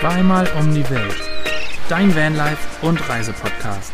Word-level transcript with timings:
Zweimal 0.00 0.48
um 0.56 0.72
die 0.72 0.88
Welt. 0.90 1.16
Dein 1.88 2.14
Vanlife 2.14 2.86
und 2.86 3.08
Reisepodcast. 3.08 3.92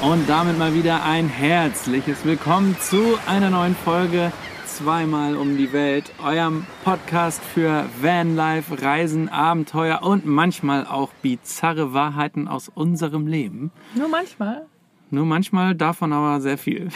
Und 0.00 0.26
damit 0.26 0.58
mal 0.58 0.72
wieder 0.72 1.04
ein 1.04 1.28
herzliches 1.28 2.24
Willkommen 2.24 2.74
zu 2.80 3.18
einer 3.26 3.50
neuen 3.50 3.76
Folge 3.76 4.32
Zweimal 4.64 5.36
um 5.36 5.58
die 5.58 5.74
Welt, 5.74 6.10
eurem 6.24 6.64
Podcast 6.84 7.42
für 7.42 7.84
Vanlife, 8.00 8.80
Reisen, 8.80 9.28
Abenteuer 9.28 10.02
und 10.02 10.24
manchmal 10.24 10.86
auch 10.86 11.10
bizarre 11.20 11.92
Wahrheiten 11.92 12.48
aus 12.48 12.70
unserem 12.70 13.26
Leben. 13.26 13.72
Nur 13.94 14.08
manchmal. 14.08 14.69
Nur 15.10 15.26
manchmal, 15.26 15.74
davon 15.74 16.12
aber 16.12 16.40
sehr 16.40 16.58
viel. 16.58 16.88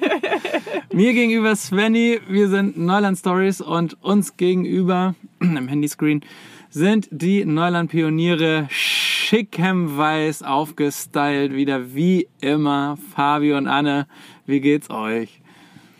Mir 0.92 1.14
gegenüber 1.14 1.54
Svenny, 1.54 2.20
wir 2.28 2.48
sind 2.48 2.76
Neuland 2.76 3.16
Stories 3.16 3.60
und 3.60 4.02
uns 4.02 4.36
gegenüber 4.36 5.14
im 5.40 5.68
Handyscreen 5.68 6.22
sind 6.68 7.08
die 7.10 7.44
Neuland 7.44 7.90
Pioniere 7.90 8.66
schickem 8.70 9.96
weiß 9.96 10.42
aufgestylt, 10.42 11.52
wieder 11.52 11.94
wie 11.94 12.28
immer. 12.40 12.96
Fabio 13.14 13.58
und 13.58 13.68
Anne, 13.68 14.06
wie 14.46 14.60
geht's 14.60 14.90
euch? 14.90 15.41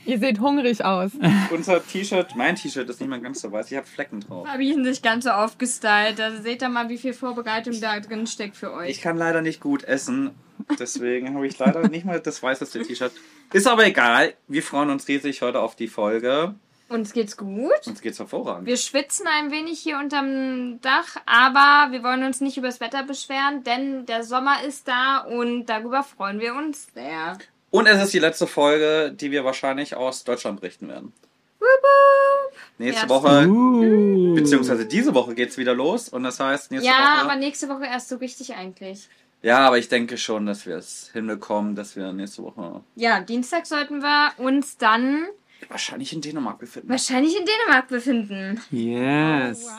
Ihr 0.04 0.18
seht 0.18 0.40
hungrig 0.40 0.84
aus. 0.84 1.12
Unser 1.50 1.84
T-Shirt, 1.86 2.34
mein 2.34 2.56
T-Shirt 2.56 2.88
ist 2.88 3.00
nicht 3.00 3.08
mehr 3.08 3.20
ganz 3.20 3.40
so 3.40 3.52
weiß, 3.52 3.70
ich 3.70 3.76
habe 3.76 3.86
Flecken 3.86 4.20
drauf. 4.20 4.46
Habe 4.48 4.64
ich 4.64 4.76
nicht 4.76 5.02
ganz 5.02 5.24
so 5.24 5.30
aufgestylt. 5.30 6.20
Also 6.20 6.42
seht 6.42 6.62
ihr 6.62 6.68
mal, 6.68 6.88
wie 6.88 6.98
viel 6.98 7.12
Vorbereitung 7.14 7.80
da 7.80 8.00
drin 8.00 8.26
steckt 8.26 8.56
für 8.56 8.72
euch. 8.72 8.90
Ich 8.90 9.00
kann 9.00 9.16
leider 9.16 9.42
nicht 9.42 9.60
gut 9.60 9.84
essen, 9.84 10.30
deswegen 10.78 11.34
habe 11.34 11.46
ich 11.46 11.58
leider 11.58 11.88
nicht 11.88 12.04
mal 12.04 12.20
das 12.20 12.42
weißeste 12.42 12.82
T-Shirt. 12.82 13.12
Ist 13.52 13.66
aber 13.66 13.86
egal, 13.86 14.34
wir 14.48 14.62
freuen 14.62 14.90
uns 14.90 15.06
riesig 15.08 15.42
heute 15.42 15.60
auf 15.60 15.76
die 15.76 15.88
Folge. 15.88 16.54
Uns 16.88 17.14
geht's 17.14 17.38
gut. 17.38 17.86
Uns 17.86 18.02
geht's 18.02 18.18
hervorragend. 18.18 18.66
Wir 18.66 18.76
schwitzen 18.76 19.26
ein 19.26 19.50
wenig 19.50 19.80
hier 19.80 19.98
unterm 19.98 20.78
Dach, 20.82 21.16
aber 21.24 21.90
wir 21.90 22.02
wollen 22.02 22.22
uns 22.22 22.42
nicht 22.42 22.58
über 22.58 22.66
das 22.66 22.80
Wetter 22.80 23.02
beschweren, 23.02 23.64
denn 23.64 24.04
der 24.04 24.24
Sommer 24.24 24.62
ist 24.62 24.88
da 24.88 25.18
und 25.18 25.66
darüber 25.66 26.02
freuen 26.02 26.38
wir 26.38 26.54
uns 26.54 26.88
sehr. 26.92 27.38
Und 27.72 27.86
es 27.86 28.00
ist 28.00 28.12
die 28.14 28.18
letzte 28.20 28.46
Folge, 28.46 29.12
die 29.12 29.30
wir 29.32 29.44
wahrscheinlich 29.44 29.96
aus 29.96 30.22
Deutschland 30.24 30.60
berichten 30.60 30.88
werden. 30.88 31.12
Wup, 31.58 31.66
wup. 31.68 32.52
Nächste 32.78 33.02
Ja, 33.06 33.08
Woche, 33.08 33.46
Uh. 33.48 34.34
beziehungsweise 34.34 34.86
diese 34.86 35.14
Woche 35.14 35.34
geht's 35.34 35.56
wieder 35.58 35.74
los 35.74 36.08
und 36.08 36.22
das 36.22 36.38
heißt 36.38 36.70
nächste 36.70 36.88
Ja, 36.88 36.94
Woche. 37.16 37.24
aber 37.24 37.36
nächste 37.36 37.68
Woche 37.68 37.86
erst 37.86 38.08
so 38.10 38.16
richtig 38.16 38.54
eigentlich. 38.54 39.08
ja, 39.42 39.58
aber 39.66 39.78
ich 39.78 39.88
denke 39.88 40.18
schon, 40.18 40.46
dass 40.46 40.66
wir 40.66 40.76
es 40.76 41.10
hinbekommen, 41.12 41.74
dass 41.74 41.96
wir 41.96 42.12
nächste 42.12 42.42
Woche 42.44 42.82
Ja, 42.94 43.20
Dienstag 43.20 43.66
sollten 43.66 44.00
wir 44.02 44.32
uns 44.38 44.76
dann 44.76 45.26
wahrscheinlich 45.68 46.12
in 46.12 46.20
Dänemark 46.20 46.58
befinden. 46.58 46.88
wahrscheinlich 46.90 47.36
in 47.38 47.44
Dänemark 47.46 47.88
befinden. 47.88 48.60
Yes. 48.70 49.64
Wow. 49.64 49.70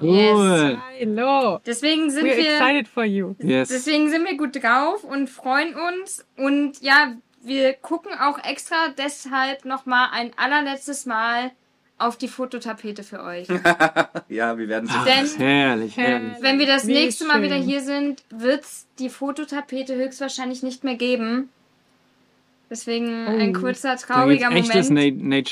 Cool. 0.00 0.78
Hallo. 1.00 1.60
Deswegen 1.64 2.10
sind 2.10 2.24
We're 2.26 2.36
wir 2.36 2.52
excited 2.54 2.88
for 2.88 3.04
you. 3.04 3.34
Yes. 3.40 3.68
Deswegen 3.68 4.10
sind 4.10 4.24
wir 4.24 4.36
gut 4.36 4.62
drauf 4.62 5.04
und 5.04 5.28
freuen 5.30 5.74
uns. 5.74 6.24
Und 6.36 6.80
ja, 6.82 7.14
wir 7.42 7.74
gucken 7.74 8.12
auch 8.18 8.38
extra 8.44 8.88
deshalb 8.96 9.64
nochmal 9.64 10.08
ein 10.12 10.32
allerletztes 10.36 11.06
Mal 11.06 11.52
auf 11.98 12.16
die 12.18 12.28
Fototapete 12.28 13.02
für 13.02 13.22
euch. 13.22 13.46
Ja, 14.28 14.58
wir 14.58 14.68
werden 14.68 14.86
sie. 14.88 14.94
Ach, 14.96 15.04
Denn- 15.04 15.26
herrlich, 15.36 15.96
herrlich. 15.96 16.32
Wenn 16.40 16.58
wir 16.58 16.66
das 16.66 16.86
Wie 16.88 16.92
nächste 16.94 17.24
Mal 17.26 17.34
schön. 17.34 17.42
wieder 17.44 17.56
hier 17.56 17.82
sind, 17.82 18.24
wird's 18.30 18.86
die 18.98 19.10
Fototapete 19.10 19.94
höchstwahrscheinlich 19.94 20.62
nicht 20.64 20.82
mehr 20.82 20.96
geben. 20.96 21.50
Deswegen 22.68 23.26
ein 23.28 23.54
Oh. 23.54 23.60
kurzer, 23.60 23.88
Da 23.90 23.94
gibt's 23.94 24.06
trauriger 24.06 24.50
echtes 24.50 24.88
Moment. 24.90 25.22
Na 25.22 25.42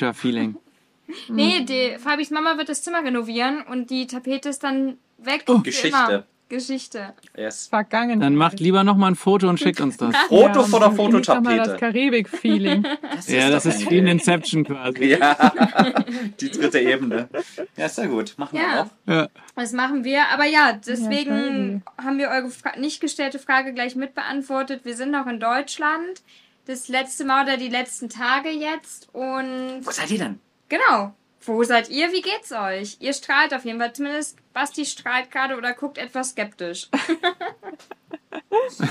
Nature-Feeling. 1.07 1.37
Nee, 1.37 1.65
die, 1.65 1.99
Fabis 1.99 2.31
Mama 2.31 2.57
wird 2.59 2.69
das 2.69 2.83
Zimmer 2.83 3.05
renovieren 3.05 3.63
und 3.63 3.91
die 3.91 4.07
Tapete 4.07 4.49
ist 4.49 4.63
dann 4.63 4.99
weg. 5.19 5.45
Oh. 5.49 5.59
Geschichte. 5.59 5.89
Immer. 5.89 6.25
Geschichte. 6.49 7.15
Yes. 7.35 7.67
Vergangen. 7.69 8.21
Dann 8.21 8.37
macht 8.37 8.61
lieber 8.61 8.85
noch 8.85 8.99
mal 8.99 9.07
ein 9.07 9.15
Foto 9.15 9.49
und 9.49 9.59
schickt 9.59 9.81
uns 9.81 9.97
das. 9.97 10.15
Foto 10.29 10.65
vor 10.65 10.81
der 10.81 10.91
Doch 10.91 10.97
mal 10.99 11.57
das 11.57 11.67
Fototapete. 11.69 11.77
Karibik-Feeling. 11.79 12.87
Ja, 13.27 13.49
das 13.51 13.65
ist 13.65 13.91
wie 13.91 13.97
ein 13.99 14.07
Inception 14.07 14.63
quasi. 14.65 15.13
Ja, 15.17 15.35
die 16.41 16.51
dritte 16.51 16.79
Ebene. 16.79 17.31
Ja, 17.79 17.89
sehr 17.89 18.09
gut. 18.09 18.35
Machen 18.37 18.59
wir 18.59 18.63
Ja. 18.67 18.83
auch. 18.83 19.11
Ja. 19.11 19.29
Das 19.57 19.73
machen 19.73 20.05
wir. 20.05 20.29
Aber 20.29 20.45
ja, 20.45 20.75
deswegen 20.87 21.83
crazy. 21.97 22.07
haben 22.07 22.19
wir 22.19 22.29
eure 22.29 22.51
Fra 22.51 22.77
nicht 22.79 23.01
gestellte 23.01 23.39
Frage 23.39 23.73
gleich 23.73 23.97
mitbeantwortet. 23.97 24.85
Wir 24.85 24.95
sind 24.95 25.11
noch 25.11 25.27
in 25.27 25.41
Deutschland. 25.41 26.21
Das 26.67 26.89
letzte 26.89 27.25
Mal 27.25 27.45
oder 27.45 27.57
die 27.57 27.69
letzten 27.71 28.11
Tage 28.11 28.51
jetzt. 28.51 29.09
Und 29.15 29.81
Wo 29.87 29.91
seid 29.91 30.11
ihr 30.11 30.19
denn? 30.19 30.39
Genau. 30.73 31.15
Wo 31.45 31.63
seid 31.65 31.91
ihr? 31.91 32.13
Wie 32.13 32.23
geht's 32.23 32.53
euch? 32.53 32.97
Ihr 33.01 33.13
strahlt 33.13 33.53
auf 33.53 33.65
jeden 33.65 33.79
Fall. 33.81 33.93
Zumindest 33.93 34.39
Basti 34.53 34.85
strahlt 34.85 35.31
gerade 35.31 35.57
oder 35.57 35.73
guckt 35.73 35.99
etwas 35.99 36.31
skeptisch. 36.31 36.89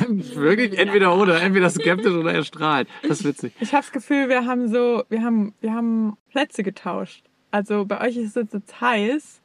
Wirklich 0.08 0.78
entweder 0.78 1.16
oder, 1.16 1.42
entweder 1.42 1.70
skeptisch 1.70 2.14
oder 2.14 2.34
er 2.34 2.44
strahlt. 2.44 2.90
Das 3.04 3.22
ist 3.22 3.26
witzig. 3.26 3.54
Ich 3.60 3.74
habe 3.74 3.84
das 3.84 3.92
Gefühl, 3.92 4.28
wir 4.28 4.46
haben 4.46 4.68
so, 4.68 5.04
wir 5.10 5.22
haben, 5.24 5.54
wir 5.62 5.74
haben 5.74 6.18
Plätze 6.30 6.64
getauscht. 6.64 7.24
Also 7.52 7.86
bei 7.86 8.02
euch 8.02 8.18
ist 8.18 8.36
es 8.36 8.52
jetzt 8.52 8.82
heiß 8.82 9.42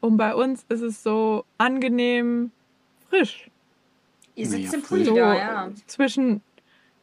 und 0.00 0.16
bei 0.16 0.34
uns 0.34 0.64
ist 0.68 0.80
es 0.80 1.02
so 1.02 1.44
angenehm 1.58 2.52
frisch. 3.08 3.50
Ihr 4.34 4.46
sitzt 4.46 4.72
Naja, 4.72 4.74
im 4.74 4.82
Pulli 4.82 5.04
So 5.04 5.14
da, 5.14 5.34
ja. 5.34 5.70
zwischen, 5.86 6.42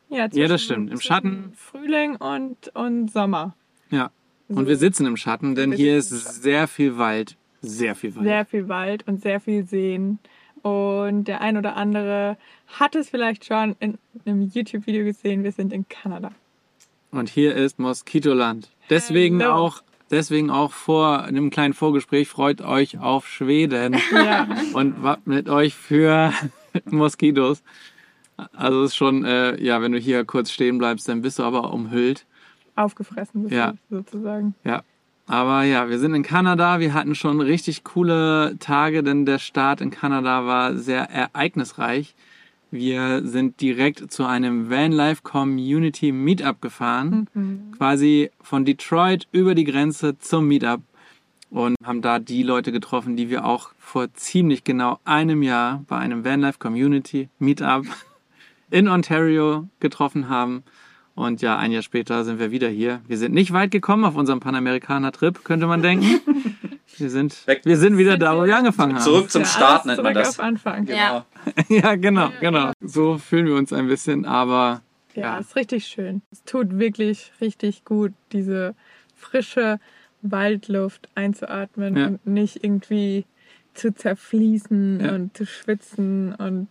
ja, 0.10 0.30
zwischen, 0.30 0.42
Ja, 0.42 0.48
das 0.48 0.64
stimmt. 0.64 0.92
Im 0.92 1.00
Schatten. 1.00 1.54
Frühling 1.56 2.16
und, 2.16 2.70
und 2.76 3.12
Sommer. 3.12 3.56
Ja. 3.90 4.12
Und 4.56 4.66
So. 4.66 4.68
wir 4.68 4.78
sitzen 4.78 5.06
im 5.06 5.18
Schatten, 5.18 5.56
denn 5.56 5.72
hier 5.72 5.98
ist 5.98 6.10
sehr 6.10 6.68
viel 6.68 6.98
Wald. 6.98 7.38
Sehr 7.62 7.96
viel 7.96 8.16
Wald. 8.16 8.26
sehr 8.26 8.46
viel 8.46 8.68
Wald 8.68 9.08
und 9.08 9.22
sehr 9.22 9.40
viel 9.40 9.66
Seen. 9.66 10.20
Und 10.62 11.26
der 11.26 11.42
ein 11.42 11.58
oder 11.58 11.76
andere 11.76 12.38
hat 12.68 12.96
es 12.96 13.10
vielleicht 13.10 13.46
schon 13.46 13.76
in 13.80 13.98
einem 14.26 14.42
YouTube-Video 14.54 15.04
gesehen. 15.04 15.44
Wir 15.44 15.52
sind 15.52 15.74
in 15.74 15.88
Kanada. 15.88 16.32
Und 17.12 17.30
hier 17.30 17.56
ist 17.56 17.80
Moskitoland. 17.80 18.70
Deswegen 18.90 19.42
Hallo. 19.44 19.54
auch, 19.54 19.84
deswegen 20.10 20.50
auch 20.50 20.72
vor 20.72 21.24
einem 21.24 21.50
kleinen 21.52 21.74
Vorgespräch 21.74 22.28
freut 22.28 22.62
euch 22.62 22.98
auf 23.00 23.28
Schweden 23.28 23.96
Ja, 24.14 24.48
und 24.74 25.04
wappnet 25.04 25.48
euch 25.50 25.76
für 25.76 26.34
Moskitos. 26.86 27.62
Also 28.54 28.84
es 28.84 28.92
ist 28.92 28.96
schon, 28.96 29.26
äh, 29.26 29.62
ja, 29.64 29.82
wenn 29.82 29.92
du 29.92 30.00
hier 30.00 30.26
kurz 30.26 30.50
stehen 30.52 30.78
bleibst, 30.80 31.08
dann 31.08 31.22
bist 31.22 31.40
du 31.40 31.44
aber 31.44 31.72
umhüllt. 31.74 32.26
Aufgefressen 32.76 33.48
Ja. 33.50 33.74
sozusagen. 33.90 34.56
Ja. 34.64 34.84
Aber 35.26 35.64
ja, 35.64 35.90
wir 35.90 36.00
sind 36.00 36.14
in 36.16 36.24
Kanada. 36.24 36.80
Wir 36.80 36.94
hatten 36.94 37.16
schon 37.16 37.40
richtig 37.40 37.84
coole 37.84 38.58
Tage, 38.60 39.04
denn 39.04 39.26
der 39.26 39.40
Start 39.40 39.80
in 39.80 39.90
Kanada 39.90 40.46
war 40.46 40.76
sehr 40.76 41.10
ereignisreich. 41.10 42.14
Wir 42.72 43.26
sind 43.26 43.62
direkt 43.62 44.12
zu 44.12 44.26
einem 44.26 44.70
Vanlife 44.70 45.22
Community 45.22 46.12
Meetup 46.12 46.62
gefahren. 46.62 47.28
Quasi 47.78 48.32
von 48.42 48.66
Detroit 48.66 49.28
über 49.32 49.56
die 49.56 49.64
Grenze 49.64 50.18
zum 50.20 50.48
Meetup. 50.48 50.82
Und 51.52 51.76
haben 51.84 52.02
da 52.02 52.18
die 52.18 52.42
Leute 52.42 52.72
getroffen, 52.72 53.16
die 53.16 53.30
wir 53.30 53.46
auch 53.46 53.70
vor 53.78 54.12
ziemlich 54.16 54.64
genau 54.64 54.98
einem 55.06 55.44
Jahr 55.44 55.84
bei 55.88 55.98
einem 56.00 56.26
Vanlife 56.26 56.58
Community 56.58 57.30
Meetup 57.38 57.86
in 58.72 58.88
Ontario 58.88 59.68
getroffen 59.80 60.30
haben. 60.30 60.64
Und 61.16 61.42
ja, 61.44 61.58
ein 61.58 61.72
Jahr 61.72 61.84
später 61.84 62.24
sind 62.24 62.40
wir 62.40 62.50
wieder 62.52 62.70
hier. 62.70 63.02
Wir 63.08 63.18
sind 63.18 63.34
nicht 63.34 63.54
weit 63.54 63.70
gekommen 63.72 64.04
auf 64.04 64.16
unserem 64.16 64.40
Panamerikaner-Trip, 64.40 65.44
könnte 65.44 65.68
man 65.68 65.82
denken. 65.82 66.20
Wir 66.98 67.10
sind, 67.10 67.48
Weg. 67.48 67.62
wir 67.66 67.78
sind 67.78 67.98
wieder 67.98 68.20
da, 68.20 68.38
wo 68.38 68.44
wir 68.44 68.56
angefangen 68.56 68.94
haben. 68.94 69.02
Zurück 69.02 69.32
zum 69.32 69.42
Ja, 69.42 69.48
Start 69.48 69.86
nennt 69.88 69.96
zurück 69.96 70.14
man 70.14 70.14
das. 70.14 70.38
auf 70.38 70.46
Anfang. 70.46 70.86
Ja, 70.86 70.96
Ja. 70.96 71.26
Ja, 71.68 71.96
genau, 71.96 72.30
genau. 72.40 72.72
So 72.82 73.18
fühlen 73.18 73.48
wir 73.48 73.56
uns 73.56 73.74
ein 73.74 73.88
bisschen, 73.88 74.26
aber 74.26 74.84
Ja. 75.16 75.40
ist 75.40 75.56
richtig 75.56 75.88
schön. 75.88 76.22
Es 76.32 76.44
tut 76.44 76.78
wirklich 76.78 77.32
richtig 77.42 77.84
gut, 77.84 78.12
diese 78.32 78.76
frische 79.16 79.80
Waldluft 80.22 81.10
einzuatmen 81.16 81.98
Ja. 81.98 82.06
und 82.08 82.28
nicht 82.28 82.64
irgendwie 82.64 83.26
zu 83.74 83.94
zerfließen 83.96 85.00
Ja. 85.04 85.16
und 85.16 85.36
zu 85.36 85.48
schwitzen 85.48 86.36
und 86.36 86.70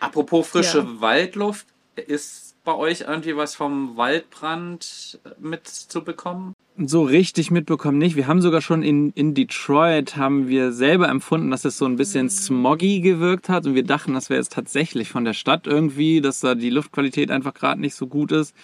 Apropos 0.00 0.48
frische 0.48 0.78
Ja. 0.78 1.00
Waldluft, 1.02 1.66
ist 2.06 2.56
bei 2.68 2.74
euch 2.74 3.00
irgendwie 3.00 3.34
was 3.34 3.54
vom 3.54 3.96
Waldbrand 3.96 5.18
mitzubekommen? 5.40 6.52
so 6.76 7.02
richtig 7.02 7.50
mitbekommen 7.50 7.96
nicht. 7.96 8.14
Wir 8.14 8.26
haben 8.26 8.42
sogar 8.42 8.60
schon 8.60 8.82
in, 8.82 9.10
in 9.14 9.34
Detroit 9.34 10.16
haben 10.16 10.48
wir 10.48 10.70
selber 10.72 11.08
empfunden, 11.08 11.50
dass 11.50 11.64
es 11.64 11.78
so 11.78 11.86
ein 11.86 11.96
bisschen 11.96 12.28
smoggy 12.28 13.00
gewirkt 13.00 13.48
hat 13.48 13.66
und 13.66 13.74
wir 13.74 13.84
dachten, 13.84 14.12
das 14.12 14.28
wäre 14.28 14.38
jetzt 14.38 14.52
tatsächlich 14.52 15.08
von 15.08 15.24
der 15.24 15.32
Stadt 15.32 15.66
irgendwie, 15.66 16.20
dass 16.20 16.40
da 16.40 16.54
die 16.54 16.68
Luftqualität 16.68 17.30
einfach 17.30 17.54
gerade 17.54 17.80
nicht 17.80 17.94
so 17.94 18.06
gut 18.06 18.32
ist. 18.32 18.54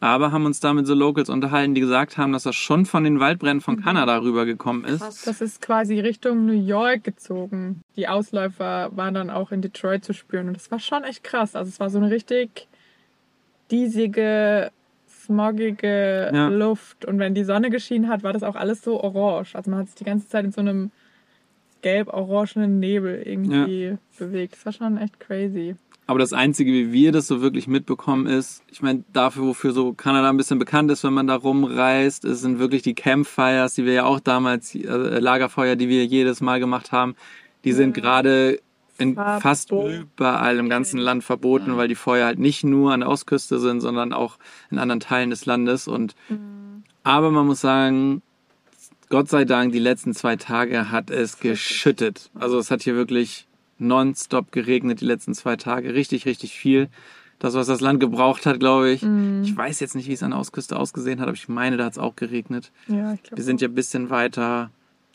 Aber 0.00 0.32
haben 0.32 0.44
uns 0.44 0.58
da 0.58 0.74
mit 0.74 0.86
so 0.88 0.94
Locals 0.94 1.30
unterhalten, 1.30 1.74
die 1.74 1.80
gesagt 1.80 2.18
haben, 2.18 2.32
dass 2.32 2.42
das 2.42 2.56
schon 2.56 2.84
von 2.84 3.04
den 3.04 3.20
Waldbränden 3.20 3.62
von 3.62 3.80
Kanada 3.80 4.18
rübergekommen 4.18 4.84
ist. 4.84 5.26
das 5.26 5.40
ist 5.40 5.62
quasi 5.62 6.00
Richtung 6.00 6.46
New 6.46 6.66
York 6.66 7.04
gezogen. 7.04 7.80
Die 7.94 8.08
Ausläufer 8.08 8.90
waren 8.94 9.14
dann 9.14 9.30
auch 9.30 9.52
in 9.52 9.62
Detroit 9.62 10.04
zu 10.04 10.12
spüren 10.12 10.48
und 10.48 10.56
das 10.56 10.70
war 10.72 10.80
schon 10.80 11.04
echt 11.04 11.22
krass. 11.22 11.54
Also 11.54 11.68
es 11.68 11.78
war 11.78 11.90
so 11.90 11.98
eine 11.98 12.10
richtig 12.10 12.66
diesige 13.70 14.70
smogige 15.08 16.30
Ja. 16.32 16.48
Luft. 16.48 17.04
Und 17.04 17.18
wenn 17.18 17.34
die 17.34 17.44
Sonne 17.44 17.70
geschienen 17.70 18.08
hat, 18.08 18.22
war 18.22 18.32
das 18.32 18.42
auch 18.42 18.54
alles 18.56 18.82
so 18.82 19.02
orange. 19.02 19.54
Also 19.54 19.70
man 19.70 19.80
hat 19.80 19.86
sich 19.88 19.96
die 19.96 20.04
ganze 20.04 20.28
Zeit 20.28 20.44
in 20.44 20.52
so 20.52 20.60
einem 20.60 20.90
gelb-orangenen 21.82 22.78
Nebel 22.78 23.22
irgendwie 23.24 23.96
bewegt. 24.18 24.54
Das 24.54 24.66
war 24.66 24.72
schon 24.72 24.98
echt 24.98 25.20
crazy. 25.20 25.76
Aber 26.08 26.20
das 26.20 26.32
Einzige, 26.32 26.70
wie 26.72 26.92
wir 26.92 27.10
das 27.10 27.26
so 27.26 27.42
wirklich 27.42 27.66
mitbekommen, 27.66 28.26
ist, 28.26 28.62
ich 28.70 28.80
meine, 28.80 29.02
dafür, 29.12 29.44
wofür 29.44 29.72
so 29.72 29.92
Kanada 29.92 30.28
ein 30.30 30.36
bisschen 30.36 30.60
bekannt 30.60 30.90
ist, 30.92 31.02
wenn 31.02 31.12
man 31.12 31.26
da 31.26 31.34
rumreist, 31.34 32.24
es 32.24 32.40
sind 32.40 32.60
wirklich 32.60 32.82
die 32.82 32.94
Campfires, 32.94 33.74
die 33.74 33.84
wir 33.84 33.92
ja 33.92 34.04
auch 34.04 34.20
damals, 34.20 34.74
äh, 34.74 34.86
Lagerfeuer, 35.18 35.74
die 35.74 35.88
wir 35.88 36.04
jedes 36.06 36.40
Mal 36.40 36.60
gemacht 36.60 36.92
haben, 36.92 37.16
die 37.64 37.72
sind 37.72 37.92
gerade 37.94 38.60
in 38.98 39.14
Verboten. 39.14 39.40
fast 39.40 39.72
überall 39.72 40.58
im 40.58 40.68
ganzen 40.68 40.98
Land 40.98 41.24
verboten, 41.24 41.76
weil 41.76 41.88
die 41.88 41.94
Feuer 41.94 42.26
halt 42.26 42.38
nicht 42.38 42.64
nur 42.64 42.92
an 42.92 43.00
der 43.00 43.08
Ostküste 43.08 43.58
sind, 43.58 43.80
sondern 43.80 44.12
auch 44.12 44.38
in 44.70 44.78
anderen 44.78 45.00
Teilen 45.00 45.30
des 45.30 45.46
Landes. 45.46 45.88
Und 45.88 46.14
aber 47.02 47.30
man 47.30 47.46
muss 47.46 47.60
sagen, 47.60 48.22
Gott 49.08 49.28
sei 49.28 49.44
Dank, 49.44 49.72
die 49.72 49.78
letzten 49.78 50.14
zwei 50.14 50.36
Tage 50.36 50.90
hat 50.90 51.10
es 51.10 51.38
geschüttet. 51.38 52.30
Also 52.34 52.58
es 52.58 52.70
hat 52.70 52.82
hier 52.82 52.94
wirklich 52.94 53.46
nonstop 53.78 54.52
geregnet 54.52 55.00
die 55.00 55.04
letzten 55.04 55.34
zwei 55.34 55.56
Tage. 55.56 55.94
Richtig, 55.94 56.26
richtig 56.26 56.58
viel. 56.58 56.88
Das, 57.38 57.54
was 57.54 57.66
das 57.66 57.80
Land 57.80 58.00
gebraucht 58.00 58.46
hat, 58.46 58.58
glaube 58.58 58.90
ich. 58.90 59.02
Ich 59.42 59.54
weiß 59.54 59.80
jetzt 59.80 59.94
nicht, 59.94 60.08
wie 60.08 60.14
es 60.14 60.22
an 60.22 60.30
der 60.30 60.40
Ostküste 60.40 60.78
ausgesehen 60.78 61.20
hat, 61.20 61.28
aber 61.28 61.36
ich 61.36 61.48
meine, 61.48 61.76
da 61.76 61.84
hat 61.84 61.92
es 61.92 61.98
auch 61.98 62.16
geregnet. 62.16 62.72
Ja, 62.88 63.12
ich 63.12 63.22
glaube. 63.22 63.36
Wir 63.36 63.44
sind 63.44 63.60
ja 63.60 63.68
ein 63.68 63.74
bisschen 63.74 64.08
weiter 64.08 64.70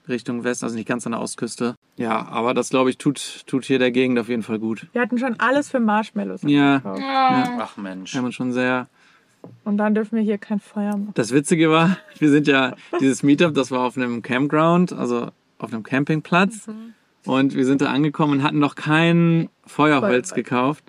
Richtung 0.08 0.44
Westen, 0.44 0.66
also 0.66 0.76
nicht 0.76 0.88
ganz 0.88 1.06
an 1.06 1.14
der 1.14 1.22
Ostküste. 1.22 1.76
Ja, 2.02 2.28
aber 2.28 2.54
das, 2.54 2.70
glaube 2.70 2.90
ich, 2.90 2.98
tut, 2.98 3.44
tut 3.48 3.66
hier 3.66 3.80
der 3.80 3.92
Gegend 3.92 4.18
auf 4.20 4.28
jeden 4.30 4.44
Fall 4.44 4.60
gut. 4.60 4.88
Wir 4.94 5.02
hatten 5.02 5.18
schon 5.18 5.40
alles 5.40 5.70
für 5.70 5.80
Marshmallows 5.80 6.42
Ja. 6.44 6.78
gekauft. 6.78 7.02
Ach 7.04 7.78
Mensch. 7.78 8.14
Wir 8.14 8.20
haben 8.20 8.26
uns 8.26 8.36
schon 8.36 8.52
sehr 8.52 8.88
Und 9.64 9.78
dann 9.78 9.94
dürfen 9.96 10.16
wir 10.16 10.24
hier 10.24 10.38
kein 10.38 10.60
Feuer 10.60 10.92
machen. 10.98 11.12
Das 11.16 11.32
Witzige 11.34 11.70
war, 11.70 11.98
wir 12.20 12.30
sind 12.30 12.48
ja, 12.48 12.76
dieses 13.00 13.24
Meetup, 13.24 13.54
das 13.54 13.72
war 13.72 13.82
auf 13.82 13.98
einem 13.98 14.22
Campground, 14.22 14.94
also 14.94 15.30
auf 15.60 15.74
einem 15.74 15.84
Campingplatz. 15.84 16.68
Und 17.26 17.56
wir 17.56 17.66
sind 17.66 17.82
da 17.82 17.92
angekommen 17.92 18.34
und 18.34 18.44
hatten 18.44 18.60
noch 18.60 18.76
kein 18.76 19.50
Feuerholz 19.66 20.02
Feuerholz. 20.30 20.34
gekauft. 20.34 20.84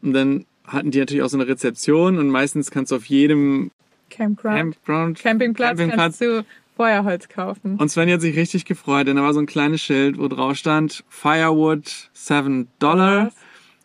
Und 0.00 0.12
dann 0.12 0.46
hatten 0.66 0.90
die 0.92 0.98
natürlich 1.00 1.22
auch 1.22 1.28
so 1.28 1.36
eine 1.36 1.48
Rezeption 1.48 2.18
und 2.18 2.28
meistens 2.28 2.70
kannst 2.70 2.92
du 2.92 2.96
auf 2.96 3.04
jedem 3.06 3.72
Campground. 4.10 4.56
Campground, 4.56 5.18
Campingplatz, 5.18 5.68
Campingplatz 5.70 5.96
kannst 5.96 6.20
du 6.20 6.44
Feuerholz 6.82 7.28
kaufen. 7.28 7.76
und 7.76 7.88
Sven 7.90 8.10
hat 8.10 8.20
sich 8.20 8.36
richtig 8.36 8.64
gefreut, 8.64 9.06
denn 9.06 9.16
da 9.16 9.22
war 9.22 9.32
so 9.34 9.40
ein 9.40 9.46
kleines 9.46 9.80
Schild, 9.80 10.18
wo 10.18 10.26
drauf 10.28 10.56
stand 10.56 11.04
Firewood 11.08 12.10
7 12.12 12.68
Dollar. 12.78 13.30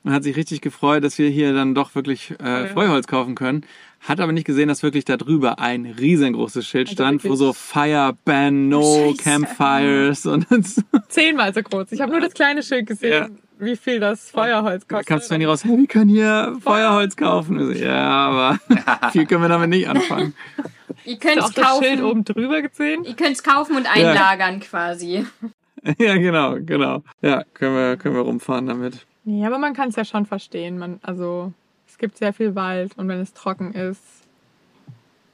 Und 0.03 0.13
hat 0.13 0.23
sich 0.23 0.37
richtig 0.37 0.61
gefreut, 0.61 1.03
dass 1.03 1.17
wir 1.17 1.27
hier 1.29 1.53
dann 1.53 1.75
doch 1.75 1.93
wirklich 1.93 2.33
äh, 2.39 2.67
Feuerholz 2.67 3.07
kaufen 3.07 3.35
können. 3.35 3.65
Hat 3.99 4.21
aber 4.21 4.31
nicht 4.31 4.45
gesehen, 4.45 4.69
dass 4.69 4.81
wirklich 4.81 5.03
da 5.03 5.17
drüber 5.17 5.59
ein 5.59 5.85
riesengroßes 5.85 6.65
Schild 6.65 6.87
Also 6.87 6.93
stand, 7.03 7.23
wo 7.25 7.29
wirklich- 7.29 7.39
so 7.39 7.51
Fire 7.51 8.13
Ban, 8.23 8.69
No 8.69 9.13
Scheiße. 9.17 9.23
Campfires 9.23 10.25
und 10.25 10.47
so. 10.65 10.81
Zehnmal 11.09 11.53
so 11.53 11.61
groß. 11.61 11.91
Ich 11.91 11.99
habe 11.99 12.11
nur 12.13 12.21
das 12.21 12.33
kleine 12.33 12.63
Schild 12.63 12.85
gesehen, 12.87 13.37
wie 13.59 13.75
viel 13.75 13.99
das 13.99 14.29
Feuerholz 14.31 14.85
Da 14.87 14.95
kostet. 14.97 15.07
kam 15.07 15.19
Sven 15.19 15.41
hier 15.41 15.49
raus, 15.49 15.65
hey, 15.65 15.77
wir 15.77 15.87
können 15.87 16.09
hier 16.09 16.55
Feuerholz 16.63 17.17
kaufen. 17.17 17.75
Ja, 17.75 17.97
aber 18.29 18.59
viel 19.11 19.25
können 19.25 19.41
wir 19.41 19.49
damit 19.49 19.69
nicht 19.71 19.89
anfangen. 19.89 20.33
Ihr 21.07 21.17
könnt 21.17 21.37
es 21.37 21.51
das 21.51 21.77
Schild 21.79 21.99
kaufen. 21.99 22.03
oben 22.03 22.23
drüber 22.25 22.61
gesehen? 22.61 23.03
Ihr 23.05 23.15
könnt 23.15 23.31
es 23.31 23.43
kaufen 23.43 23.75
und 23.77 23.87
einlagern 23.87 24.59
quasi. 24.59 25.25
ja, 25.97 26.15
genau, 26.17 26.57
genau. 26.59 27.01
Ja, 27.21 27.43
können 27.53 27.75
wir, 27.75 27.97
können 27.97 28.15
wir 28.15 28.21
rumfahren 28.21 28.65
damit. 28.67 29.05
Nee, 29.23 29.45
aber 29.45 29.57
man 29.57 29.73
kann 29.73 29.89
es 29.89 29.95
ja 29.95 30.05
schon 30.05 30.25
verstehen. 30.25 30.77
Man, 30.77 30.99
also, 31.03 31.53
es 31.87 31.97
gibt 31.97 32.17
sehr 32.17 32.33
viel 32.33 32.55
Wald 32.55 32.97
und 32.97 33.07
wenn 33.07 33.19
es 33.19 33.33
trocken 33.33 33.73
ist 33.73 34.01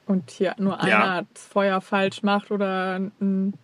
und 0.06 0.30
hier 0.30 0.54
nur 0.58 0.80
einer 0.80 0.88
Ja. 0.90 1.22
das 1.32 1.44
Feuer 1.44 1.80
falsch 1.80 2.22
macht 2.22 2.50
oder 2.50 2.96
ein 3.20 3.54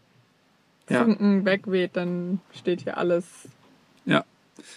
Ja. 0.89 1.05
Funken 1.05 1.45
wegweht, 1.45 1.93
dann 1.95 2.41
steht 2.53 2.83
hier 2.83 2.99
alles. 2.99 3.49
Ja. 4.05 4.25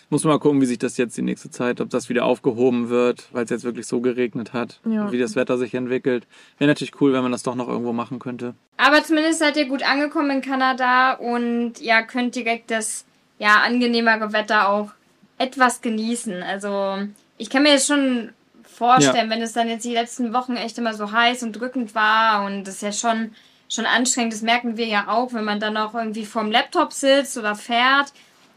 Muss 0.10 0.24
mal 0.24 0.40
gucken, 0.40 0.62
wie 0.62 0.66
sich 0.66 0.80
das 0.80 0.98
jetzt 0.98 1.18
die 1.18 1.22
nächste 1.22 1.50
Zeit, 1.52 1.82
ob 1.82 1.90
das 1.90 2.10
wieder 2.10 2.26
aufgehoben 2.26 2.90
wird, 2.90 3.28
weil 3.32 3.44
es 3.46 3.50
jetzt 3.50 3.64
wirklich 3.64 3.88
so 3.88 4.02
geregnet 4.02 4.54
hat, 4.54 4.80
Ja. 4.86 5.12
wie 5.12 5.20
das 5.20 5.36
Wetter 5.36 5.58
sich 5.58 5.74
entwickelt. 5.74 6.26
Wäre 6.58 6.70
natürlich 6.70 7.00
cool, 7.02 7.14
wenn 7.14 7.24
man 7.24 7.32
das 7.32 7.44
doch 7.44 7.56
noch 7.56 7.68
irgendwo 7.68 7.94
machen 7.94 8.20
könnte. 8.20 8.54
Aber 8.78 9.04
zumindest 9.04 9.40
seid 9.40 9.58
ihr 9.58 9.66
gut 9.68 9.84
angekommen 9.84 10.32
in 10.32 10.42
Kanada 10.42 11.14
und 11.14 11.80
ja, 11.80 12.02
könnt 12.02 12.36
direkt 12.36 12.72
das 12.72 13.06
ja 13.40 13.62
angenehmere 13.66 14.34
Wetter 14.34 14.70
auch 14.70 14.92
etwas 15.38 15.82
genießen. 15.82 16.44
Also 16.44 17.00
ich 17.38 17.50
kann 17.50 17.64
mir 17.64 17.72
jetzt 17.72 17.88
schon 17.88 18.30
vorstellen, 18.64 19.30
wenn 19.30 19.42
es 19.42 19.54
dann 19.54 19.68
jetzt 19.70 19.86
die 19.86 19.94
letzten 19.94 20.34
Wochen 20.34 20.56
echt 20.56 20.78
immer 20.78 20.94
so 20.94 21.12
heiß 21.12 21.44
und 21.44 21.54
drückend 21.54 21.96
war 21.96 22.46
und 22.46 22.64
das 22.66 22.76
ist 22.76 22.82
ja 22.82 22.92
schon 22.92 23.32
schon 23.70 23.86
anstrengend. 23.88 24.34
Das 24.34 24.42
merken 24.44 24.78
wir 24.78 24.86
ja 24.86 25.08
auch, 25.08 25.34
wenn 25.34 25.46
man 25.46 25.60
dann 25.60 25.78
auch 25.78 25.96
irgendwie 25.96 26.26
vorm 26.26 26.52
Laptop 26.52 26.94
sitzt 26.94 27.38
oder 27.38 27.56
fährt. 27.56 28.14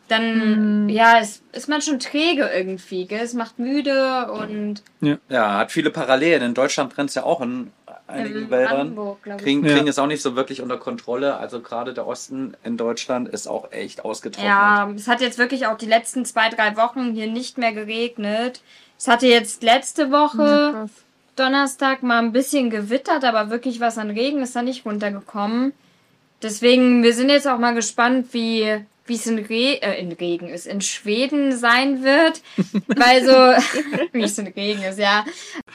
Dann 0.09 0.89
ja, 0.89 1.19
ist, 1.19 1.43
ist 1.53 1.69
man 1.69 1.83
schon 1.83 1.99
träge 1.99 2.49
irgendwie, 2.55 3.07
gell? 3.07 3.21
Es 3.23 3.35
macht 3.35 3.59
müde 3.59 4.31
und 4.31 4.83
Ja, 5.29 5.59
hat 5.59 5.73
viele 5.73 5.91
Parallelen. 5.91 6.43
In 6.43 6.55
Deutschland 6.55 6.95
brennt 6.95 7.09
es 7.11 7.17
ja 7.17 7.25
auch 7.25 7.41
in 7.41 7.73
einigen 8.07 8.43
in 8.45 8.51
Wäldern. 8.51 8.97
Ich. 9.25 9.37
Kriegen, 9.43 9.65
Ja. 9.65 9.75
kriegen 9.75 9.89
es 9.89 9.99
auch 9.99 10.07
nicht 10.07 10.23
so 10.23 10.37
wirklich 10.37 10.63
unter 10.63 10.77
Kontrolle. 10.79 11.37
Also 11.37 11.61
gerade 11.61 11.93
der 11.93 12.07
Osten 12.07 12.57
in 12.63 12.77
Deutschland 12.77 13.29
ist 13.29 13.49
auch 13.49 13.73
echt 13.73 14.05
ausgetrocknet. 14.05 14.49
Ja, 14.49 14.91
es 14.95 15.09
hat 15.09 15.21
jetzt 15.21 15.39
wirklich 15.39 15.67
auch 15.67 15.77
die 15.77 15.87
letzten 15.87 16.25
zwei, 16.25 16.49
drei 16.51 16.77
Wochen 16.77 17.13
hier 17.13 17.27
nicht 17.27 17.59
mehr 17.59 17.73
geregnet. 17.73 18.61
Es 18.99 19.09
hatte 19.09 19.27
jetzt 19.27 19.63
letzte 19.63 20.11
Woche, 20.11 20.73
Krass. 20.73 20.91
Donnerstag, 21.35 22.03
mal 22.03 22.19
ein 22.19 22.33
bisschen 22.33 22.71
gewittert, 22.71 23.25
aber 23.25 23.51
wirklich 23.51 23.81
was 23.81 23.99
an 23.99 24.11
Regen 24.11 24.41
ist 24.41 24.57
da 24.57 24.63
nicht 24.63 24.87
runtergekommen. 24.87 25.73
Deswegen, 26.43 27.03
wir 27.03 27.13
sind 27.13 27.29
jetzt 27.29 27.49
auch 27.49 27.59
mal 27.59 27.75
gespannt, 27.75 28.29
wie 28.33 28.85
wie 29.07 29.15
es 29.15 29.27
in, 29.27 29.39
Re 29.39 29.81
äh, 29.83 30.01
in 30.01 30.13
Regen 30.13 30.49
ist, 30.49 30.67
in 30.67 30.81
Schweden 30.81 31.57
sein 31.57 32.03
wird. 32.03 32.43
Weil 32.87 33.25
so, 33.25 33.33
wie 34.13 34.23
es 34.23 34.39
in 34.39 34.47
Regen 34.49 34.83
ist, 34.83 34.99
ja. 34.99 35.25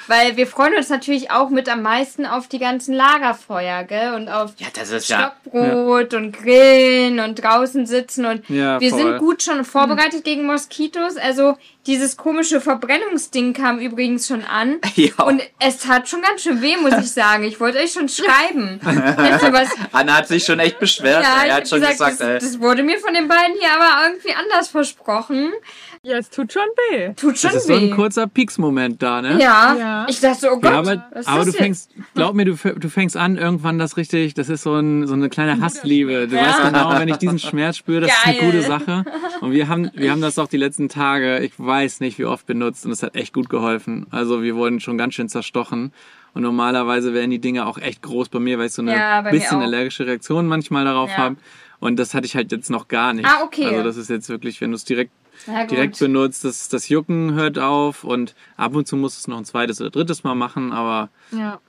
Weil 0.08 0.38
wir 0.38 0.48
freuen 0.48 0.76
uns 0.76 0.90
natürlich 0.90 1.32
auch 1.32 1.50
mit 1.50 1.70
am 1.70 1.82
meisten 1.82 2.26
auf 2.26 2.48
die 2.48 2.60
ganzen 2.60 2.94
Lagerfeuer, 2.94 3.84
gell? 3.84 4.14
Und 4.14 4.28
auf 4.30 4.54
Ja, 4.58 4.68
ist 4.82 5.10
ja. 5.10 5.34
Stockbrot 5.44 6.14
und 6.14 6.32
Grillen 6.34 7.20
und 7.20 7.36
draußen 7.36 7.86
sitzen 7.86 8.26
und 8.26 8.50
Ja, 8.50 8.80
wir 8.80 8.90
voll. 8.90 9.00
sind 9.00 9.18
gut 9.20 9.44
schon 9.44 9.64
vorbereitet 9.66 10.24
gegen 10.24 10.46
Moskitos. 10.46 11.18
Also 11.18 11.58
dieses 11.88 12.16
komische 12.16 12.62
Verbrennungsding 12.62 13.54
kam 13.54 13.80
übrigens 13.80 14.28
schon 14.28 14.44
an. 14.44 14.80
Ja. 14.96 15.24
Und 15.24 15.42
es 15.58 15.78
tat 15.80 16.10
schon 16.10 16.22
ganz 16.22 16.44
schön 16.44 16.62
weh, 16.62 16.76
muss 16.78 16.94
ich 17.00 17.12
sagen. 17.12 17.44
Ich 17.44 17.60
wollte 17.60 17.80
euch 17.80 17.94
schon 17.94 18.08
schreiben. 18.10 18.80
Anna 19.92 20.18
hat 20.18 20.28
sich 20.28 20.44
schon 20.44 20.60
echt 20.60 20.80
beschwert. 20.80 21.24
ja, 21.24 21.44
er 21.46 21.56
hat 21.56 21.68
schon 21.68 21.80
gesagt, 21.80 21.98
gesagt, 21.98 22.20
das, 22.20 22.44
das 22.44 22.60
wurde 22.60 22.84
mir 22.84 23.00
von 23.00 23.14
den 23.14 23.28
beiden 23.28 23.56
hier 23.60 23.72
aber 23.74 24.06
irgendwie 24.06 24.34
anders 24.34 24.68
versprochen. 24.68 25.54
Ja, 26.04 26.18
es 26.18 26.32
tut 26.32 26.52
schon 26.52 26.64
weh. 26.90 27.14
Tut 27.16 27.38
schon 27.38 27.52
Das 27.52 27.62
ist 27.62 27.68
so 27.68 27.74
weh. 27.80 27.92
ein 27.92 27.96
kurzer 27.96 28.26
Peaks-Moment 28.26 29.04
da, 29.04 29.22
ne? 29.22 29.38
ja. 29.40 29.76
Ja. 29.78 30.06
ich 30.10 30.20
dachte, 30.20 30.50
oh 30.52 30.56
Gott, 30.60 30.64
Ja, 30.72 30.80
aber, 30.80 31.06
was 31.14 31.28
aber 31.28 31.42
du 31.44 31.52
jetzt? 31.52 31.58
fängst, 31.60 31.92
glaub 32.16 32.34
mir, 32.34 32.46
du, 32.46 32.56
du 32.56 32.90
fängst 32.90 33.16
an, 33.16 33.38
irgendwann 33.38 33.78
das 33.78 33.98
richtig, 33.98 34.34
das 34.34 34.50
ist 34.50 34.64
so, 34.64 34.74
ein, 34.74 35.06
so 35.06 35.14
eine 35.14 35.30
kleine 35.30 35.62
Hassliebe. 35.62 36.28
Du 36.28 36.36
Ja. 36.38 36.42
weißt 36.48 36.64
genau, 36.64 36.98
wenn 36.98 37.08
ich 37.08 37.18
diesen 37.18 37.38
Schmerz 37.38 37.78
spüre, 37.78 38.02
das 38.02 38.10
ist 38.14 38.26
eine 38.26 38.36
Geil. 38.36 38.46
gute 38.48 38.62
Sache. 38.64 39.06
Und 39.42 39.52
wir 39.52 39.68
haben, 39.68 39.92
wir 39.94 40.10
haben 40.10 40.22
das 40.22 40.40
auch 40.40 40.48
die 40.48 40.58
letzten 40.58 40.90
Tage, 40.90 41.38
ich 41.42 41.54
weiß 41.60 42.00
nicht, 42.00 42.18
wie 42.18 42.26
oft 42.26 42.48
benutzt 42.48 42.84
und 42.88 42.92
es 42.92 43.04
hat 43.04 43.16
echt 43.16 43.32
gut 43.32 43.48
geholfen. 43.50 44.08
Also 44.10 44.42
wir 44.42 44.56
wurden 44.56 44.80
schon 44.80 44.98
ganz 44.98 45.14
schön 45.14 45.30
zerstochen. 45.30 45.94
Und 46.34 46.42
normalerweise 46.42 47.14
werden 47.14 47.30
die 47.30 47.40
Dinge 47.40 47.68
auch 47.68 47.78
echt 47.78 48.02
groß 48.02 48.30
bei 48.30 48.40
mir, 48.40 48.58
weil 48.58 48.68
ich 48.68 48.74
so 48.74 48.82
eine 48.82 48.94
Ja, 48.96 49.22
bisschen 49.22 49.62
allergische 49.62 50.08
Reaktion 50.08 50.48
manchmal 50.48 50.84
darauf 50.86 51.12
Ja. 51.12 51.18
habe. 51.18 51.36
Und 51.80 52.00
das 52.00 52.16
hatte 52.16 52.26
ich 52.26 52.36
halt 52.36 52.52
jetzt 52.52 52.72
noch 52.72 52.88
gar 52.88 53.14
nicht. 53.14 53.28
Ah, 53.28 53.44
okay. 53.44 53.66
Also 53.66 53.84
das 53.84 53.98
ist 53.98 54.10
jetzt 54.10 54.30
wirklich, 54.30 54.62
wenn 54.62 54.72
du 54.72 54.76
es 54.78 54.86
direkt 54.86 55.12
Direkt 55.48 56.00
benutzt, 56.00 56.44
das, 56.44 56.70
das 56.70 56.90
Jucken 56.90 57.34
hört 57.34 57.58
auf 57.58 58.04
und 58.04 58.36
ab 58.58 58.76
und 58.76 58.88
zu 58.88 58.96
musst 58.96 59.18
du 59.18 59.20
es 59.22 59.28
noch 59.28 59.38
ein 59.38 59.46
zweites 59.46 59.82
oder 59.82 59.90
drittes 59.90 60.24
Mal 60.24 60.36
machen, 60.36 60.72
aber 60.72 61.10
Ja. 61.32 61.60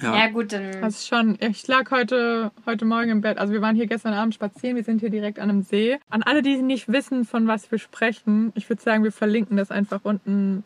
ja. 0.00 0.16
Ja 0.16 0.28
gut, 0.30 0.52
dann... 0.52 0.80
Das 0.80 0.96
ist 0.96 1.08
schon, 1.08 1.36
ich 1.40 1.66
lag 1.66 1.90
heute, 1.90 2.50
heute 2.66 2.84
Morgen 2.84 3.10
im 3.10 3.20
Bett. 3.20 3.38
Also 3.38 3.52
wir 3.52 3.62
waren 3.62 3.76
hier 3.76 3.86
gestern 3.86 4.14
Abend 4.14 4.34
spazieren, 4.34 4.76
wir 4.76 4.84
sind 4.84 5.00
hier 5.00 5.10
direkt 5.10 5.38
an 5.38 5.48
einem 5.50 5.62
See. 5.62 5.98
An 6.10 6.22
alle, 6.22 6.42
die 6.42 6.56
nicht 6.62 6.88
wissen, 6.92 7.24
von 7.24 7.46
was 7.46 7.70
wir 7.70 7.78
sprechen, 7.78 8.52
ich 8.54 8.68
würde 8.68 8.82
sagen, 8.82 9.04
wir 9.04 9.12
verlinken 9.12 9.56
das 9.56 9.70
einfach 9.70 10.00
unten 10.04 10.64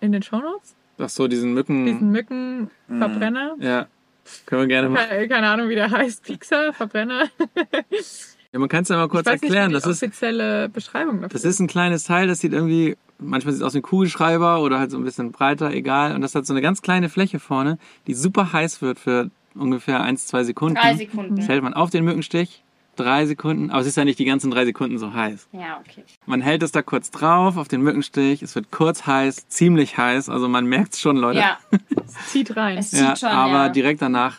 in 0.00 0.12
den 0.12 0.22
Shownotes. 0.22 0.74
Ach 0.98 1.08
so, 1.08 1.26
diesen 1.28 1.54
Mücken. 1.54 1.86
Diesen 1.86 2.10
Mückenverbrenner. 2.10 3.56
ja, 3.58 3.86
können 4.46 4.62
wir 4.62 4.68
gerne 4.68 4.88
machen. 4.90 5.08
Keine, 5.08 5.28
keine 5.28 5.48
Ahnung, 5.48 5.68
wie 5.68 5.74
der 5.74 5.90
heißt. 5.90 6.22
Pixar, 6.24 6.72
Verbrenner. 6.72 7.28
Ja, 8.52 8.58
man 8.58 8.68
kann 8.68 8.82
es 8.82 8.88
ja 8.88 8.96
mal 8.96 9.08
kurz 9.08 9.26
ich 9.26 9.32
weiß 9.32 9.42
erklären. 9.42 9.72
nicht, 9.72 9.82
wie 9.84 9.88
Das 9.88 9.96
ist, 9.96 10.02
offizielle 10.02 10.68
Beschreibung 10.68 11.16
dafür. 11.22 11.28
das 11.30 11.44
ist 11.44 11.58
ein 11.60 11.66
kleines 11.68 12.04
Teil, 12.04 12.26
das 12.28 12.40
sieht 12.40 12.52
irgendwie, 12.52 12.96
manchmal 13.18 13.52
sieht 13.54 13.62
es 13.62 13.66
aus 13.66 13.72
wie 13.74 13.78
ein 13.78 13.82
Kugelschreiber 13.82 14.60
oder 14.60 14.78
halt 14.78 14.90
so 14.90 14.98
ein 14.98 15.04
bisschen 15.04 15.32
breiter, 15.32 15.70
egal. 15.72 16.14
Und 16.14 16.20
das 16.20 16.34
hat 16.34 16.44
so 16.46 16.52
eine 16.52 16.60
ganz 16.60 16.82
kleine 16.82 17.08
Fläche 17.08 17.38
vorne, 17.40 17.78
die 18.06 18.14
super 18.14 18.52
heiß 18.52 18.82
wird 18.82 18.98
für 18.98 19.30
ungefähr 19.54 20.02
1, 20.02 20.26
2 20.26 20.44
Sekunden. 20.44 20.74
Drei 20.76 20.94
Sekunden. 20.96 21.40
Stellt 21.40 21.62
man 21.62 21.72
auf 21.74 21.90
den 21.90 22.04
Mückenstich 22.04 22.62
drei 22.94 23.24
Sekunden, 23.24 23.70
aber 23.70 23.80
es 23.80 23.86
ist 23.86 23.96
ja 23.96 24.04
nicht 24.04 24.18
die 24.18 24.26
ganzen 24.26 24.50
drei 24.50 24.66
Sekunden 24.66 24.98
so 24.98 25.14
heiß. 25.14 25.48
Ja, 25.52 25.80
okay. 25.80 26.04
Man 26.26 26.42
hält 26.42 26.62
es 26.62 26.72
da 26.72 26.82
kurz 26.82 27.10
drauf 27.10 27.56
auf 27.56 27.66
den 27.66 27.80
Mückenstich, 27.80 28.42
es 28.42 28.54
wird 28.54 28.70
kurz 28.70 29.06
heiß, 29.06 29.48
ziemlich 29.48 29.96
heiß, 29.96 30.28
also 30.28 30.46
man 30.46 30.66
merkt 30.66 30.92
es 30.92 31.00
schon, 31.00 31.16
Leute. 31.16 31.38
Ja, 31.38 31.56
Es 32.06 32.30
zieht 32.32 32.54
rein. 32.54 32.76
es 32.76 32.90
zieht 32.90 33.00
Ja, 33.00 33.16
schon. 33.16 33.30
aber 33.30 33.52
ja. 33.54 33.68
direkt 33.70 34.02
danach 34.02 34.36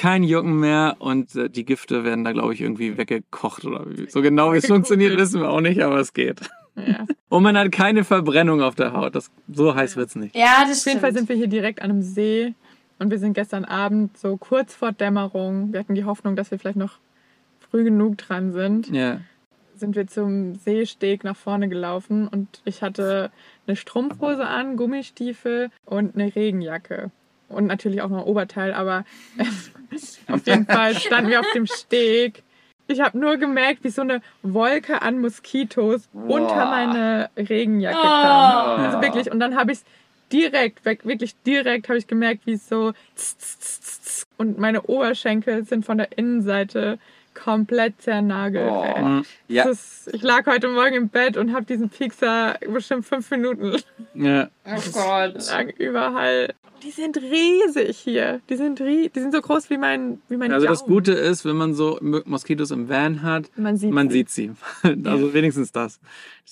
kein 0.00 0.22
Jucken 0.22 0.58
mehr 0.58 0.96
und 0.98 1.36
äh, 1.36 1.50
die 1.50 1.66
Gifte 1.66 2.04
werden 2.04 2.24
da, 2.24 2.32
glaube 2.32 2.54
ich, 2.54 2.62
irgendwie 2.62 2.96
weggekocht 2.96 3.66
oder 3.66 3.84
wie. 3.86 4.08
So 4.08 4.22
genau 4.22 4.54
wie 4.54 4.56
es 4.56 4.66
funktioniert, 4.66 5.18
wissen 5.18 5.42
wir 5.42 5.50
auch 5.50 5.60
nicht, 5.60 5.82
aber 5.82 5.98
es 5.98 6.14
geht. 6.14 6.40
Ja. 6.74 7.06
Und 7.28 7.42
man 7.42 7.56
hat 7.58 7.70
keine 7.70 8.02
Verbrennung 8.02 8.62
auf 8.62 8.74
der 8.74 8.92
Haut. 8.94 9.14
Das, 9.14 9.30
so 9.52 9.74
heiß 9.74 9.96
wird's 9.96 10.16
nicht. 10.16 10.34
ja, 10.34 10.64
das 10.66 10.80
Auf 10.80 10.86
jeden 10.86 11.00
Fall 11.00 11.12
sind 11.12 11.28
wir 11.28 11.36
hier 11.36 11.48
direkt 11.48 11.82
an 11.82 11.90
einem 11.90 12.02
See 12.02 12.54
und 12.98 13.10
wir 13.10 13.18
sind 13.18 13.34
gestern 13.34 13.64
Abend 13.64 14.16
so 14.16 14.36
kurz 14.36 14.74
vor 14.74 14.90
Dämmerung. 14.90 15.72
Wir 15.72 15.80
hatten 15.80 15.94
die 15.94 16.04
Hoffnung, 16.04 16.34
dass 16.34 16.50
wir 16.50 16.58
vielleicht 16.58 16.76
noch 16.76 16.98
früh 17.70 17.84
genug 17.84 18.18
dran 18.18 18.52
sind. 18.52 18.88
Ja. 18.88 19.20
Sind 19.76 19.96
wir 19.96 20.06
zum 20.06 20.56
Seesteg 20.56 21.24
nach 21.24 21.36
vorne 21.36 21.68
gelaufen 21.68 22.26
und 22.26 22.62
ich 22.64 22.82
hatte 22.82 23.30
eine 23.66 23.76
Strumpfhose 23.76 24.46
an, 24.46 24.76
Gummistiefel 24.76 25.70
und 25.84 26.14
eine 26.14 26.34
Regenjacke. 26.34 27.10
Und 27.50 27.66
natürlich 27.66 28.00
auch 28.00 28.08
noch 28.08 28.18
ein 28.18 28.24
Oberteil, 28.24 28.72
aber 28.72 29.04
auf 30.28 30.46
jeden 30.46 30.66
Fall 30.66 30.94
standen 30.98 31.30
wir 31.30 31.40
auf 31.40 31.50
dem 31.52 31.66
Steg. 31.66 32.42
Ich 32.86 33.00
habe 33.00 33.18
nur 33.18 33.36
gemerkt, 33.36 33.84
wie 33.84 33.90
so 33.90 34.02
eine 34.02 34.20
Wolke 34.42 35.02
an 35.02 35.20
Moskitos 35.20 36.08
unter 36.12 36.66
meine 36.66 37.30
Regenjacke 37.36 37.98
Oh. 37.98 38.02
kam. 38.02 38.80
Also 38.80 39.02
wirklich. 39.02 39.30
Und 39.30 39.40
dann 39.40 39.56
habe 39.56 39.72
ich 39.72 39.78
es 39.78 39.84
direkt, 40.32 40.84
weg- 40.84 41.04
wirklich 41.04 41.34
direkt 41.44 41.88
habe 41.88 41.98
ich 41.98 42.06
gemerkt, 42.06 42.46
wie 42.46 42.52
es 42.52 42.68
so 42.68 42.92
tss, 43.16 43.36
tss, 43.38 44.00
tss. 44.00 44.26
und 44.38 44.58
meine 44.58 44.82
Oberschenkel 44.82 45.64
sind 45.64 45.84
von 45.84 45.98
der 45.98 46.16
Innenseite 46.18 46.98
komplett 47.42 48.00
zernagelt. 48.02 48.70
Oh. 48.70 48.98
Mhm. 49.00 49.24
Ja, 49.48 49.64
Das 49.64 50.06
ist, 50.06 50.14
ich 50.14 50.22
lag 50.22 50.46
heute 50.46 50.68
Morgen 50.68 50.94
im 50.94 51.08
Bett 51.08 51.36
und 51.36 51.52
habe 51.54 51.64
diesen 51.64 51.88
Piekser 51.88 52.56
bestimmt 52.72 53.06
fünf 53.06 53.30
Minuten 53.30 53.76
ja. 54.14 54.48
Oh 54.66 54.80
Gott. 54.92 55.48
lang 55.50 55.70
überall. 55.78 56.54
Die 56.82 56.90
sind 56.92 57.18
riesig 57.18 57.98
hier. 57.98 58.40
Die 58.48 58.56
sind, 58.56 58.80
rie 58.80 59.10
die 59.14 59.20
sind 59.20 59.32
so 59.34 59.42
groß 59.42 59.68
wie 59.68 59.76
mein, 59.76 60.22
wie 60.30 60.38
mein 60.38 60.50
Also 60.50 60.66
das 60.66 60.80
Daumen. 60.80 60.92
Gute 60.94 61.12
ist, 61.12 61.44
wenn 61.44 61.56
man 61.56 61.74
so 61.74 61.98
Moskitos 62.00 62.70
im 62.70 62.88
Van 62.88 63.22
hat, 63.22 63.50
Man 63.56 63.76
sieht 63.76 63.90
man 63.92 64.08
sie. 64.08 64.18
sieht 64.18 64.30
sie. 64.30 64.52
Also 65.04 65.34
wenigstens 65.34 65.72
das. 65.72 66.00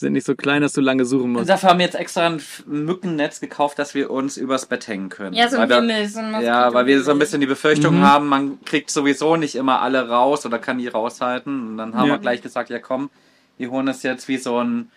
Sind 0.01 0.13
nicht 0.13 0.27
so 0.27 0.37
klein, 0.37 0.63
dass 0.63 0.75
du 0.75 0.81
lange 0.81 1.05
suchen 1.05 1.33
musst. 1.33 1.49
dafür 1.51 1.71
haben 1.71 1.81
wir 1.81 1.87
jetzt 1.87 1.97
extra 1.97 2.25
ein 2.29 2.41
Mückennetz 2.67 3.41
gekauft, 3.41 3.81
dass 3.81 3.97
wir 3.97 4.13
uns 4.13 4.37
übers 4.37 4.67
Bett 4.67 4.87
hängen 4.87 5.09
können. 5.09 5.35
Ja, 5.35 5.49
so 5.49 5.57
ein 5.57 5.63
Weil 5.69 5.69
wir- 5.89 5.93
Himmel, 5.97 6.09
so 6.09 6.21
ein 6.21 6.41
Ja, 6.41 6.73
weil 6.73 6.87
wir 6.87 7.03
so 7.03 7.11
ein 7.11 7.19
bisschen 7.19 7.41
die 7.41 7.49
Befürchtung 7.49 7.97
Mhm. 7.97 8.03
haben, 8.05 8.29
man 8.29 8.63
kriegt 8.65 8.91
sowieso 8.93 9.35
nicht 9.35 9.57
immer 9.57 9.83
alle 9.83 10.09
raus 10.09 10.47
oder 10.47 10.61
kann 10.61 10.79
die 10.79 10.87
raushalten. 10.87 11.71
Und 11.71 11.79
dann 11.79 11.97
haben 11.97 12.07
Ja. 12.07 12.15
wir 12.15 12.19
gleich 12.21 12.43
gesagt, 12.43 12.71
ja 12.71 12.79
komm, 12.79 13.11
wir 13.57 13.73
holen 13.73 13.89
es 13.89 14.05
jetzt 14.05 14.29
wie 14.29 14.37
so 14.37 14.63
ein, 14.63 14.89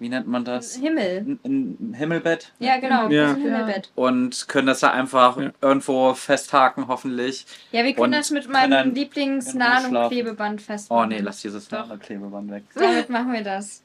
wie 0.00 0.08
nennt 0.08 0.26
man 0.26 0.44
das? 0.46 0.76
Himmel. 0.76 1.38
Ein, 1.44 1.94
Himmelbett. 1.96 2.52
Ja, 2.58 2.78
genau. 2.78 3.08
Ja. 3.10 3.34
Himmelbett. 3.34 3.92
Und 3.94 4.48
können 4.48 4.66
das 4.66 4.80
da 4.80 4.90
einfach 4.90 5.38
Ja. 5.38 5.50
irgendwo 5.60 6.14
festhaken, 6.14 6.88
hoffentlich. 6.88 7.44
Ja, 7.70 7.84
wir 7.84 7.92
können 7.92 8.06
Und 8.06 8.12
das 8.12 8.30
mit 8.30 8.48
meinem 8.48 8.94
Lieblings-Nano-Klebeband 8.94 10.62
festmachen. 10.62 11.04
Oh 11.04 11.06
nee, 11.06 11.20
lass 11.20 11.42
dieses 11.42 11.68
Klebeband 11.68 12.50
weg. 12.50 12.64
Damit 12.74 13.10
machen 13.10 13.32
wir 13.32 13.44
das. 13.44 13.82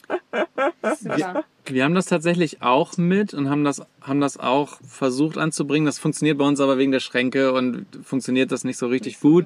Super. 0.99 1.43
Wir 1.65 1.83
haben 1.83 1.95
das 1.95 2.05
tatsächlich 2.05 2.61
auch 2.61 2.95
mit 2.97 3.33
und 3.33 3.49
haben 3.49 3.65
das, 3.65 3.81
haben 4.01 4.21
das 4.21 4.37
auch 4.37 4.79
versucht 4.87 5.37
anzubringen. 5.37 5.85
Das 5.85 5.99
funktioniert 5.99 6.37
bei 6.37 6.45
uns 6.45 6.61
aber 6.61 6.77
wegen 6.77 6.91
der 6.93 6.99
Schränke 7.01 7.51
und 7.51 7.87
funktioniert 8.03 8.51
das 8.51 8.63
nicht 8.63 8.77
so 8.77 8.87
richtig 8.87 9.19
gut. 9.19 9.45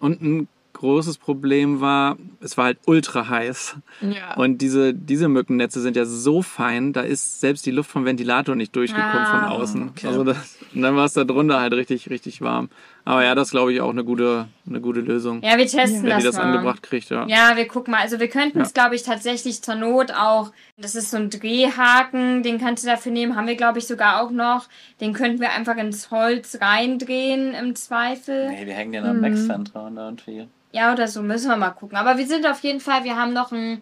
Und 0.00 0.22
ein 0.22 0.48
großes 0.72 1.18
Problem 1.18 1.80
war, 1.80 2.16
es 2.40 2.56
war 2.56 2.66
halt 2.66 2.78
ultra 2.86 3.28
heiß. 3.28 3.76
Ja. 4.00 4.34
Und 4.36 4.58
diese, 4.58 4.94
diese 4.94 5.28
Mückennetze 5.28 5.80
sind 5.80 5.96
ja 5.96 6.04
so 6.04 6.42
fein, 6.42 6.92
da 6.92 7.00
ist 7.00 7.40
selbst 7.40 7.66
die 7.66 7.70
Luft 7.72 7.90
vom 7.90 8.04
Ventilator 8.04 8.54
nicht 8.54 8.74
durchgekommen 8.76 9.12
Ah. 9.26 9.40
von 9.50 9.60
außen. 9.60 9.88
Okay. 9.90 10.06
Also 10.06 10.24
das, 10.24 10.58
und 10.74 10.82
dann 10.82 10.94
war 10.96 11.04
es 11.06 11.14
da 11.14 11.24
drunter 11.24 11.60
halt 11.60 11.72
richtig, 11.72 12.10
richtig 12.10 12.40
warm. 12.42 12.68
Aber 13.08 13.24
ja, 13.24 13.34
das 13.34 13.52
glaube 13.52 13.72
ich 13.72 13.80
auch 13.80 13.88
eine 13.88 14.04
gute, 14.04 14.48
eine 14.68 14.82
gute 14.82 15.00
Lösung. 15.00 15.40
Ja, 15.42 15.56
wir 15.56 15.66
testen 15.66 16.02
wenn 16.02 16.10
das 16.10 16.18
die 16.18 16.26
das 16.26 16.36
mal. 16.36 16.42
angebracht 16.42 16.82
kriegt, 16.82 17.08
ja. 17.08 17.26
Ja, 17.26 17.56
wir 17.56 17.66
gucken 17.66 17.92
mal. 17.92 18.02
Also 18.02 18.20
wir 18.20 18.28
könnten 18.28 18.60
es, 18.60 18.74
glaube 18.74 18.96
ich, 18.96 19.02
tatsächlich 19.02 19.62
zur 19.62 19.76
Not 19.76 20.12
auch, 20.12 20.52
das 20.76 20.94
ist 20.94 21.10
so 21.10 21.16
ein 21.16 21.30
Drehhaken, 21.30 22.42
den 22.42 22.58
kannst 22.58 22.84
du 22.84 22.88
dafür 22.88 23.10
nehmen, 23.10 23.34
haben 23.34 23.46
wir, 23.46 23.56
glaube 23.56 23.78
ich, 23.78 23.86
sogar 23.86 24.22
auch 24.22 24.30
noch. 24.30 24.66
Den 25.00 25.14
könnten 25.14 25.40
wir 25.40 25.52
einfach 25.52 25.78
ins 25.78 26.10
Holz 26.10 26.58
reindrehen 26.60 27.54
im 27.54 27.74
Zweifel. 27.76 28.50
Nee, 28.50 28.66
wir 28.66 28.74
hängen 28.74 28.92
den 28.92 29.06
am 29.06 29.22
Max-Center 29.22 29.86
und 29.86 29.96
irgendwie. 29.96 30.46
Ja, 30.72 30.92
oder 30.92 31.08
so, 31.08 31.22
müssen 31.22 31.48
wir 31.48 31.56
mal 31.56 31.70
gucken. 31.70 31.96
Aber 31.96 32.18
wir 32.18 32.26
sind 32.26 32.46
auf 32.46 32.60
jeden 32.60 32.80
Fall, 32.80 33.04
wir 33.04 33.16
haben 33.16 33.32
noch 33.32 33.52
ein, 33.52 33.80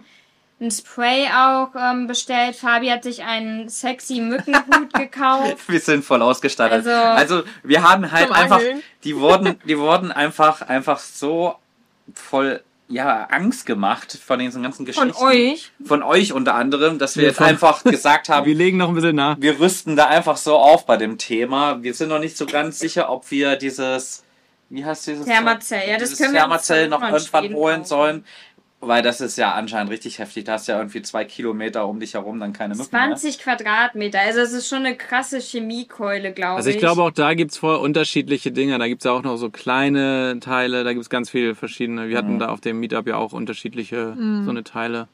ein 0.60 0.70
Spray 0.70 1.26
auch 1.28 1.68
ähm, 1.78 2.06
bestellt. 2.06 2.56
Fabi 2.56 2.88
hat 2.88 3.02
sich 3.02 3.22
einen 3.22 3.68
sexy 3.68 4.20
Mückenhut 4.20 4.92
gekauft. 4.94 5.68
Wir 5.68 5.80
sind 5.80 6.04
voll 6.04 6.22
ausgestattet. 6.22 6.86
Also- 6.86 6.90
Also, 6.90 7.42
wir 7.62 7.82
haben 7.82 8.10
halt 8.10 8.30
einfach, 8.32 8.58
Angeln. 8.58 8.82
die 9.04 9.16
wurden, 9.16 9.60
die 9.64 9.78
wurden 9.78 10.12
einfach, 10.12 10.62
einfach 10.62 10.98
so 10.98 11.56
voll, 12.14 12.62
ja, 12.88 13.24
Angst 13.24 13.66
gemacht 13.66 14.16
von 14.24 14.38
diesen 14.38 14.62
ganzen 14.62 14.86
Von 14.86 15.08
Geschichten. 15.08 15.24
euch. 15.24 15.72
Von 15.84 16.02
euch 16.02 16.32
unter 16.32 16.54
anderem, 16.54 16.98
dass 16.98 17.16
wir 17.16 17.24
Ja, 17.24 17.28
jetzt 17.30 17.38
von- 17.38 17.46
einfach 17.48 17.84
gesagt 17.84 18.28
haben, 18.30 18.46
Wir 18.46 18.54
legen 18.54 18.78
noch 18.78 18.88
ein 18.88 18.94
bisschen 18.94 19.16
nach. 19.16 19.36
wir 19.38 19.58
rüsten 19.60 19.94
da 19.96 20.06
einfach 20.06 20.36
so 20.38 20.56
auf 20.56 20.86
bei 20.86 20.96
dem 20.96 21.18
Thema. 21.18 21.82
Wir 21.82 21.92
sind 21.94 22.08
noch 22.08 22.20
nicht 22.20 22.36
so 22.36 22.46
ganz 22.46 22.78
sicher, 22.78 23.10
ob 23.10 23.30
wir 23.30 23.56
dieses, 23.56 24.24
wie 24.70 24.84
heißt 24.84 25.06
dieses? 25.06 25.26
Thermazell, 25.26 25.86
ja, 25.86 25.98
das 25.98 26.10
dieses 26.10 26.18
können 26.18 26.32
wir 26.34 26.40
Thermazell 26.40 26.88
noch 26.88 27.02
irgendwann 27.02 27.52
holen 27.54 27.84
sollen. 27.84 28.24
Weil 28.80 29.02
das 29.02 29.22
ist 29.22 29.38
ja 29.38 29.54
anscheinend 29.54 29.90
richtig 29.90 30.18
heftig. 30.18 30.44
Da 30.44 30.52
hast 30.52 30.68
du 30.68 30.72
ja 30.72 30.78
irgendwie 30.78 31.00
zwei 31.00 31.24
Kilometer 31.24 31.86
um 31.88 31.98
dich 31.98 32.12
herum 32.12 32.38
dann 32.38 32.52
keine 32.52 32.74
Mücken 32.74 32.94
mehr. 32.94 33.06
20 33.08 33.38
Quadratmeter. 33.38 34.20
Also 34.20 34.40
es 34.40 34.52
ist 34.52 34.68
schon 34.68 34.84
eine 34.84 34.96
krasse 34.96 35.38
Chemiekeule, 35.40 36.32
glaube 36.32 36.56
Also 36.56 36.68
ich 36.68 36.78
glaube 36.78 37.02
auch 37.02 37.10
da 37.10 37.32
gibt's 37.32 37.56
voll 37.56 37.76
unterschiedliche 37.76 38.52
Dinge. 38.52 38.78
Da 38.78 38.86
gibt's 38.86 39.04
ja 39.04 39.12
auch 39.12 39.22
noch 39.22 39.38
so 39.38 39.48
kleine 39.48 40.38
Teile, 40.40 40.84
da 40.84 40.92
gibt's 40.92 41.08
ganz 41.08 41.30
viele 41.30 41.54
verschiedene. 41.54 42.08
Wir 42.08 42.18
hatten 42.18 42.38
da 42.38 42.48
auf 42.48 42.60
dem 42.60 42.78
Meetup 42.78 43.06
ja 43.06 43.16
auch 43.16 43.32
unterschiedliche 43.32 44.14
so 44.44 44.50
eine 44.50 44.62
Teile. 44.62 45.08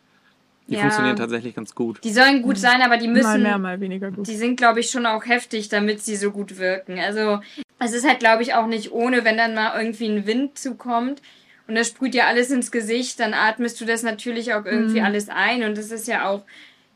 Die 0.69 0.75
Ja. 0.75 0.81
funktionieren 0.81 1.17
tatsächlich 1.17 1.55
ganz 1.55 1.75
gut. 1.75 2.01
Die 2.05 2.13
sollen 2.13 2.43
gut 2.43 2.57
sein, 2.57 2.83
aber 2.83 2.97
die 2.97 3.09
mal 3.09 3.15
müssen, 3.15 3.43
mehr, 3.43 3.59
mal 3.59 3.81
weniger 3.81 4.11
gut. 4.11 4.27
die 4.27 4.37
sind, 4.37 4.57
glaube 4.57 4.81
ich, 4.81 4.91
schon 4.91 5.07
auch 5.07 5.27
heftig, 5.27 5.69
damit 5.69 6.03
sie 6.03 6.17
so 6.17 6.31
gut 6.31 6.59
wirken. 6.59 6.99
Also 6.99 7.41
es 7.79 7.93
ist 7.93 8.07
halt, 8.07 8.21
glaube 8.21 8.43
ich, 8.43 8.55
auch 8.55 8.67
nicht 8.67 8.93
ohne, 8.93 9.25
wenn 9.25 9.37
dann 9.37 9.55
mal 9.55 9.77
irgendwie 9.77 10.07
ein 10.07 10.27
Wind 10.27 10.57
zukommt 10.59 11.21
und 11.69 11.75
das 11.75 11.89
sprüht 11.89 12.15
dir 12.15 12.27
alles 12.27 12.51
ins 12.51 12.71
Gesicht, 12.71 13.21
dann 13.21 13.35
atmest 13.35 13.81
du 13.81 13.85
das 13.85 14.03
natürlich 14.03 14.55
auch 14.55 14.65
irgendwie 14.65 15.01
alles 15.01 15.29
ein 15.29 15.63
und 15.65 15.77
das 15.79 15.91
ist 15.91 16.07
ja 16.09 16.29
auch, 16.29 16.43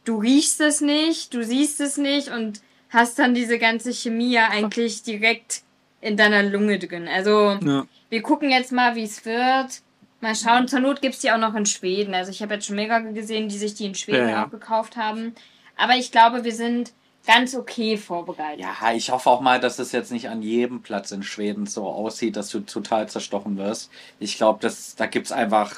du 0.04 0.18
riechst 0.18 0.60
es 0.60 0.80
nicht, 0.80 1.32
du 1.34 1.42
siehst 1.44 1.80
es 1.80 1.96
nicht 1.96 2.28
und 2.28 2.60
hast 2.90 3.18
dann 3.18 3.34
diese 3.34 3.58
ganze 3.58 3.92
Chemie 3.92 4.30
ja 4.32 4.48
eigentlich 4.50 5.02
direkt 5.02 5.62
in 6.00 6.16
deiner 6.16 6.42
Lunge 6.42 6.78
drin. 6.78 7.08
Also 7.08 7.58
Ja. 7.62 7.86
wir 8.10 8.22
gucken 8.22 8.50
jetzt 8.50 8.72
mal, 8.72 8.94
wie 8.94 9.04
es 9.04 9.24
wird. 9.24 9.80
Mal 10.20 10.34
schauen, 10.34 10.66
zur 10.68 10.80
Not 10.80 11.02
gibt's 11.02 11.18
die 11.20 11.30
auch 11.30 11.38
noch 11.38 11.54
in 11.54 11.66
Schweden. 11.66 12.14
Also 12.14 12.30
ich 12.30 12.40
habe 12.42 12.54
jetzt 12.54 12.66
schon 12.66 12.76
mehrere 12.76 13.12
gesehen, 13.12 13.48
die 13.48 13.58
sich 13.58 13.74
die 13.74 13.86
in 13.86 13.94
Schweden 13.94 14.28
Ja, 14.28 14.30
ja. 14.30 14.44
auch 14.46 14.50
gekauft 14.50 14.96
haben. 14.96 15.34
Aber 15.76 15.94
ich 15.96 16.10
glaube, 16.10 16.42
wir 16.44 16.54
sind 16.54 16.92
ganz 17.26 17.54
okay 17.54 17.96
vorbereitet. 17.96 18.60
Ja, 18.60 18.92
ich 18.92 19.10
hoffe 19.10 19.28
auch 19.30 19.40
mal, 19.40 19.60
dass 19.60 19.78
es 19.78 19.92
jetzt 19.92 20.12
nicht 20.12 20.28
an 20.28 20.42
jedem 20.42 20.82
Platz 20.82 21.10
in 21.10 21.22
Schweden 21.22 21.66
so 21.66 21.86
aussieht, 21.86 22.36
dass 22.36 22.48
du 22.50 22.60
total 22.60 23.08
zerstochen 23.08 23.56
wirst. 23.58 23.90
Ich 24.18 24.36
glaube, 24.36 24.60
dass 24.60 24.94
da 24.96 25.06
gibt's 25.06 25.32
einfach 25.32 25.74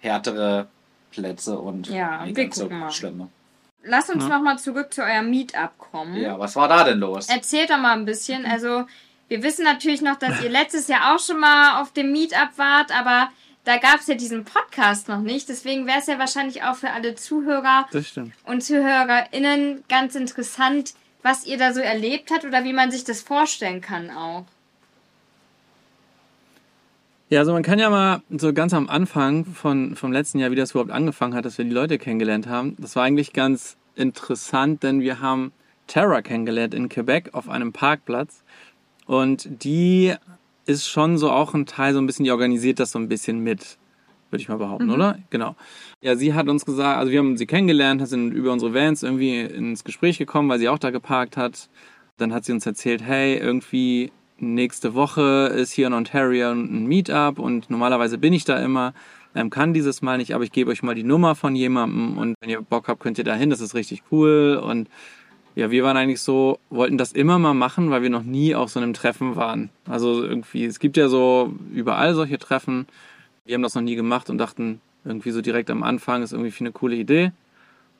härtere 0.00 0.66
Plätze 1.10 1.58
und 1.58 1.88
Ja, 1.88 2.24
wir 2.24 2.32
ganz 2.32 2.56
so 2.56 2.68
mal. 2.68 2.90
schlimme. 2.90 3.28
Lass 3.84 4.10
uns 4.10 4.24
Ja. 4.24 4.30
noch 4.30 4.42
mal 4.42 4.58
zurück 4.58 4.92
zu 4.92 5.02
eurem 5.02 5.30
Meetup 5.30 5.78
kommen. 5.78 6.16
Ja, 6.16 6.38
was 6.38 6.56
war 6.56 6.68
da 6.68 6.84
denn 6.84 6.98
los? 6.98 7.28
Erzählt 7.28 7.70
doch 7.70 7.78
mal 7.78 7.92
ein 7.96 8.04
bisschen. 8.04 8.44
Also, 8.44 8.86
wir 9.28 9.42
wissen 9.42 9.64
natürlich 9.64 10.02
noch, 10.02 10.16
dass 10.18 10.42
ihr 10.42 10.50
letztes 10.50 10.88
Jahr 10.88 11.14
auch 11.14 11.18
schon 11.20 11.38
mal 11.38 11.80
auf 11.80 11.92
dem 11.92 12.12
Meetup 12.12 12.50
wart, 12.56 12.90
aber 12.98 13.30
da 13.68 13.76
gab's 13.76 14.06
ja 14.06 14.14
diesen 14.14 14.44
Podcast 14.44 15.08
noch 15.08 15.20
nicht. 15.20 15.50
Deswegen 15.50 15.86
wäre 15.86 15.98
es 15.98 16.06
ja 16.06 16.18
wahrscheinlich 16.18 16.62
auch 16.62 16.76
für 16.76 16.88
alle 16.88 17.14
Zuhörer 17.14 17.86
und 18.46 18.62
ZuhörerInnen 18.62 19.84
ganz 19.90 20.14
interessant, 20.14 20.94
was 21.22 21.44
ihr 21.44 21.58
da 21.58 21.74
so 21.74 21.80
erlebt 21.80 22.30
habt 22.30 22.46
oder 22.46 22.64
wie 22.64 22.72
man 22.72 22.90
sich 22.90 23.04
das 23.04 23.20
vorstellen 23.20 23.82
kann 23.82 24.10
auch. 24.10 24.46
Ja, 27.28 27.40
also 27.40 27.52
man 27.52 27.62
kann 27.62 27.78
ja 27.78 27.90
mal 27.90 28.22
so 28.30 28.54
ganz 28.54 28.72
am 28.72 28.88
Anfang 28.88 29.44
von, 29.44 29.96
vom 29.96 30.12
letzten 30.12 30.38
Jahr, 30.38 30.50
wie 30.50 30.56
das 30.56 30.70
überhaupt 30.70 30.90
angefangen 30.90 31.34
hat, 31.34 31.44
dass 31.44 31.58
wir 31.58 31.66
die 31.66 31.70
Leute 31.70 31.98
kennengelernt 31.98 32.46
haben. 32.46 32.74
Das 32.78 32.96
war 32.96 33.04
eigentlich 33.04 33.34
ganz 33.34 33.76
interessant, 33.96 34.82
denn 34.82 35.02
wir 35.02 35.20
haben 35.20 35.52
Tara 35.88 36.22
kennengelernt 36.22 36.72
in 36.72 36.88
Quebec 36.88 37.34
auf 37.34 37.50
einem 37.50 37.74
Parkplatz. 37.74 38.42
Und 39.04 39.46
die 39.62 40.14
ist 40.68 40.86
schon 40.88 41.18
so 41.18 41.30
auch 41.30 41.54
ein 41.54 41.66
Teil, 41.66 41.94
so 41.94 42.00
ein 42.00 42.06
bisschen, 42.06 42.24
die 42.24 42.30
organisiert 42.30 42.78
das 42.78 42.92
so 42.92 42.98
ein 42.98 43.08
bisschen 43.08 43.40
mit, 43.40 43.78
würde 44.30 44.42
ich 44.42 44.48
mal 44.48 44.58
behaupten, 44.58 44.90
oder? 44.90 45.18
Genau. 45.30 45.56
Ja, 46.02 46.14
sie 46.14 46.34
hat 46.34 46.48
uns 46.48 46.64
gesagt, 46.66 46.98
also 46.98 47.10
wir 47.10 47.18
haben 47.18 47.36
sie 47.36 47.46
kennengelernt, 47.46 48.06
sind 48.06 48.32
über 48.32 48.52
unsere 48.52 48.74
Vans 48.74 49.02
irgendwie 49.02 49.40
ins 49.40 49.82
Gespräch 49.82 50.18
gekommen, 50.18 50.48
weil 50.48 50.58
sie 50.58 50.68
auch 50.68 50.78
da 50.78 50.90
geparkt 50.90 51.36
hat. 51.36 51.68
Dann 52.18 52.32
hat 52.32 52.44
sie 52.44 52.52
uns 52.52 52.66
erzählt, 52.66 53.02
hey, 53.02 53.36
irgendwie 53.38 54.12
nächste 54.38 54.94
Woche 54.94 55.52
ist 55.56 55.72
hier 55.72 55.86
in 55.88 55.92
Ontario 55.94 56.50
ein 56.50 56.86
Meetup 56.86 57.38
und 57.38 57.70
normalerweise 57.70 58.18
bin 58.18 58.32
ich 58.32 58.44
da 58.44 58.62
immer. 58.62 58.92
ähm, 59.34 59.50
kann 59.50 59.74
dieses 59.74 60.02
Mal 60.02 60.18
nicht, 60.18 60.34
aber 60.34 60.44
ich 60.44 60.52
gebe 60.52 60.70
euch 60.70 60.82
mal 60.82 60.94
die 60.94 61.02
Nummer 61.04 61.34
von 61.34 61.54
jemandem 61.56 62.18
und 62.18 62.34
wenn 62.40 62.50
ihr 62.50 62.60
Bock 62.60 62.88
habt, 62.88 63.00
könnt 63.00 63.18
ihr 63.18 63.24
da 63.24 63.34
hin, 63.34 63.50
das 63.50 63.60
ist 63.60 63.74
richtig 63.74 64.02
cool 64.10 64.60
und 64.62 64.88
ja, 65.58 65.72
wir 65.72 65.82
waren 65.82 65.96
eigentlich 65.96 66.20
so, 66.20 66.60
wollten 66.70 66.98
das 66.98 67.10
immer 67.10 67.40
mal 67.40 67.52
machen, 67.52 67.90
weil 67.90 68.00
wir 68.00 68.10
noch 68.10 68.22
nie 68.22 68.54
auf 68.54 68.70
so 68.70 68.78
einem 68.78 68.94
Treffen 68.94 69.34
waren. 69.34 69.70
Also 69.88 70.22
irgendwie, 70.22 70.64
es 70.64 70.78
gibt 70.78 70.96
ja 70.96 71.08
so 71.08 71.52
überall 71.74 72.14
solche 72.14 72.38
Treffen. 72.38 72.86
Wir 73.44 73.56
haben 73.56 73.64
das 73.64 73.74
noch 73.74 73.82
nie 73.82 73.96
gemacht 73.96 74.30
und 74.30 74.38
dachten, 74.38 74.80
irgendwie 75.04 75.32
so 75.32 75.40
direkt 75.40 75.68
am 75.70 75.82
Anfang 75.82 76.22
ist 76.22 76.30
irgendwie 76.30 76.54
eine 76.60 76.70
coole 76.70 76.94
Idee. 76.94 77.32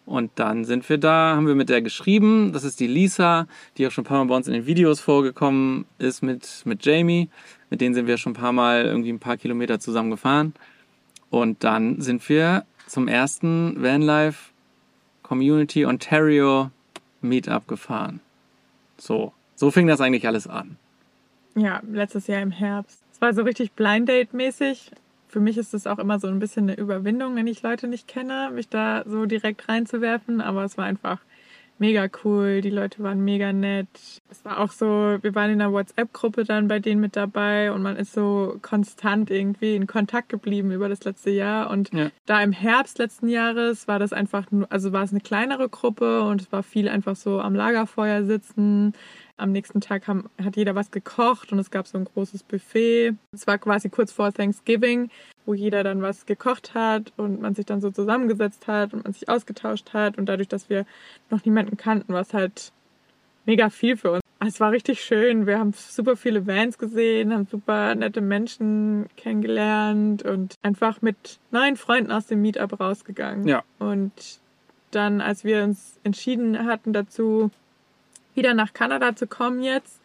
Und 0.07 0.31
dann 0.37 0.65
sind 0.67 0.89
wir 0.89 0.99
da, 0.99 1.35
haben 1.35 1.49
wir 1.49 1.57
mit 1.57 1.69
der 1.69 1.83
geschrieben. 1.83 2.53
Das 2.53 2.63
ist 2.63 2.79
die 2.79 2.87
Lisa, 2.87 3.49
die 3.77 3.89
auch 3.89 3.91
schon 3.91 4.05
ein 4.05 4.07
paar 4.07 4.19
Mal 4.19 4.29
bei 4.29 4.37
uns 4.37 4.47
in 4.47 4.55
den 4.55 4.67
Videos 4.67 5.01
vorgekommen 5.01 5.87
ist 5.99 6.23
mit, 6.23 6.63
mit 6.65 6.87
Jamie. 6.87 7.29
Mit 7.71 7.81
denen 7.81 7.93
sind 7.93 8.07
wir 8.07 8.19
schon 8.19 8.35
ein 8.35 8.41
paar 8.41 8.53
Mal 8.53 8.85
irgendwie 8.85 9.11
ein 9.11 9.19
paar 9.19 9.37
Kilometer 9.37 9.81
zusammen 9.81 10.13
gefahren. 10.13 10.55
Und 11.29 11.65
dann 11.65 12.01
sind 12.01 12.29
wir 12.29 12.67
zum 12.87 13.09
ersten 13.09 13.83
Vanlife 13.83 14.53
Community 15.25 15.87
Ontario 15.87 16.71
Meetup 17.21 17.67
gefahren. 17.69 18.21
So, 18.97 19.33
so 19.55 19.71
fing 19.71 19.87
das 19.87 20.01
eigentlich 20.01 20.27
alles 20.27 20.47
an. 20.47 20.77
Ja, 21.55 21.83
letztes 21.91 22.27
Jahr 22.27 22.43
im 22.43 22.51
Herbst. 22.51 23.03
Es 23.13 23.21
war 23.21 23.33
so 23.35 23.43
richtig 23.43 23.73
Blind 23.73 24.09
Date 24.09 24.33
mäßig. 24.33 24.91
Für 25.29 25.41
mich 25.41 25.59
ist 25.59 25.75
es 25.75 25.87
auch 25.87 25.99
immer 25.99 26.19
so 26.19 26.29
ein 26.29 26.39
bisschen 26.39 26.65
eine 26.65 26.79
Überwindung, 26.79 27.37
wenn 27.37 27.47
ich 27.47 27.63
Leute 27.63 27.89
nicht 27.89 28.09
kenne, 28.09 28.51
mich 28.53 28.69
da 28.69 29.03
so 29.07 29.27
direkt 29.27 29.69
reinzuwerfen. 29.69 30.41
Aber 30.41 30.65
es 30.65 30.79
war 30.79 30.85
einfach 30.85 31.19
mega 31.81 32.09
cool. 32.25 32.61
Die 32.61 32.71
Leute 32.71 33.03
waren 33.03 33.25
mega 33.25 33.53
nett. 33.53 33.89
Es 34.31 34.45
war 34.45 34.59
auch 34.61 34.71
so, 34.71 35.19
wir 35.21 35.35
waren 35.35 35.51
in 35.51 35.61
einer 35.61 35.73
WhatsApp-Gruppe 35.73 36.45
dann 36.45 36.69
bei 36.69 36.79
denen 36.79 37.01
mit 37.01 37.17
dabei 37.17 37.73
und 37.73 37.83
man 37.83 37.97
ist 37.97 38.13
so 38.13 38.59
konstant 38.63 39.31
irgendwie 39.31 39.77
in 39.77 39.87
Kontakt 39.87 40.29
geblieben 40.29 40.71
über 40.71 40.89
das 40.89 41.05
letzte 41.05 41.31
Jahr. 41.31 41.71
Und 41.71 41.93
ja. 41.93 42.11
da 42.27 42.43
im 42.43 42.53
Herbst 42.53 42.99
letzten 42.99 43.29
Jahres 43.29 43.89
war 43.89 43.99
das 43.99 44.13
einfach, 44.13 44.51
nur, 44.51 44.71
also 44.71 44.93
war 44.93 45.05
es 45.05 45.11
eine 45.11 45.21
kleinere 45.21 45.69
Gruppe 45.69 46.23
und 46.23 46.43
es 46.43 46.53
war 46.53 46.63
viel 46.63 46.89
einfach 46.89 47.17
so 47.17 47.41
am 47.41 47.55
Lagerfeuer 47.55 48.25
sitzen, 48.25 48.95
am 49.39 49.53
nächsten 49.53 49.81
Tag 49.81 50.07
haben, 50.09 50.29
hat 50.43 50.57
jeder 50.57 50.75
was 50.75 50.91
gekocht 50.91 51.53
und 51.53 51.59
es 51.59 51.71
gab 51.71 51.87
so 51.87 51.97
ein 51.97 52.05
großes 52.05 52.43
Buffet. 52.43 53.15
Es 53.33 53.47
war 53.47 53.59
quasi 53.59 53.89
kurz 53.89 54.13
vor 54.13 54.33
Thanksgiving, 54.33 55.11
wo 55.47 55.55
jeder 55.55 55.83
dann 55.83 56.03
was 56.03 56.27
gekocht 56.27 56.75
hat 56.75 57.13
und 57.17 57.41
man 57.41 57.55
sich 57.55 57.65
dann 57.67 57.81
so 57.81 57.91
zusammengesetzt 57.91 58.67
hat 58.67 58.93
und 58.93 59.05
man 59.05 59.13
sich 59.13 59.29
ausgetauscht 59.29 59.93
hat. 59.95 60.19
Und 60.19 60.27
dadurch, 60.27 60.49
dass 60.49 60.69
wir 60.69 60.85
noch 61.31 61.45
niemanden 61.45 61.77
kannten, 61.77 62.13
war 62.13 62.23
es 62.23 62.35
halt 62.35 62.73
mega 63.47 63.71
viel 63.71 63.97
für 63.97 64.13
uns. 64.13 64.23
Es 64.41 64.61
war 64.61 64.71
richtig 64.71 65.03
schön. 65.03 65.47
Wir 65.47 65.59
haben 65.59 65.73
super 65.73 66.17
viele 66.17 66.47
Vans 66.47 66.79
gesehen, 66.79 67.33
haben 67.33 67.47
super 67.51 67.95
nette 67.95 68.21
Menschen 68.21 69.07
kennengelernt 69.17 70.23
und 70.23 70.55
einfach 70.63 71.03
mit 71.03 71.39
neuen 71.51 71.77
Freunden 71.77 72.13
aus 72.13 72.27
dem 72.27 72.43
Meetup 72.43 72.79
rausgegangen. 72.79 73.49
Ja. 73.49 73.65
Und 73.79 74.41
dann, 74.91 75.21
als 75.21 75.45
wir 75.45 75.65
uns 75.65 75.99
entschieden 76.05 76.67
hatten 76.67 76.93
dazu, 76.93 77.51
wieder 78.39 78.55
nach 78.55 78.73
Kanada 78.73 79.15
zu 79.15 79.27
kommen 79.27 79.63
jetzt, 79.63 80.01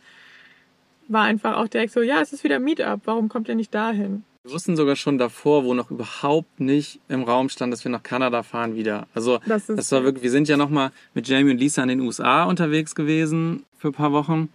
war 1.08 1.24
einfach 1.24 1.58
auch 1.58 1.68
direkt 1.68 1.94
so, 1.94 2.02
ja, 2.02 2.20
es 2.22 2.34
ist 2.34 2.44
wieder 2.44 2.60
Meetup, 2.60 3.02
warum 3.06 3.30
kommt 3.30 3.48
ihr 3.48 3.56
nicht 3.56 3.74
dahin? 3.74 4.24
Wir 4.44 4.52
wussten 4.52 4.76
sogar 4.76 4.98
schon 4.98 5.18
davor, 5.18 5.64
wo 5.64 5.74
noch 5.74 5.90
überhaupt 5.90 6.60
nicht 6.60 7.00
im 7.08 7.24
Raum 7.24 7.48
stand, 7.48 7.72
dass 7.72 7.86
wir 7.86 7.92
nach 7.92 8.04
Kanada 8.04 8.44
fahren 8.44 8.76
wieder. 8.76 9.08
Also 9.14 9.40
das, 9.48 9.68
das 9.68 9.90
war 9.94 10.04
wirklich, 10.04 10.24
wir 10.24 10.32
sind 10.32 10.50
ja 10.50 10.58
nochmal 10.58 10.92
mit 11.14 11.30
Jamie 11.30 11.52
und 11.52 11.58
Lisa 11.58 11.82
in 11.82 11.88
den 11.88 12.02
USA 12.02 12.44
unterwegs 12.44 12.94
gewesen 12.94 13.64
für 13.78 13.90
ein 13.90 13.94
paar 13.94 14.12
Wochen 14.12 14.50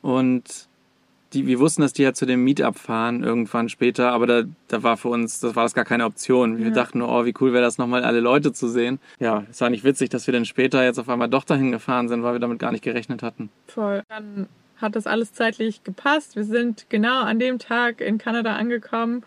und 0.00 0.69
die, 1.32 1.46
wir 1.46 1.60
wussten, 1.60 1.82
dass 1.82 1.92
die 1.92 2.02
ja 2.02 2.12
zu 2.12 2.26
dem 2.26 2.42
Meetup 2.44 2.78
fahren 2.78 3.22
irgendwann 3.22 3.68
später, 3.68 4.12
aber 4.12 4.26
da, 4.26 4.42
da 4.68 4.82
war 4.82 4.96
für 4.96 5.08
uns, 5.08 5.40
das 5.40 5.54
war 5.54 5.64
das 5.64 5.74
gar 5.74 5.84
keine 5.84 6.04
Option. 6.04 6.58
Wir 6.58 6.66
ja. 6.66 6.72
dachten 6.72 6.98
nur, 6.98 7.08
oh, 7.08 7.24
wie 7.24 7.34
cool 7.40 7.52
wäre 7.52 7.62
das 7.62 7.78
nochmal 7.78 8.04
alle 8.04 8.20
Leute 8.20 8.52
zu 8.52 8.68
sehen. 8.68 8.98
Ja, 9.18 9.44
es 9.50 9.60
war 9.60 9.70
nicht 9.70 9.84
witzig, 9.84 10.10
dass 10.10 10.26
wir 10.26 10.32
dann 10.32 10.44
später 10.44 10.82
jetzt 10.84 10.98
auf 10.98 11.08
einmal 11.08 11.28
doch 11.28 11.44
dahin 11.44 11.70
gefahren 11.70 12.08
sind, 12.08 12.22
weil 12.22 12.34
wir 12.34 12.40
damit 12.40 12.58
gar 12.58 12.72
nicht 12.72 12.82
gerechnet 12.82 13.22
hatten. 13.22 13.50
Voll. 13.66 14.02
Dann 14.08 14.48
hat 14.76 14.96
das 14.96 15.06
alles 15.06 15.32
zeitlich 15.32 15.84
gepasst. 15.84 16.36
Wir 16.36 16.44
sind 16.44 16.86
genau 16.88 17.22
an 17.22 17.38
dem 17.38 17.58
Tag 17.58 18.00
in 18.00 18.18
Kanada 18.18 18.56
angekommen, 18.56 19.22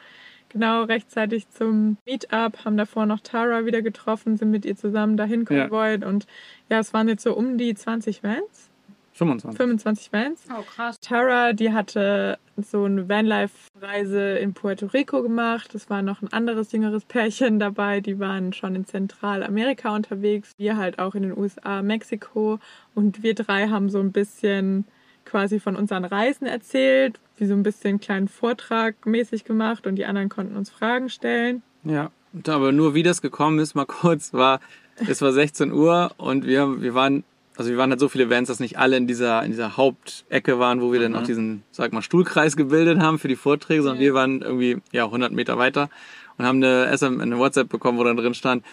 genau 0.49 0.83
rechtzeitig 0.83 1.49
zum 1.49 1.97
Meetup, 2.05 2.65
haben 2.65 2.77
davor 2.77 3.05
noch 3.05 3.21
Tara 3.21 3.65
wieder 3.65 3.81
getroffen, 3.81 4.37
sind 4.37 4.51
mit 4.51 4.65
ihr 4.65 4.75
zusammen 4.75 5.15
dahin 5.15 5.45
konvoiert 5.45 6.01
ja. 6.01 6.07
und 6.07 6.27
ja, 6.69 6.79
es 6.79 6.93
waren 6.93 7.07
jetzt 7.07 7.23
so 7.23 7.33
um 7.33 7.57
die 7.57 7.73
20 7.73 8.23
Vans. 8.23 8.72
25. 9.13 9.57
25 9.57 10.13
Vans. 10.13 10.41
Oh, 10.49 10.63
krass. 10.63 10.99
Tara, 10.99 11.53
die 11.53 11.71
hatte 11.71 12.39
so 12.57 12.83
eine 12.85 13.07
Vanlife-Reise 13.07 14.37
in 14.37 14.53
Puerto 14.53 14.87
Rico 14.87 15.21
gemacht. 15.21 15.75
Es 15.75 15.89
war 15.89 16.01
noch 16.01 16.21
ein 16.21 16.33
anderes 16.33 16.71
jüngeres 16.71 17.05
Pärchen 17.05 17.59
dabei. 17.59 18.01
Die 18.01 18.19
waren 18.19 18.53
schon 18.53 18.75
in 18.75 18.85
Zentralamerika 18.85 19.95
unterwegs. 19.95 20.51
Wir 20.57 20.77
halt 20.77 20.99
auch 20.99 21.15
in 21.15 21.23
den 21.23 21.37
USA, 21.37 21.81
Mexiko. 21.81 22.59
Und 22.95 23.23
wir 23.23 23.35
drei 23.35 23.67
haben 23.67 23.89
so 23.89 23.99
ein 23.99 24.11
bisschen 24.11 24.85
quasi 25.25 25.59
von 25.59 25.75
unseren 25.75 26.05
Reisen 26.05 26.45
erzählt, 26.45 27.19
wie 27.37 27.45
so 27.45 27.53
ein 27.53 27.63
bisschen 27.63 27.89
einen 27.89 27.99
kleinen 27.99 28.27
Vortrag 28.27 29.05
mäßig 29.05 29.45
gemacht 29.45 29.87
und 29.87 29.95
die 29.95 30.05
anderen 30.05 30.29
konnten 30.29 30.55
uns 30.55 30.69
Fragen 30.69 31.09
stellen. 31.09 31.63
Ja, 31.83 32.11
aber 32.47 32.71
nur 32.71 32.93
wie 32.93 33.03
das 33.03 33.21
gekommen 33.21 33.59
ist, 33.59 33.75
mal 33.75 33.85
kurz, 33.85 34.33
war, 34.33 34.59
es 35.07 35.21
war 35.21 35.31
16 35.31 35.71
Uhr 35.71 36.11
und 36.17 36.45
wir, 36.45 36.81
wir 36.81 36.93
waren 36.93 37.23
also 37.55 37.69
wir 37.69 37.77
waren 37.77 37.89
halt 37.89 37.99
so 37.99 38.09
viele 38.09 38.29
Vans, 38.29 38.47
dass 38.47 38.59
nicht 38.59 38.77
alle 38.77 38.97
in 38.97 39.07
dieser, 39.07 39.43
in 39.43 39.51
dieser 39.51 39.77
Hauptecke 39.77 40.59
waren, 40.59 40.81
wo 40.81 40.91
wir 40.91 40.99
mhm. 40.99 41.13
dann 41.13 41.21
auch 41.21 41.25
diesen, 41.25 41.63
sag 41.71 41.93
mal, 41.93 42.01
Stuhlkreis 42.01 42.55
gebildet 42.55 42.99
haben 42.99 43.19
für 43.19 43.27
die 43.27 43.35
Vorträge, 43.35 43.83
sondern 43.83 44.01
ja. 44.01 44.07
wir 44.07 44.13
waren 44.13 44.41
irgendwie, 44.41 44.77
ja, 44.91 45.05
100 45.05 45.31
Meter 45.31 45.57
weiter 45.57 45.89
und 46.37 46.45
haben 46.45 46.63
eine 46.63 46.95
SM, 46.95 47.21
eine 47.21 47.37
WhatsApp 47.37 47.69
bekommen, 47.69 47.97
wo 47.97 48.03
dann 48.03 48.17
drin 48.17 48.33
stand, 48.33 48.63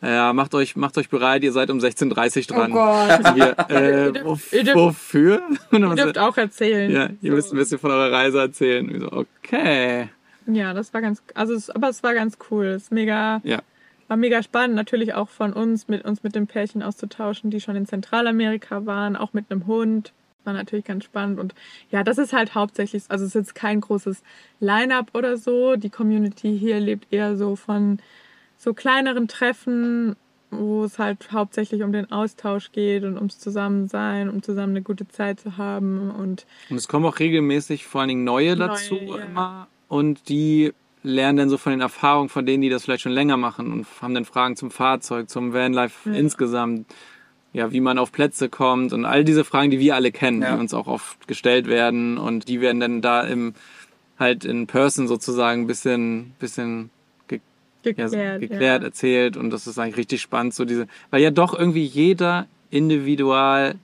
ja, 0.00 0.32
macht 0.32 0.54
euch, 0.54 0.76
macht 0.76 0.96
euch 0.96 1.08
bereit, 1.08 1.42
ihr 1.42 1.50
seid 1.50 1.70
um 1.70 1.78
16.30 1.78 2.52
Uhr 2.52 2.56
dran. 2.56 2.72
Oh 2.72 2.74
Gott. 2.74 3.36
Wir, 3.36 3.56
äh, 3.68 4.06
ihr 4.06 4.62
dürft, 4.62 4.76
wofür? 4.76 5.42
ihr 5.72 5.78
dürft 5.80 6.18
auch 6.18 6.36
erzählen. 6.36 6.90
Ja, 6.90 7.08
ihr 7.20 7.30
so. 7.30 7.36
müsst 7.36 7.52
ein 7.52 7.56
bisschen 7.56 7.80
von 7.80 7.90
eurer 7.90 8.12
Reise 8.12 8.38
erzählen. 8.38 9.00
So, 9.00 9.10
okay. 9.10 10.08
Ja, 10.46 10.72
das 10.72 10.94
war 10.94 11.00
ganz, 11.00 11.20
also, 11.34 11.54
es, 11.54 11.68
aber 11.68 11.88
es 11.88 12.04
war 12.04 12.14
ganz 12.14 12.38
cool. 12.50 12.66
Es 12.66 12.84
ist 12.84 12.92
mega, 12.92 13.40
ja 13.42 13.60
war 14.08 14.16
mega 14.16 14.42
spannend, 14.42 14.74
natürlich 14.74 15.14
auch 15.14 15.28
von 15.28 15.52
uns, 15.52 15.86
mit 15.86 16.04
uns 16.04 16.22
mit 16.22 16.34
dem 16.34 16.46
Pärchen 16.46 16.82
auszutauschen, 16.82 17.50
die 17.50 17.60
schon 17.60 17.76
in 17.76 17.86
Zentralamerika 17.86 18.86
waren, 18.86 19.16
auch 19.16 19.34
mit 19.34 19.50
einem 19.50 19.66
Hund. 19.66 20.12
War 20.44 20.54
natürlich 20.54 20.86
ganz 20.86 21.04
spannend. 21.04 21.38
Und 21.38 21.54
ja, 21.90 22.02
das 22.02 22.16
ist 22.16 22.32
halt 22.32 22.54
hauptsächlich, 22.54 23.04
also 23.08 23.24
es 23.24 23.30
ist 23.30 23.34
jetzt 23.34 23.54
kein 23.54 23.82
großes 23.82 24.22
Line-up 24.60 25.10
oder 25.14 25.36
so. 25.36 25.76
Die 25.76 25.90
Community 25.90 26.58
hier 26.58 26.80
lebt 26.80 27.12
eher 27.12 27.36
so 27.36 27.54
von 27.54 27.98
so 28.56 28.72
kleineren 28.72 29.28
Treffen, 29.28 30.16
wo 30.50 30.84
es 30.84 30.98
halt 30.98 31.30
hauptsächlich 31.32 31.82
um 31.82 31.92
den 31.92 32.10
Austausch 32.10 32.72
geht 32.72 33.04
und 33.04 33.16
ums 33.16 33.38
Zusammensein, 33.38 34.30
um 34.30 34.42
zusammen 34.42 34.72
eine 34.72 34.82
gute 34.82 35.06
Zeit 35.06 35.40
zu 35.40 35.58
haben. 35.58 36.10
Und, 36.10 36.46
und 36.70 36.76
es 36.76 36.88
kommen 36.88 37.04
auch 37.04 37.18
regelmäßig 37.18 37.86
vor 37.86 38.00
allen 38.00 38.08
Dingen 38.08 38.24
neue 38.24 38.56
dazu 38.56 38.94
neue, 38.94 39.18
ja. 39.18 39.24
immer. 39.26 39.68
Und 39.88 40.30
die 40.30 40.72
lernen 41.02 41.38
dann 41.38 41.48
so 41.48 41.58
von 41.58 41.72
den 41.72 41.80
Erfahrungen 41.80 42.28
von 42.28 42.46
denen, 42.46 42.62
die 42.62 42.68
das 42.68 42.84
vielleicht 42.84 43.02
schon 43.02 43.12
länger 43.12 43.36
machen 43.36 43.72
und 43.72 43.86
haben 44.00 44.14
dann 44.14 44.24
Fragen 44.24 44.56
zum 44.56 44.70
Fahrzeug, 44.70 45.30
zum 45.30 45.52
Vanlife 45.52 46.10
ja. 46.10 46.16
insgesamt, 46.16 46.86
ja, 47.52 47.72
wie 47.72 47.80
man 47.80 47.98
auf 47.98 48.12
Plätze 48.12 48.48
kommt 48.48 48.92
und 48.92 49.04
all 49.04 49.24
diese 49.24 49.44
Fragen, 49.44 49.70
die 49.70 49.78
wir 49.78 49.94
alle 49.94 50.12
kennen, 50.12 50.42
ja. 50.42 50.54
die 50.54 50.60
uns 50.60 50.74
auch 50.74 50.86
oft 50.86 51.28
gestellt 51.28 51.66
werden 51.66 52.18
und 52.18 52.48
die 52.48 52.60
werden 52.60 52.80
dann 52.80 53.00
da 53.00 53.22
im 53.22 53.54
halt 54.18 54.44
in 54.44 54.66
Person 54.66 55.06
sozusagen 55.06 55.62
ein 55.62 55.66
bisschen, 55.68 56.34
bisschen 56.40 56.90
ge 57.28 57.40
geklärt, 57.82 58.12
ja, 58.12 58.38
geklärt 58.38 58.82
erzählt 58.82 59.36
und 59.36 59.50
das 59.50 59.66
ist 59.66 59.78
eigentlich 59.78 59.96
richtig 59.96 60.20
spannend, 60.20 60.54
so 60.54 60.64
diese, 60.64 60.88
weil 61.10 61.22
ja 61.22 61.30
doch 61.30 61.56
irgendwie 61.56 61.84
jeder 61.84 62.46
individual 62.70 63.76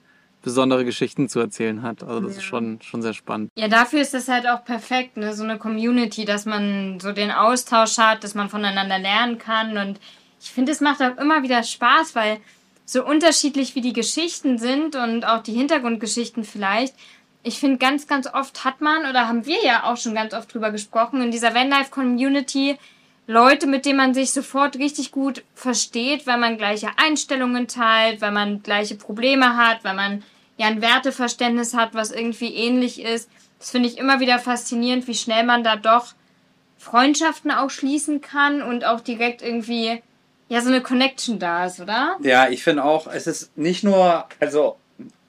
besondere 0.45 0.85
Geschichten 0.85 1.27
zu 1.27 1.39
erzählen 1.39 1.81
hat. 1.81 2.03
Also 2.03 2.21
das 2.21 2.33
ja. 2.33 2.37
ist 2.37 2.43
schon, 2.43 2.79
schon 2.81 3.01
sehr 3.01 3.13
spannend. 3.13 3.51
Ja, 3.55 3.67
dafür 3.67 3.99
ist 3.99 4.13
das 4.13 4.29
halt 4.29 4.47
auch 4.47 4.63
perfekt, 4.63 5.17
ne? 5.17 5.33
so 5.33 5.43
eine 5.43 5.57
Community, 5.57 6.23
dass 6.23 6.45
man 6.45 6.99
so 7.01 7.11
den 7.11 7.31
Austausch 7.31 7.97
hat, 7.97 8.23
dass 8.23 8.35
man 8.35 8.47
voneinander 8.47 8.99
lernen 8.99 9.39
kann. 9.39 9.77
Und 9.77 9.99
ich 10.39 10.51
finde, 10.51 10.71
es 10.71 10.79
macht 10.79 11.01
auch 11.01 11.17
immer 11.17 11.43
wieder 11.43 11.63
Spaß, 11.63 12.15
weil 12.15 12.37
so 12.85 13.03
unterschiedlich 13.03 13.73
wie 13.73 13.81
die 13.81 13.93
Geschichten 13.93 14.59
sind 14.59 14.95
und 14.95 15.25
auch 15.25 15.41
die 15.41 15.53
Hintergrundgeschichten 15.53 16.43
vielleicht, 16.43 16.93
ich 17.41 17.59
finde, 17.59 17.77
ganz, 17.77 18.07
ganz 18.07 18.27
oft 18.31 18.63
hat 18.63 18.81
man, 18.81 19.07
oder 19.07 19.27
haben 19.27 19.45
wir 19.45 19.63
ja 19.63 19.83
auch 19.83 19.97
schon 19.97 20.15
ganz 20.15 20.33
oft 20.33 20.53
drüber 20.53 20.71
gesprochen, 20.71 21.21
in 21.21 21.31
dieser 21.31 21.53
Vanlife-Community 21.53 22.77
Leute, 23.27 23.65
mit 23.65 23.85
denen 23.85 23.97
man 23.97 24.13
sich 24.13 24.31
sofort 24.31 24.77
richtig 24.77 25.11
gut 25.11 25.43
versteht, 25.55 26.27
weil 26.27 26.37
man 26.37 26.57
gleiche 26.57 26.89
Einstellungen 26.97 27.67
teilt, 27.67 28.21
weil 28.21 28.31
man 28.31 28.61
gleiche 28.61 28.95
Probleme 28.95 29.57
hat, 29.57 29.83
weil 29.83 29.95
man 29.95 30.23
ja 30.57 30.67
ein 30.67 30.81
Werteverständnis 30.81 31.73
hat, 31.73 31.93
was 31.93 32.11
irgendwie 32.11 32.53
ähnlich 32.53 33.01
ist. 33.01 33.29
Das 33.59 33.71
finde 33.71 33.89
ich 33.89 33.97
immer 33.97 34.19
wieder 34.19 34.39
faszinierend, 34.39 35.07
wie 35.07 35.15
schnell 35.15 35.43
man 35.43 35.63
da 35.63 35.75
doch 35.75 36.13
Freundschaften 36.77 37.51
auch 37.51 37.69
schließen 37.69 38.21
kann 38.21 38.61
und 38.61 38.85
auch 38.85 39.01
direkt 39.01 39.41
irgendwie 39.41 40.01
ja 40.49 40.61
so 40.61 40.69
eine 40.69 40.81
Connection 40.81 41.39
da 41.39 41.65
ist, 41.65 41.79
oder? 41.79 42.17
Ja, 42.21 42.49
ich 42.49 42.63
finde 42.63 42.83
auch, 42.83 43.07
es 43.07 43.27
ist 43.27 43.57
nicht 43.57 43.83
nur, 43.83 44.27
also 44.39 44.77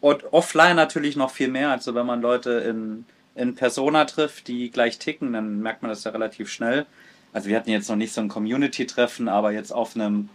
offline 0.01 0.77
natürlich 0.77 1.17
noch 1.17 1.31
viel 1.31 1.49
mehr, 1.49 1.71
also 1.71 1.95
wenn 1.95 2.07
man 2.07 2.21
Leute 2.21 2.51
in, 2.51 3.07
in 3.35 3.55
Persona 3.55 4.05
trifft, 4.05 4.49
die 4.49 4.71
gleich 4.71 4.99
ticken, 4.99 5.33
dann 5.33 5.61
merkt 5.61 5.83
man 5.83 5.89
das 5.89 6.05
ja 6.05 6.11
relativ 6.11 6.51
schnell. 6.51 6.87
also 7.33 7.49
wir 7.49 7.57
hatten 7.57 7.71
jetzt 7.71 7.89
noch 7.89 7.97
nicht 7.97 8.12
so 8.12 8.21
ein 8.21 8.29
Community-Treffen, 8.29 9.29
aber 9.29 9.53
jetzt 9.53 9.73
auf 9.73 9.97
einem 9.97 10.29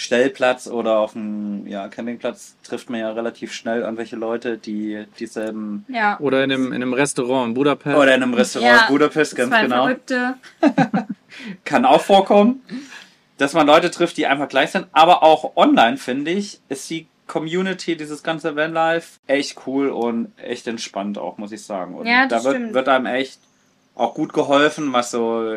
Stellplatz 0.00 0.68
oder 0.68 1.00
auf 1.00 1.16
einem 1.16 1.66
ja, 1.66 1.88
Campingplatz 1.88 2.54
trifft 2.62 2.88
man 2.88 3.00
ja 3.00 3.10
relativ 3.10 3.52
schnell 3.52 3.80
irgendwelche 3.80 4.14
Leute, 4.14 4.56
die 4.56 5.04
dieselben. 5.18 5.84
Ja. 5.88 6.20
Oder 6.20 6.44
in 6.44 6.52
einem, 6.52 6.66
in 6.68 6.74
einem 6.74 6.92
Restaurant 6.92 7.48
in 7.48 7.54
Budapest. 7.54 7.96
Oder 7.96 8.14
in 8.14 8.22
einem 8.22 8.32
Restaurant 8.32 8.70
Ja, 8.70 8.86
in 8.86 8.92
Budapest, 8.92 9.34
ganz 9.34 9.50
Zwei 9.50 9.62
genau. 9.62 9.82
Verrückte. 9.82 10.34
Kann 11.64 11.84
auch 11.84 12.00
vorkommen, 12.00 12.62
dass 13.38 13.54
man 13.54 13.66
Leute 13.66 13.90
trifft, 13.90 14.16
die 14.18 14.28
einfach 14.28 14.48
gleich 14.48 14.70
sind. 14.70 14.86
Aber 14.92 15.24
auch 15.24 15.56
online, 15.56 15.96
finde 15.96 16.30
ich, 16.30 16.60
ist 16.68 16.88
die 16.90 17.08
Community, 17.26 17.96
dieses 17.96 18.22
ganze 18.22 18.54
Vanlife, 18.54 19.18
echt 19.26 19.56
cool 19.66 19.88
und 19.88 20.30
echt 20.38 20.68
entspannt 20.68 21.18
auch, 21.18 21.38
muss 21.38 21.50
ich 21.50 21.64
sagen. 21.64 21.96
Und 21.96 22.06
Ja, 22.06 22.28
das 22.28 22.44
da 22.44 22.50
wird, 22.50 22.56
stimmt. 22.58 22.74
wird 22.74 22.88
einem 22.88 23.06
echt 23.06 23.40
auch 23.96 24.14
gut 24.14 24.32
geholfen, 24.32 24.92
was 24.92 25.10
so, 25.10 25.56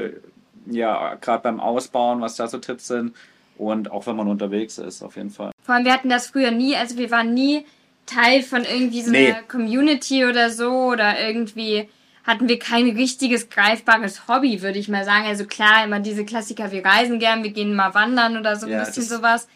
ja, 0.65 1.13
gerade 1.21 1.43
beim 1.43 1.59
Ausbauen, 1.59 2.21
was 2.21 2.37
da 2.37 2.47
so 2.47 2.57
Tipps 2.57 2.87
sind. 2.87 3.13
Und 3.61 3.91
auch 3.91 4.07
wenn 4.07 4.15
man 4.15 4.27
unterwegs 4.27 4.79
ist, 4.79 5.03
auf 5.03 5.15
jeden 5.17 5.29
Fall. 5.29 5.51
Vor 5.63 5.75
allem, 5.75 5.85
wir 5.85 5.93
hatten 5.93 6.09
das 6.09 6.27
früher 6.27 6.49
nie, 6.49 6.75
also 6.75 6.97
wir 6.97 7.11
waren 7.11 7.35
nie 7.35 7.63
Teil 8.07 8.41
von 8.41 8.63
irgendwie 8.65 9.03
so 9.03 9.11
Nee. 9.11 9.29
einer 9.33 9.43
Community 9.43 10.25
oder 10.25 10.49
so 10.49 10.69
oder 10.71 11.19
irgendwie 11.27 11.87
hatten 12.23 12.49
wir 12.49 12.57
kein 12.57 12.89
richtiges 12.89 13.49
greifbares 13.49 14.27
Hobby, 14.27 14.63
würde 14.63 14.79
ich 14.79 14.89
mal 14.89 15.05
sagen. 15.05 15.27
Also 15.27 15.45
klar, 15.45 15.85
immer 15.85 15.99
diese 15.99 16.25
Klassiker, 16.25 16.71
wir 16.71 16.83
reisen 16.83 17.19
gern, 17.19 17.43
wir 17.43 17.51
gehen 17.51 17.75
mal 17.75 17.93
wandern 17.93 18.35
oder 18.35 18.55
so 18.55 18.65
ein 18.65 18.71
Ja, 18.71 18.79
bisschen 18.83 19.03
sowas. 19.03 19.47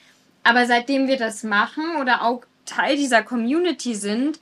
Aber 0.44 0.68
seitdem 0.68 1.08
wir 1.08 1.18
das 1.18 1.44
machen 1.44 1.84
oder 2.00 2.22
auch 2.22 2.44
Teil 2.68 2.98
dieser 2.98 3.24
Community 3.24 3.96
sind, 3.96 4.39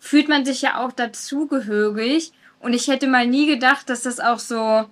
fühlt 0.00 0.28
man 0.28 0.44
sich 0.44 0.60
ja 0.62 0.84
auch 0.84 0.90
dazugehörig. 0.90 2.32
Und 2.58 2.72
ich 2.72 2.88
hätte 2.88 3.06
mal 3.06 3.26
nie 3.28 3.46
gedacht, 3.46 3.88
dass 3.88 4.02
das 4.02 4.18
auch 4.18 4.40
so, 4.40 4.86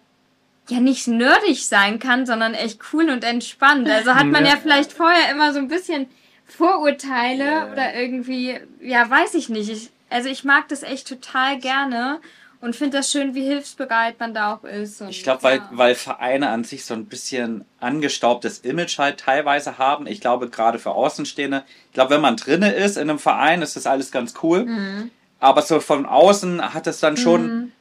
ja, 0.68 0.80
nicht 0.80 1.08
nerdig 1.08 1.66
sein 1.66 1.98
kann, 1.98 2.24
sondern 2.26 2.54
echt 2.54 2.80
cool 2.92 3.10
und 3.10 3.24
entspannt. 3.24 3.88
Also 3.88 4.14
hat 4.14 4.26
man 4.26 4.44
ja, 4.44 4.52
Ja. 4.52 4.56
vielleicht 4.62 4.92
vorher 4.92 5.30
immer 5.30 5.52
so 5.52 5.58
ein 5.58 5.68
bisschen 5.68 6.06
Vorurteile 6.46 7.44
Ja. 7.44 7.72
oder 7.72 7.94
irgendwie, 7.94 8.58
ja, 8.80 9.08
weiß 9.08 9.34
ich 9.34 9.48
nicht. 9.48 9.68
Ich, 9.70 9.90
also 10.10 10.28
ich 10.28 10.44
mag 10.44 10.68
das 10.68 10.82
echt 10.82 11.08
total 11.08 11.58
gerne 11.58 12.20
und 12.60 12.76
finde 12.76 12.98
das 12.98 13.10
schön, 13.10 13.34
wie 13.34 13.42
hilfsbereit 13.44 14.20
man 14.20 14.34
da 14.34 14.54
auch 14.54 14.62
ist. 14.64 15.00
Und, 15.02 15.08
Ich 15.08 15.24
glaube, 15.24 15.42
weil, 15.42 15.56
ja. 15.58 15.68
weil 15.72 15.94
Vereine 15.96 16.48
an 16.50 16.62
sich 16.62 16.84
so 16.84 16.94
ein 16.94 17.06
bisschen 17.06 17.64
angestaubtes 17.80 18.58
Image 18.60 18.98
halt 18.98 19.18
teilweise 19.18 19.78
haben. 19.78 20.06
Ich 20.06 20.20
glaube, 20.20 20.48
gerade 20.48 20.78
für 20.78 20.90
Außenstehende, 20.92 21.64
ich 21.88 21.92
glaube, 21.94 22.10
wenn 22.14 22.20
man 22.20 22.36
drinne 22.36 22.72
ist 22.72 22.96
in 22.96 23.10
einem 23.10 23.18
Verein, 23.18 23.62
ist 23.62 23.74
das 23.74 23.86
alles 23.86 24.12
ganz 24.12 24.34
cool. 24.42 24.64
Mhm. 24.66 25.10
Aber 25.40 25.62
so 25.62 25.80
von 25.80 26.06
außen 26.06 26.72
hat 26.72 26.86
es 26.86 27.00
dann 27.00 27.16
schon, 27.16 27.72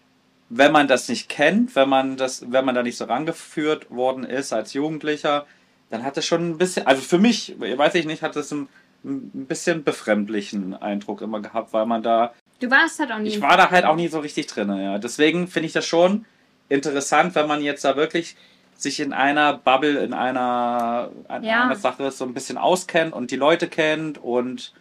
wenn 0.53 0.71
man 0.73 0.87
das 0.89 1.07
nicht 1.07 1.29
kennt, 1.29 1.75
wenn 1.77 1.87
man 1.87 2.17
das, 2.17 2.51
wenn 2.51 2.65
man 2.65 2.75
da 2.75 2.83
nicht 2.83 2.97
so 2.97 3.05
rangeführt 3.05 3.89
worden 3.89 4.25
ist 4.25 4.51
als 4.51 4.73
Jugendlicher, 4.73 5.45
dann 5.89 6.03
hat 6.03 6.17
es 6.17 6.25
schon 6.25 6.49
ein 6.49 6.57
bisschen, 6.57 6.85
also 6.87 7.01
für 7.01 7.17
mich, 7.19 7.55
weiß 7.57 7.95
ich 7.95 8.05
nicht, 8.05 8.21
hat 8.21 8.35
es 8.35 8.51
ein, 8.51 8.67
ein 9.05 9.45
bisschen 9.47 9.83
befremdlichen 9.83 10.73
Eindruck 10.75 11.21
immer 11.21 11.39
gehabt, 11.41 11.71
weil 11.73 11.85
man 11.85 12.03
da 12.03 12.33
Du 12.59 12.69
warst 12.69 12.99
halt 12.99 13.11
auch 13.11 13.17
nie. 13.19 13.29
ich 13.29 13.41
war 13.41 13.55
da 13.57 13.71
halt 13.71 13.85
auch 13.85 13.95
nie 13.95 14.07
so 14.09 14.19
richtig 14.19 14.47
drin, 14.47 14.69
ja. 14.77 14.99
Deswegen 14.99 15.47
finde 15.47 15.67
ich 15.67 15.73
das 15.73 15.85
schon 15.85 16.25
interessant, 16.69 17.33
wenn 17.35 17.47
man 17.47 17.61
jetzt 17.61 17.83
da 17.85 17.95
wirklich 17.95 18.35
sich 18.75 18.99
in 18.99 19.13
einer 19.13 19.53
Bubble, 19.57 19.99
in 20.03 20.13
einer, 20.13 21.11
in 21.37 21.43
Ja. 21.43 21.63
einer 21.65 21.75
Sache 21.75 22.11
so 22.11 22.25
ein 22.25 22.33
bisschen 22.33 22.57
auskennt 22.57 23.13
und 23.13 23.31
die 23.31 23.35
Leute 23.37 23.67
kennt 23.67 24.17
und 24.17 24.73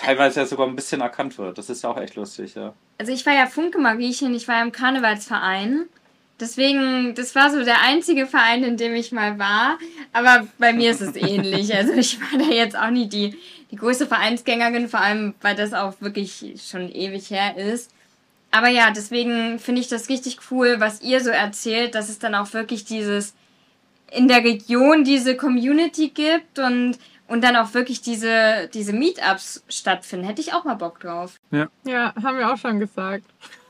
teilweise 0.00 0.40
ja 0.40 0.46
sogar 0.46 0.66
ein 0.66 0.76
bisschen 0.76 1.00
erkannt 1.00 1.36
wird. 1.38 1.58
Das 1.58 1.70
ist 1.70 1.82
ja 1.82 1.90
auch 1.90 1.96
echt 1.96 2.16
lustig, 2.16 2.54
ja. 2.54 2.74
Also 2.98 3.12
ich 3.12 3.24
war 3.26 3.34
ja 3.34 3.46
Funke 3.46 3.78
Mariechen, 3.78 4.34
ich 4.34 4.48
war 4.48 4.56
ja 4.56 4.62
im 4.62 4.72
Karnevalsverein. 4.72 5.86
Deswegen, 6.38 7.14
das 7.14 7.34
war 7.34 7.50
so 7.50 7.62
der 7.62 7.82
einzige 7.82 8.26
Verein, 8.26 8.64
in 8.64 8.78
dem 8.78 8.94
ich 8.94 9.12
mal 9.12 9.38
war. 9.38 9.78
Aber 10.12 10.46
bei 10.58 10.72
mir 10.72 10.90
ist 10.90 11.02
es 11.02 11.14
ähnlich. 11.16 11.74
Also 11.74 11.92
ich 11.92 12.18
war 12.20 12.38
da 12.38 12.46
jetzt 12.46 12.76
auch 12.76 12.90
nie 12.90 13.08
die, 13.08 13.36
die 13.70 13.76
größte 13.76 14.06
Vereinsgängerin, 14.06 14.88
vor 14.88 15.00
allem 15.00 15.34
weil 15.42 15.54
das 15.54 15.74
auch 15.74 15.94
wirklich 16.00 16.54
schon 16.66 16.90
ewig 16.90 17.30
her 17.30 17.56
ist. 17.56 17.90
Aber 18.50 18.68
ja, 18.68 18.90
deswegen 18.90 19.58
finde 19.58 19.80
ich 19.80 19.88
das 19.88 20.08
richtig 20.08 20.38
cool, 20.50 20.76
was 20.78 21.02
ihr 21.02 21.20
so 21.20 21.30
erzählt, 21.30 21.94
dass 21.94 22.08
es 22.08 22.18
dann 22.18 22.34
auch 22.34 22.52
wirklich 22.52 22.84
dieses 22.84 23.34
in 24.10 24.26
der 24.26 24.42
Region 24.42 25.04
diese 25.04 25.36
Community 25.36 26.08
gibt 26.08 26.58
und, 26.58 26.98
und 27.30 27.44
dann 27.44 27.54
auch 27.54 27.74
wirklich 27.74 28.02
diese, 28.02 28.68
diese 28.74 28.92
Meetups 28.92 29.62
stattfinden. 29.68 30.26
Hätte 30.26 30.40
ich 30.40 30.52
auch 30.52 30.64
mal 30.64 30.74
Bock 30.74 30.98
drauf. 30.98 31.38
Ja, 31.84 32.12
haben 32.20 32.38
wir 32.38 32.52
auch 32.52 32.58
schon 32.58 32.80
gesagt. 32.80 33.24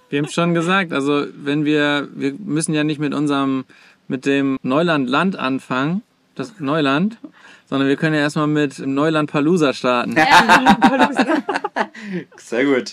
Wir 0.09 0.19
haben 0.19 0.29
schon 0.31 0.55
gesagt, 0.55 0.93
also 0.93 1.27
wenn 1.35 1.67
wir, 1.67 2.09
wir 2.13 2.33
müssen 2.33 2.75
ja 2.75 2.85
nicht 2.85 2.99
mit 2.99 3.13
unserem, 3.13 3.67
mit 4.09 4.25
dem 4.25 4.59
Neuland-Land 4.63 5.37
anfangen, 5.37 6.03
das 6.35 6.59
Neuland, 6.59 7.19
sondern 7.71 7.89
wir 7.89 7.97
können 7.97 8.15
ja 8.15 8.21
erstmal 8.21 8.49
mit 8.49 8.79
Neuland 8.81 9.31
Palusa 9.31 9.73
starten. 9.73 10.15
Sehr 12.37 12.65
gut. 12.65 12.93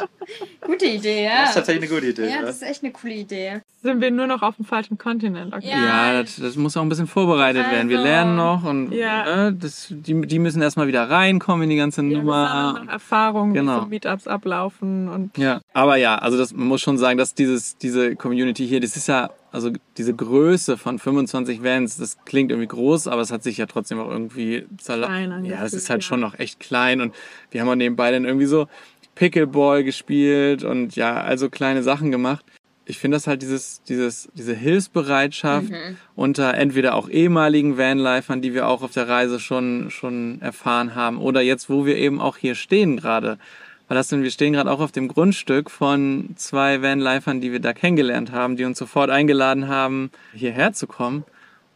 Gute 0.66 0.86
Idee, 0.86 1.26
ja. 1.26 1.42
Das 1.42 1.50
ist 1.50 1.56
tatsächlich 1.56 1.90
eine 1.90 2.00
gute 2.00 2.12
Idee. 2.12 2.30
Ja, 2.30 2.36
Ja, 2.38 2.42
das 2.44 2.58
ist 2.58 2.64
echt 2.64 2.84
eine 2.84 2.92
coole 2.92 3.14
Idee. 3.14 3.62
Sind 3.82 4.02
wir 4.02 4.12
nur 4.12 4.28
noch 4.28 4.42
auf 4.42 4.56
dem 4.58 4.66
falschen 4.66 4.98
Kontinent. 4.98 5.54
Okay. 5.54 5.70
Ja. 5.70 6.14
Ja, 6.14 6.22
das, 6.24 6.36
das 6.38 6.56
muss 6.56 6.76
auch 6.78 6.82
ein 6.82 6.90
bisschen 6.90 7.08
vorbereitet 7.08 7.70
werden. 7.72 7.90
Wir 7.90 7.98
Also, 8.00 8.10
lernen 8.10 8.36
noch 8.36 8.64
und 8.64 8.92
ja. 8.92 9.48
äh, 9.48 9.54
das, 9.54 9.88
die, 9.90 10.22
die 10.22 10.40
müssen 10.40 10.62
erstmal 10.62 10.88
wieder 10.88 11.10
reinkommen 11.10 11.64
in 11.64 11.70
die 11.70 11.78
ganze 11.78 12.02
Ja, 12.04 12.18
Nummer. 12.18 12.82
Erfahrungen, 12.90 13.54
Genau. 13.54 13.78
wie 13.78 13.82
so 13.82 13.86
Meetups 13.88 14.28
ablaufen 14.28 15.08
und 15.10 15.38
Ja, 15.38 15.62
aber 15.74 15.96
ja, 15.98 16.16
also 16.18 16.38
das, 16.38 16.54
man 16.54 16.68
muss 16.68 16.82
schon 16.82 16.98
sagen, 16.98 17.18
dass 17.18 17.34
dieses, 17.34 17.78
diese 17.78 18.16
Community 18.16 18.68
hier, 18.68 18.80
das 18.82 18.98
ist 18.98 19.08
ja, 19.08 19.30
also 19.52 19.72
diese 19.98 20.14
Größe 20.14 20.78
von 20.78 21.00
25 21.00 21.64
Vans, 21.64 21.98
das 21.98 22.18
klingt 22.26 22.52
irgendwie 22.52 22.68
groß, 22.68 23.08
aber 23.08 23.22
es 23.22 23.32
hat 23.32 23.44
sich 23.44 23.58
ja 23.58 23.66
trotzdem 23.66 24.00
auch 24.00 24.10
irgendwie 24.10 24.66
Klein 25.06 25.32
Ja, 25.46 25.56
es 25.56 25.60
angefühlt, 25.60 25.74
ist 25.74 25.90
halt 25.90 26.04
ja. 26.04 26.08
schon 26.08 26.20
noch 26.20 26.38
echt 26.40 26.60
klein 26.60 27.02
und 27.02 27.16
wir 27.52 27.62
haben 27.62 27.70
auch 27.70 27.76
nebenbei 27.76 28.12
dann 28.12 28.26
irgendwie 28.26 28.46
so 28.46 28.68
Pickleball 29.16 29.84
gespielt 29.84 30.64
und 30.64 30.96
ja, 30.96 31.22
also 31.22 31.50
kleine 31.50 31.84
Sachen 31.84 32.12
gemacht. 32.12 32.46
Ich 32.86 33.00
finde 33.00 33.18
das 33.18 33.28
halt 33.28 33.42
dieses, 33.42 33.84
dieses, 33.84 34.30
diese 34.34 34.54
Hilfsbereitschaft 34.54 35.70
unter 36.16 36.54
entweder 36.54 36.96
auch 36.96 37.10
ehemaligen 37.10 37.78
Vanlifern, 37.78 38.42
die 38.42 38.54
wir 38.54 38.68
auch 38.68 38.82
auf 38.82 38.92
der 38.92 39.10
Reise 39.10 39.42
schon, 39.42 39.90
schon 39.90 40.40
erfahren 40.42 40.96
haben, 40.96 41.18
oder 41.18 41.42
jetzt, 41.42 41.70
wo 41.70 41.86
wir 41.86 41.98
eben 41.98 42.22
auch 42.22 42.38
hier 42.38 42.56
stehen 42.56 42.96
gerade. 42.96 43.40
Weil 43.88 43.96
das 43.96 44.10
sind, 44.10 44.24
wir 44.24 44.32
stehen 44.32 44.54
gerade 44.54 44.72
auch 44.72 44.80
auf 44.80 44.92
dem 44.92 45.08
Grundstück 45.08 45.70
von 45.70 46.30
zwei 46.36 46.82
Vanlifern, 46.82 47.42
die 47.42 47.52
wir 47.52 47.60
da 47.60 47.74
kennengelernt 47.74 48.32
haben, 48.32 48.56
die 48.56 48.66
uns 48.66 48.78
sofort 48.78 49.10
eingeladen 49.10 49.68
haben, 49.68 50.12
hierher 50.34 50.72
zu 50.74 50.88
kommen. 50.88 51.26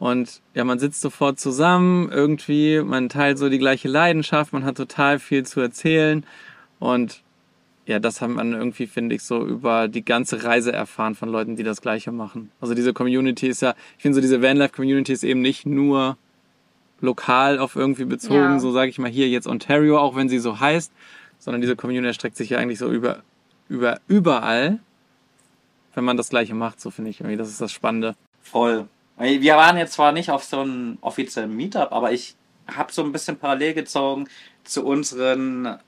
Und 0.02 0.40
ja, 0.52 0.64
man 0.64 0.80
sitzt 0.80 1.00
sofort 1.00 1.38
zusammen, 1.38 2.10
irgendwie, 2.10 2.82
man 2.82 3.08
teilt 3.08 3.38
so 3.38 3.48
die 3.48 3.60
gleiche 3.60 3.86
Leidenschaft, 3.86 4.52
man 4.52 4.64
hat 4.64 4.76
total 4.76 5.20
viel 5.20 5.46
zu 5.46 5.60
erzählen. 5.60 6.26
Und 6.80 7.22
ja, 7.86 8.00
das 8.00 8.20
haben 8.20 8.34
man 8.34 8.52
irgendwie, 8.52 8.88
finde 8.88 9.14
ich, 9.14 9.22
so 9.22 9.46
über 9.46 9.86
die 9.86 10.04
ganze 10.04 10.42
Reise 10.42 10.72
erfahren 10.72 11.14
von 11.14 11.28
Leuten, 11.28 11.54
die 11.54 11.62
das 11.62 11.80
Gleiche 11.80 12.10
machen. 12.10 12.50
Also 12.60 12.74
diese 12.74 12.92
Community 12.92 13.46
ist 13.46 13.62
ja, 13.62 13.76
ich 13.96 14.02
finde 14.02 14.16
so 14.16 14.20
diese 14.20 14.42
Vanlife-Community 14.42 15.12
ist 15.12 15.22
eben 15.22 15.40
nicht 15.40 15.66
nur 15.66 16.16
lokal 17.00 17.60
auf 17.60 17.76
irgendwie 17.76 18.04
bezogen, 18.04 18.34
Ja. 18.34 18.58
so 18.58 18.72
sage 18.72 18.90
ich 18.90 18.98
mal 18.98 19.08
hier 19.08 19.28
jetzt 19.28 19.46
Ontario, 19.46 19.98
auch 20.00 20.16
wenn 20.16 20.28
sie 20.28 20.40
so 20.40 20.58
heißt, 20.58 20.90
sondern 21.38 21.60
diese 21.60 21.76
Community 21.76 22.08
erstreckt 22.08 22.36
sich 22.36 22.50
ja 22.50 22.58
eigentlich 22.58 22.80
so 22.80 22.90
über, 22.90 23.22
über 23.68 24.00
überall, 24.08 24.80
wenn 25.94 26.02
man 26.02 26.16
das 26.16 26.30
Gleiche 26.30 26.56
macht, 26.56 26.80
so 26.80 26.90
finde 26.90 27.10
ich 27.10 27.20
irgendwie, 27.20 27.36
das 27.36 27.50
ist 27.50 27.60
das 27.60 27.70
Spannende. 27.70 28.16
Voll. 28.42 28.88
Wir 29.18 29.56
waren 29.56 29.76
jetzt 29.76 29.94
zwar 29.94 30.12
nicht 30.12 30.30
auf 30.30 30.44
so 30.44 30.60
einem 30.60 30.98
offiziellen 31.00 31.54
Meetup, 31.54 31.92
aber 31.92 32.12
ich 32.12 32.34
habe 32.66 32.92
so 32.92 33.02
ein 33.02 33.12
bisschen 33.12 33.38
parallel 33.38 33.74
gezogen 33.74 34.28
zu 34.64 34.84
unseren 34.84 35.78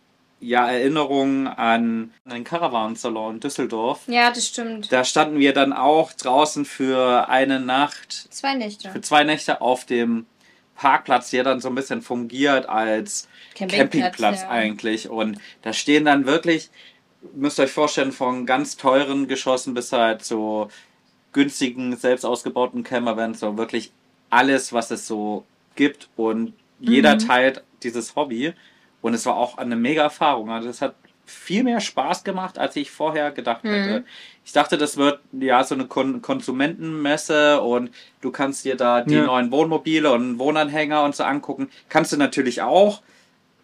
ja, 0.40 0.70
Erinnerungen 0.70 1.46
an 1.46 2.12
den 2.26 2.44
Caravan-Salon 2.44 3.34
in 3.36 3.40
Düsseldorf. 3.40 4.02
Ja, 4.06 4.30
das 4.30 4.46
stimmt. 4.46 4.92
Da 4.92 5.04
standen 5.04 5.38
wir 5.38 5.54
dann 5.54 5.72
auch 5.72 6.12
draußen 6.12 6.64
für 6.64 7.28
eine 7.28 7.60
Nacht, 7.60 8.28
Zwei 8.30 8.54
Nächte. 8.54 8.90
für 8.90 9.00
zwei 9.00 9.24
Nächte 9.24 9.60
auf 9.62 9.86
dem 9.86 10.26
Parkplatz, 10.74 11.30
der 11.30 11.44
dann 11.44 11.60
so 11.60 11.68
ein 11.68 11.74
bisschen 11.74 12.02
fungiert 12.02 12.68
als 12.68 13.28
Campingplatz 13.54 14.42
ja. 14.42 14.50
eigentlich. 14.50 15.08
Und 15.08 15.38
da 15.62 15.72
stehen 15.72 16.04
dann 16.04 16.26
wirklich, 16.26 16.70
müsst 17.34 17.58
ihr 17.58 17.64
euch 17.64 17.72
vorstellen, 17.72 18.12
von 18.12 18.44
ganz 18.44 18.76
teuren 18.76 19.28
Geschossen 19.28 19.72
bis 19.72 19.92
halt 19.92 20.24
so 20.24 20.68
günstigen, 21.34 21.94
selbst 21.96 22.24
ausgebauten 22.24 22.82
Campervans, 22.82 23.40
so 23.40 23.58
wirklich 23.58 23.92
alles, 24.30 24.72
was 24.72 24.90
es 24.90 25.06
so 25.06 25.44
gibt. 25.74 26.08
Und 26.16 26.54
jeder 26.80 27.18
teilt 27.18 27.62
dieses 27.82 28.16
Hobby. 28.16 28.54
Und 29.02 29.12
es 29.12 29.26
war 29.26 29.36
auch 29.36 29.58
eine 29.58 29.76
mega 29.76 30.02
Erfahrung. 30.02 30.48
Also 30.50 30.70
es 30.70 30.80
hat 30.80 30.94
viel 31.26 31.62
mehr 31.64 31.80
Spaß 31.80 32.24
gemacht, 32.24 32.58
als 32.58 32.76
ich 32.76 32.90
vorher 32.90 33.30
gedacht 33.30 33.64
hätte. 33.64 34.04
Ich 34.44 34.52
dachte, 34.52 34.76
das 34.78 34.96
wird 34.96 35.20
ja 35.32 35.62
so 35.64 35.74
eine 35.74 35.86
Kon 35.86 36.20
Konsumentenmesse 36.22 37.60
und 37.62 37.90
du 38.20 38.30
kannst 38.30 38.64
dir 38.64 38.76
da 38.76 39.00
die 39.02 39.14
Ja. 39.14 39.24
neuen 39.24 39.50
Wohnmobile 39.50 40.12
und 40.12 40.38
Wohnanhänger 40.38 41.02
und 41.02 41.14
so 41.16 41.24
angucken. 41.24 41.70
Kannst 41.88 42.12
du 42.12 42.16
natürlich 42.16 42.62
auch. 42.62 43.02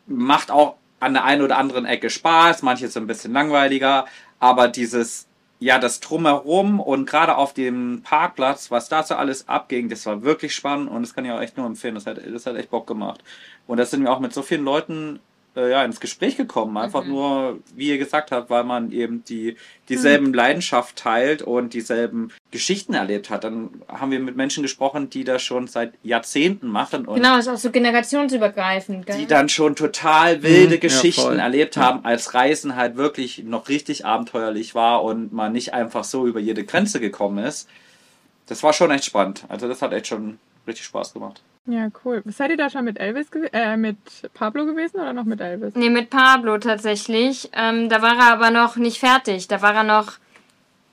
Macht 0.07 0.51
auch 0.51 0.77
an 1.01 1.15
der 1.15 1.25
einen 1.25 1.43
oder 1.43 1.59
anderen 1.59 1.85
Ecke 1.87 2.11
Spaß. 2.11 2.63
Manche 2.63 2.87
ist 2.87 2.97
ein 2.97 3.07
bisschen 3.07 3.33
langweiliger. 3.33 4.07
Aber 4.39 4.69
dieses 4.69 5.27
ja, 5.61 5.79
das 5.79 6.01
Drumherum 6.01 6.81
und 6.81 7.07
gerade 7.07 7.37
auf 7.37 7.53
dem 7.53 8.01
Parkplatz, 8.03 8.71
was 8.71 8.89
da 8.89 9.03
so 9.03 9.15
alles 9.15 9.47
abging, 9.47 9.91
das 9.91 10.07
war 10.07 10.23
wirklich 10.23 10.55
spannend 10.55 10.91
und 10.91 11.03
das 11.03 11.15
kann 11.15 11.27
ich 11.27 11.31
auch 11.31 11.41
echt 11.41 11.59
nur 11.59 11.67
empfehlen. 11.67 11.95
Das 11.95 12.07
hat, 12.07 12.19
das 12.27 12.47
hat 12.47 12.57
echt 12.57 12.71
Bock 12.71 12.87
gemacht. 12.87 13.23
Und 13.67 13.77
da 13.77 13.85
sind 13.85 14.03
wir 14.03 14.11
auch 14.11 14.21
mit 14.21 14.33
so 14.33 14.41
vielen 14.43 14.65
Leuten 14.65 15.21
äh, 15.57 15.71
ja, 15.71 15.85
ins 15.85 15.99
Gespräch 16.01 16.37
gekommen. 16.37 16.77
Einfach 16.77 17.05
Mhm. 17.05 17.11
nur, 17.11 17.59
wie 17.75 17.89
ihr 17.89 17.99
gesagt 17.99 18.31
habt, 18.31 18.51
weil 18.51 18.65
man 18.65 18.93
eben 18.93 19.25
die 19.25 19.57
dieselben 19.89 20.33
Leidenschaft 20.33 20.95
teilt 20.95 21.43
und 21.43 21.75
dieselben 21.75 22.31
Geschichten 22.53 22.95
erlebt 22.95 23.29
hat. 23.31 23.43
Dann 23.43 23.71
haben 23.89 24.13
wir 24.13 24.21
mit 24.21 24.37
Menschen 24.37 24.63
gesprochen, 24.63 25.11
die 25.11 25.25
das 25.25 25.43
schon 25.43 25.67
seit 25.67 25.93
Jahrzehnten 26.05 26.69
machen 26.69 27.07
und 27.07 27.17
Genau, 27.17 27.37
ist 27.37 27.49
auch 27.49 27.57
so 27.57 27.71
generationsübergreifend. 27.73 29.07
Gell? 29.07 29.19
die 29.19 29.27
dann 29.27 29.49
schon 29.49 29.75
total 29.75 30.43
wilde 30.45 30.67
Mhm, 30.67 30.73
ja, 30.75 30.79
Geschichten 30.79 31.23
voll. 31.23 31.39
erlebt 31.41 31.77
haben, 31.77 32.05
als 32.05 32.35
Reisen 32.35 32.77
halt 32.77 32.97
wirklich 32.97 33.43
noch 33.45 33.69
richtig 33.69 34.07
abenteuerlich 34.07 34.75
war 34.77 35.03
und 35.03 35.33
man 35.33 35.53
nicht 35.53 35.75
einfach 35.75 36.05
so 36.05 36.27
über 36.27 36.39
jede 36.39 36.65
Grenze 36.65 37.01
gekommen 37.01 37.45
ist. 37.45 37.69
Das 38.47 38.63
war 38.63 38.73
schon 38.73 38.91
echt 38.93 39.05
spannend. 39.05 39.45
Also 39.49 39.67
das 39.69 39.83
hat 39.83 39.93
echt 39.93 40.07
schon 40.07 40.39
richtig 40.67 40.85
Spaß 40.87 41.13
gemacht. 41.13 41.43
Ja, 41.67 41.89
cool. 42.05 42.23
Seid 42.27 42.51
ihr 42.51 42.57
da 42.57 42.71
schon 42.71 42.85
mit 42.85 42.99
Elvis, 42.99 43.29
äh, 43.53 43.77
mit 43.77 43.97
Pablo 44.35 44.65
gewesen 44.65 44.99
oder 45.01 45.13
noch 45.13 45.25
mit 45.25 45.41
Elvis? 45.41 45.75
Nee, 45.75 45.91
mit 45.91 46.11
Pablo 46.11 46.59
tatsächlich. 46.59 47.51
Ähm, 47.53 47.89
da 47.89 48.03
war 48.03 48.17
er 48.17 48.33
aber 48.33 48.51
noch 48.51 48.77
nicht 48.77 48.99
fertig. 48.99 49.47
Da 49.47 49.63
war 49.63 49.75
er 49.75 49.85
noch, 49.85 50.15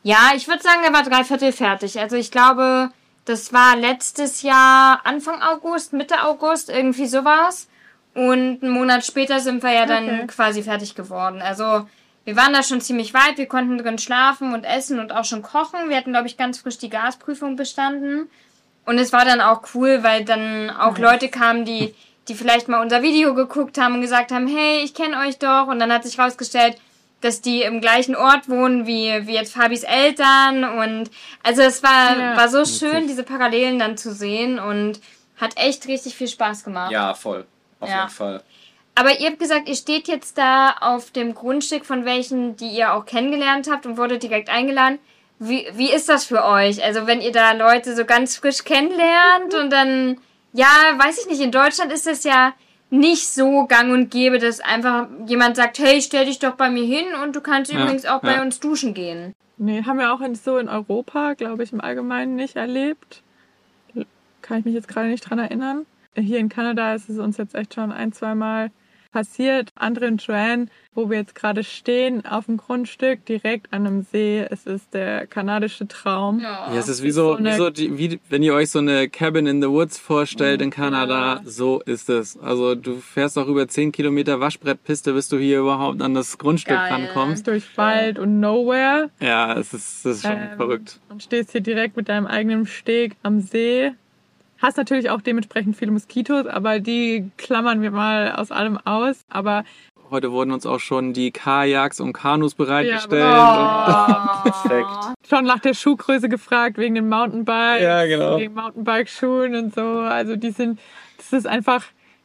ja, 0.03 0.31
ich 0.35 0.47
würde 0.47 0.61
sagen, 0.61 0.83
er 0.83 0.93
war 0.93 1.03
dreiviertel 1.03 1.51
fertig. 1.51 1.99
Also 1.99 2.15
ich 2.17 2.31
glaube, 2.31 2.91
das 3.25 3.53
war 3.53 3.75
letztes 3.75 4.41
Jahr 4.41 5.01
Anfang 5.05 5.41
August, 5.41 5.93
Mitte 5.93 6.23
August, 6.23 6.69
irgendwie 6.69 7.07
sowas. 7.07 7.67
Und 8.13 8.61
einen 8.61 8.71
Monat 8.71 9.05
später 9.05 9.39
sind 9.39 9.63
wir 9.63 9.71
ja 9.71 9.85
dann 9.85 10.05
Okay. 10.05 10.27
quasi 10.27 10.63
fertig 10.63 10.95
geworden. 10.95 11.41
Also 11.41 11.87
wir 12.25 12.35
waren 12.35 12.51
da 12.51 12.61
schon 12.61 12.81
ziemlich 12.81 13.13
weit. 13.13 13.37
Wir 13.37 13.47
konnten 13.47 13.77
drin 13.77 13.97
schlafen 13.99 14.53
und 14.53 14.65
essen 14.65 14.99
und 14.99 15.13
auch 15.13 15.23
schon 15.25 15.43
kochen. 15.43 15.89
Wir 15.89 15.97
hatten, 15.97 16.11
glaube 16.11 16.27
ich, 16.27 16.35
ganz 16.35 16.59
frisch 16.59 16.77
die 16.77 16.89
Gasprüfung 16.89 17.55
bestanden. 17.55 18.29
Und 18.87 18.97
es 18.99 19.11
war 19.11 19.25
dann 19.25 19.41
auch 19.41 19.61
cool, 19.75 20.01
weil 20.01 20.23
dann 20.23 20.69
auch 20.69 20.97
Leute 20.97 21.27
kamen, 21.29 21.65
die, 21.65 21.93
die 22.29 22.35
vielleicht 22.35 22.69
mal 22.69 22.81
unser 22.81 23.01
Video 23.01 23.33
geguckt 23.35 23.77
haben 23.77 23.95
und 23.95 24.01
gesagt 24.01 24.31
haben, 24.31 24.47
hey, 24.47 24.81
ich 24.81 24.93
kenne 24.93 25.19
euch 25.19 25.37
doch. 25.39 25.67
Und 25.67 25.79
dann 25.79 25.91
hat 25.91 26.03
sich 26.05 26.17
rausgestellt, 26.17 26.77
dass 27.19 27.41
die 27.41 27.63
im 27.63 27.81
gleichen 27.81 28.15
Ort 28.15 28.47
wohnen 28.47 28.87
wie, 28.87 29.27
wie 29.27 29.33
jetzt 29.33 29.53
Fabis 29.53 29.83
Eltern. 29.83 30.63
Und 30.63 31.11
also 31.43 31.61
es 31.63 31.83
war, 31.83 32.17
Ja. 32.17 32.37
war 32.37 32.47
so 32.47 32.63
schön, 32.63 33.07
diese 33.07 33.23
Parallelen 33.23 33.77
dann 33.77 33.97
zu 33.97 34.13
sehen 34.13 34.57
und 34.57 35.01
hat 35.35 35.57
echt 35.57 35.87
richtig 35.87 36.15
viel 36.15 36.29
Spaß 36.29 36.63
gemacht. 36.63 36.91
Ja, 36.91 37.13
voll. 37.13 37.45
Auf 37.81 37.89
Ja. 37.89 37.97
jeden 38.03 38.09
Fall. 38.09 38.41
Aber 38.95 39.19
ihr 39.19 39.27
habt 39.29 39.39
gesagt, 39.39 39.67
ihr 39.67 39.75
steht 39.75 40.07
jetzt 40.07 40.37
da 40.37 40.75
auf 40.79 41.11
dem 41.11 41.35
Grundstück 41.35 41.85
von 41.85 42.05
welchen, 42.05 42.55
die 42.55 42.69
ihr 42.69 42.93
auch 42.93 43.05
kennengelernt 43.05 43.67
habt 43.69 43.85
und 43.85 43.97
wurdet 43.97 44.23
direkt 44.23 44.49
eingeladen. 44.49 44.97
Wie, 45.39 45.67
wie 45.73 45.91
ist 45.91 46.09
das 46.09 46.25
für 46.25 46.43
euch? 46.43 46.83
Also 46.83 47.05
wenn 47.05 47.21
ihr 47.21 47.31
da 47.31 47.51
Leute 47.51 47.95
so 47.95 48.05
ganz 48.05 48.35
frisch 48.35 48.63
kennenlernt 48.63 49.53
und 49.53 49.71
dann, 49.71 50.17
ja, 50.53 50.67
weiß 50.97 51.19
ich 51.19 51.27
nicht, 51.27 51.41
in 51.41 51.51
Deutschland 51.51 51.91
ist 51.91 52.07
es 52.07 52.23
ja 52.23 52.53
nicht 52.89 53.29
so 53.29 53.65
gang 53.65 53.91
und 53.91 54.09
gäbe, 54.09 54.39
dass 54.39 54.59
einfach 54.59 55.07
jemand 55.27 55.55
sagt, 55.57 55.77
hey, 55.79 56.01
stell 56.01 56.25
dich 56.25 56.39
doch 56.39 56.55
bei 56.55 56.69
mir 56.69 56.85
hin 56.85 57.05
und 57.23 57.35
du 57.35 57.41
kannst 57.41 57.71
Ja, 57.71 57.81
übrigens 57.81 58.05
auch 58.05 58.21
bei 58.21 58.35
ja. 58.35 58.41
uns 58.41 58.59
duschen 58.59 58.93
gehen. 58.93 59.35
Nee, 59.57 59.83
haben 59.83 59.99
wir 59.99 60.13
auch 60.13 60.21
in, 60.21 60.35
so 60.35 60.57
in 60.57 60.69
Europa, 60.69 61.33
glaube 61.33 61.63
ich, 61.63 61.73
im 61.73 61.81
Allgemeinen 61.81 62.35
nicht 62.35 62.55
erlebt. 62.55 63.21
Kann 64.41 64.59
ich 64.59 64.65
mich 64.65 64.75
jetzt 64.75 64.87
gerade 64.87 65.09
nicht 65.09 65.27
dran 65.29 65.39
erinnern. 65.39 65.85
Hier 66.15 66.39
in 66.39 66.49
Kanada 66.49 66.95
ist 66.95 67.09
es 67.09 67.19
uns 67.19 67.37
jetzt 67.37 67.53
echt 67.53 67.73
schon 67.73 67.91
ein, 67.91 68.13
zwei 68.13 68.33
Mal 68.33 68.71
passiert. 69.11 69.69
Andere 69.75 70.07
in 70.07 70.17
Joanne, 70.17 70.67
wo 70.93 71.09
wir 71.09 71.17
jetzt 71.17 71.35
gerade 71.35 71.63
stehen, 71.63 72.25
auf 72.25 72.45
dem 72.45 72.57
Grundstück, 72.57 73.25
direkt 73.25 73.71
an 73.73 73.85
einem 73.85 74.01
See. 74.01 74.45
Es 74.49 74.65
ist 74.65 74.93
der 74.93 75.27
kanadische 75.27 75.87
Traum. 75.87 76.39
Ja, 76.39 76.71
es 76.73 76.87
ist 76.87 77.03
wie 77.03 77.11
so, 77.11 77.37
wie 77.39 77.53
so 77.53 77.69
die, 77.69 77.97
wie, 77.97 78.19
wenn 78.29 78.43
ihr 78.43 78.53
euch 78.53 78.69
so 78.71 78.79
eine 78.79 79.09
Cabin 79.09 79.45
in 79.47 79.61
the 79.61 79.69
Woods 79.69 79.97
vorstellt 79.97 80.61
in 80.61 80.69
Kanada, 80.71 81.41
so 81.45 81.81
ist 81.81 82.09
es. 82.09 82.37
Also 82.39 82.75
du 82.75 82.97
fährst 82.97 83.37
auch 83.37 83.47
über 83.47 83.67
10 83.67 83.91
Kilometer 83.91 84.39
Waschbrettpiste, 84.39 85.13
bis 85.13 85.29
du 85.29 85.37
hier 85.37 85.59
überhaupt 85.59 86.01
an 86.01 86.13
das 86.13 86.37
Grundstück 86.37 86.75
Geil. 86.75 86.91
rankommst. 86.93 87.47
Durch 87.47 87.77
Wald 87.77 88.19
und 88.19 88.39
Nowhere. 88.39 89.09
Ja, 89.19 89.53
es 89.57 89.73
ist, 89.73 90.05
das 90.05 90.17
ist 90.17 90.21
schon 90.23 90.31
Ähm, 90.31 90.57
verrückt. 90.57 90.99
Und 91.09 91.23
stehst 91.23 91.51
hier 91.51 91.61
direkt 91.61 91.97
mit 91.97 92.09
deinem 92.09 92.27
eigenen 92.27 92.65
Steg 92.65 93.15
am 93.23 93.41
See. 93.41 93.91
Hast 94.61 94.77
natürlich 94.77 95.09
auch 95.09 95.21
dementsprechend 95.21 95.75
viele 95.75 95.91
Moskitos, 95.91 96.47
aber 96.47 96.79
die 96.79 97.29
klammern 97.37 97.81
wir 97.81 97.91
mal 97.91 98.31
aus 98.31 98.51
allem 98.51 98.77
aus. 98.85 99.21
Aber 99.29 99.63
Heute 100.09 100.31
wurden 100.31 100.51
uns 100.51 100.65
auch 100.65 100.79
schon 100.79 101.11
die 101.11 101.31
Kajaks 101.31 101.99
und 101.99 102.13
Kanus 102.13 102.55
bereitgestellt. 102.55 103.25
Perfekt. 104.43 104.89
schon 105.29 105.43
nach 105.45 105.59
der 105.59 105.73
Schuhgröße 105.73 106.29
gefragt 106.29 106.77
wegen 106.77 106.95
den 106.95 107.09
Mountainbikes, 107.09 107.83
Ja, 107.83 108.05
genau. 108.05 108.37
wegen 108.37 108.53
Mountainbike-Schuhen 108.53 109.55
und 109.55 109.75
so. 109.75 109.81
Also 109.81 110.35
die 110.37 110.51
sind, 110.51 110.79
das 111.17 111.33
ist 111.33 111.45
einfach, 111.45 111.83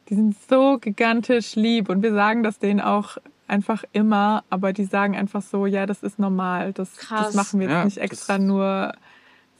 die 0.09 0.15
sind 0.15 0.35
so 0.49 0.77
gigantisch 0.79 1.55
lieb 1.55 1.89
und 1.89 2.01
wir 2.03 2.13
sagen 2.13 2.43
das 2.43 2.57
denen 2.59 2.79
auch 2.79 3.17
einfach 3.47 3.83
immer, 3.91 4.43
aber 4.49 4.71
die 4.71 4.85
sagen 4.85 5.15
einfach 5.17 5.41
so, 5.41 5.65
ja, 5.65 5.85
das 5.85 6.03
ist 6.03 6.17
normal, 6.19 6.71
das, 6.71 6.89
das 7.09 7.33
machen 7.35 7.59
wir 7.59 7.67
jetzt 7.67 7.73
Ja, 7.75 7.85
nicht 7.85 7.97
extra 7.97 8.37
nur 8.37 8.93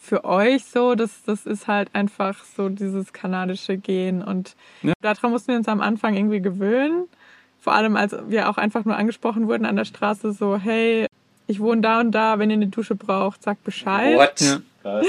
für 0.03 0.25
euch 0.25 0.65
so, 0.65 0.95
das, 0.95 1.23
das 1.23 1.45
ist 1.45 1.67
halt 1.67 1.89
einfach 1.95 2.43
so 2.43 2.67
dieses 2.67 3.13
kanadische 3.13 3.77
Gen 3.77 4.21
und 4.21 4.55
Ja. 4.81 4.91
daran 5.01 5.31
mussten 5.31 5.53
wir 5.53 5.57
uns 5.57 5.69
am 5.69 5.79
Anfang 5.79 6.13
irgendwie 6.15 6.41
gewöhnen. 6.41 7.05
Vor 7.61 7.73
allem, 7.73 7.95
als 7.95 8.13
wir 8.27 8.49
auch 8.49 8.57
einfach 8.57 8.83
nur 8.83 8.97
angesprochen 8.97 9.47
wurden 9.47 9.65
an 9.65 9.77
der 9.77 9.85
Straße, 9.85 10.33
so, 10.33 10.57
hey, 10.57 11.07
ich 11.47 11.61
wohne 11.61 11.79
da 11.79 12.01
und 12.01 12.11
da, 12.11 12.37
wenn 12.37 12.49
ihr 12.49 12.57
eine 12.57 12.67
Dusche 12.67 12.95
braucht, 12.95 13.43
sagt 13.43 13.63
Bescheid. 13.63 14.17
What? 14.17 14.41
Ja. 14.41 15.01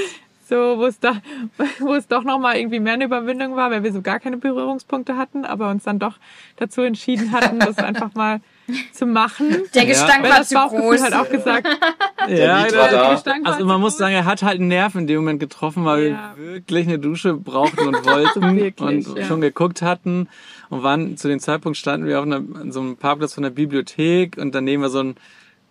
So, 0.47 0.77
wo 0.77 0.85
es 0.85 0.99
da, 0.99 1.17
wo 1.79 1.93
es 1.95 2.07
doch 2.07 2.23
nochmal 2.23 2.55
irgendwie 2.55 2.79
mehr 2.79 2.93
eine 2.93 3.05
Überwindung 3.05 3.57
war, 3.57 3.71
weil 3.71 3.83
wir 3.83 3.91
so 3.91 4.01
gar 4.01 4.19
keine 4.21 4.37
Berührungspunkte 4.37 5.17
hatten, 5.17 5.43
aber 5.43 5.69
uns 5.71 5.83
dann 5.83 5.99
doch 5.99 6.17
dazu 6.55 6.81
entschieden 6.83 7.33
hatten, 7.33 7.59
das 7.65 7.79
einfach 7.79 8.13
mal 8.15 8.39
zu 8.93 9.05
machen. 9.05 9.63
Der 9.73 9.83
Ja. 9.83 9.89
Gestank 9.89 10.23
Weil 10.23 10.31
war 10.31 10.37
das 10.39 10.49
zu 10.49 10.55
groß. 10.55 11.01
halt 11.03 11.13
auch 11.13 11.29
gesagt, 11.29 11.67
Ja, 12.27 12.63
war 12.75 12.89
da. 12.89 13.11
Gestank 13.13 13.45
war 13.45 13.53
Also 13.53 13.65
man 13.65 13.75
zu 13.75 13.79
muss 13.79 13.93
groß. 13.93 13.99
sagen, 13.99 14.15
er 14.15 14.25
hat 14.25 14.41
halt 14.43 14.59
einen 14.59 14.67
Nerv 14.69 14.95
in 14.95 15.07
dem 15.07 15.17
Moment 15.17 15.39
getroffen, 15.39 15.85
weil 15.85 16.09
Ja. 16.11 16.33
wir 16.35 16.53
wirklich 16.53 16.87
eine 16.87 16.99
Dusche 16.99 17.33
brauchten 17.35 17.87
und 17.87 18.05
wollten 18.05 18.41
Wirklich, 18.57 19.07
und 19.07 19.17
ja. 19.17 19.25
schon 19.25 19.41
geguckt 19.41 19.81
hatten 19.81 20.27
und 20.69 20.83
waren 20.83 21.17
zu 21.17 21.27
dem 21.27 21.39
Zeitpunkt 21.39 21.77
standen 21.77 22.07
wir 22.07 22.19
auf 22.19 22.25
einer, 22.25 22.41
so 22.71 22.79
einem 22.79 22.97
Parkplatz 22.97 23.33
von 23.33 23.43
der 23.43 23.51
Bibliothek 23.51 24.37
und 24.37 24.55
daneben 24.55 24.81
war 24.81 24.89
so 24.89 24.99
ein, 24.99 25.15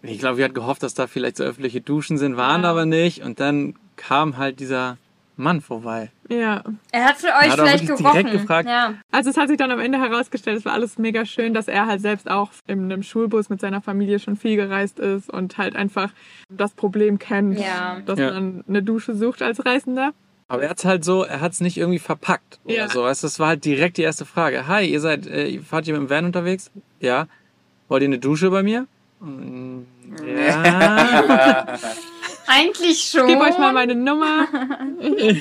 ich 0.03 0.19
glaube, 0.19 0.37
wir 0.39 0.45
hatten 0.45 0.55
gehofft, 0.55 0.83
dass 0.83 0.95
da 0.95 1.07
vielleicht 1.07 1.37
so 1.39 1.45
öffentliche 1.45 1.81
Duschen 1.81 2.19
sind, 2.19 2.37
waren 2.37 2.63
Ja. 2.63 2.71
aber 2.71 2.87
nicht 2.87 3.23
und 3.25 3.41
dann 3.41 3.75
kam 3.97 4.37
halt 4.37 4.61
dieser 4.61 4.99
Mann 5.37 5.61
vorbei. 5.61 6.11
Ja. 6.29 6.63
Er 6.93 7.05
hat 7.05 7.17
für 7.17 7.27
euch 7.27 7.51
hat 7.51 7.55
vielleicht 7.59 7.87
gerochen. 7.87 8.05
direkt 8.05 8.31
gefragt. 8.33 8.69
Ja. 8.69 8.95
Also 9.11 9.31
es 9.31 9.37
hat 9.37 9.49
sich 9.49 9.57
dann 9.57 9.71
am 9.73 9.81
Ende 9.81 9.99
herausgestellt, 9.99 10.59
es 10.59 10.65
war 10.65 10.73
alles 10.75 10.97
mega 10.99 11.25
schön, 11.25 11.55
dass 11.55 11.67
er 11.69 11.87
halt 11.87 12.01
selbst 12.01 12.31
auch 12.31 12.51
in 12.67 12.85
einem 12.85 13.03
Schulbus 13.03 13.49
mit 13.49 13.61
seiner 13.61 13.81
Familie 13.81 14.19
schon 14.21 14.37
viel 14.37 14.57
gereist 14.57 14.99
ist 15.01 15.29
und 15.31 15.59
halt 15.59 15.75
einfach 15.77 16.11
das 16.49 16.73
Problem 16.75 17.19
kennt, 17.19 17.59
Ja. 17.59 18.01
dass 18.07 18.19
Ja. 18.19 18.33
man 18.33 18.65
eine 18.69 18.83
Dusche 18.83 19.15
sucht 19.17 19.43
als 19.43 19.65
Reisender. 19.67 20.13
Aber 20.47 20.63
er 20.63 20.71
hat's 20.71 20.85
halt 20.85 21.05
so, 21.05 21.25
er 21.25 21.41
hat's 21.41 21.61
nicht 21.61 21.79
irgendwie 21.79 21.99
verpackt 21.99 22.61
oder 22.65 22.75
Ja. 22.75 22.89
so. 22.89 23.03
Weißt, 23.03 23.23
du, 23.23 23.27
das 23.27 23.41
war 23.41 23.49
halt 23.49 23.65
direkt 23.65 23.97
die 23.97 24.03
erste 24.03 24.25
Frage. 24.27 24.69
Hi, 24.69 24.85
ihr 24.87 25.01
seid, 25.01 25.27
äh, 25.27 25.59
fahrt 25.61 25.89
ihr 25.89 25.95
mit 25.99 26.03
dem 26.03 26.11
Van 26.11 26.27
unterwegs? 26.27 26.71
Ja. 27.01 27.27
Wollt 27.89 28.03
ihr 28.03 28.09
eine 28.09 28.19
Dusche 28.19 28.51
bei 28.51 28.63
mir? 28.63 28.87
Mm, 29.21 29.81
Ja. 30.37 31.67
Eigentlich 32.47 33.01
schon. 33.11 33.29
Ich 33.29 33.35
gebe 33.35 33.41
euch 33.45 33.59
mal 33.59 33.73
meine 33.73 33.95
Nummer. 33.95 34.47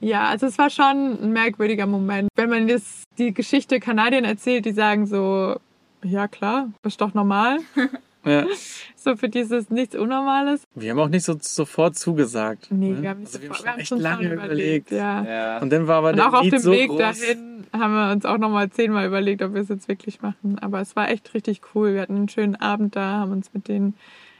ja, 0.00 0.24
also 0.28 0.46
es 0.46 0.58
war 0.58 0.70
schon 0.70 1.18
ein 1.22 1.32
merkwürdiger 1.32 1.86
Moment. 1.86 2.28
Wenn 2.34 2.50
man 2.50 2.68
das, 2.68 3.04
die 3.18 3.32
Geschichte 3.32 3.80
Kanadiern 3.80 4.24
erzählt, 4.24 4.64
die 4.64 4.72
sagen 4.72 5.06
so, 5.06 5.56
ja 6.02 6.28
klar, 6.28 6.70
das 6.82 6.94
ist 6.94 7.00
doch 7.00 7.14
normal. 7.14 7.58
ja. 8.24 8.46
So 8.98 9.14
für 9.14 9.28
dieses 9.28 9.70
nichts 9.70 9.94
Unnormales. 9.94 10.64
Wir 10.74 10.90
haben 10.90 10.98
auch 10.98 11.08
nicht 11.08 11.22
so 11.24 11.36
sofort 11.40 11.96
zugesagt. 11.96 12.66
Nee, 12.70 12.90
ne? 12.90 13.02
wir 13.02 13.10
haben, 13.10 13.20
nicht 13.20 13.28
also 13.28 13.40
wir 13.40 13.48
sofort- 13.50 13.68
haben 13.68 13.74
schon 13.74 13.80
echt 13.82 13.92
uns 13.92 14.02
lange 14.02 14.24
schon 14.24 14.32
überlegt. 14.32 14.90
Ja. 14.90 15.22
Ja. 15.24 15.58
Und 15.60 15.70
dann 15.72 15.86
war 15.86 15.98
aber 15.98 16.08
Und 16.10 16.16
der 16.16 16.28
auch 16.28 16.32
auf 16.32 16.42
Lied 16.42 16.54
dem 16.54 16.58
so 16.58 16.72
Weg 16.72 16.88
groß. 16.88 16.98
dahin 16.98 17.64
haben 17.72 17.94
wir 17.94 18.10
uns 18.10 18.24
auch 18.24 18.38
nochmal 18.38 18.68
zehnmal 18.70 19.06
überlegt, 19.06 19.42
ob 19.42 19.54
wir 19.54 19.60
es 19.60 19.68
jetzt 19.68 19.86
wirklich 19.86 20.22
machen. 20.22 20.58
Aber 20.60 20.80
es 20.80 20.96
war 20.96 21.08
echt 21.08 21.34
richtig 21.34 21.60
cool. 21.76 21.94
Wir 21.94 22.00
hatten 22.00 22.16
einen 22.16 22.28
schönen 22.28 22.56
Abend 22.56 22.96
da, 22.96 23.04
haben 23.20 23.30
uns 23.30 23.54
mit 23.54 23.68
denen 23.68 23.94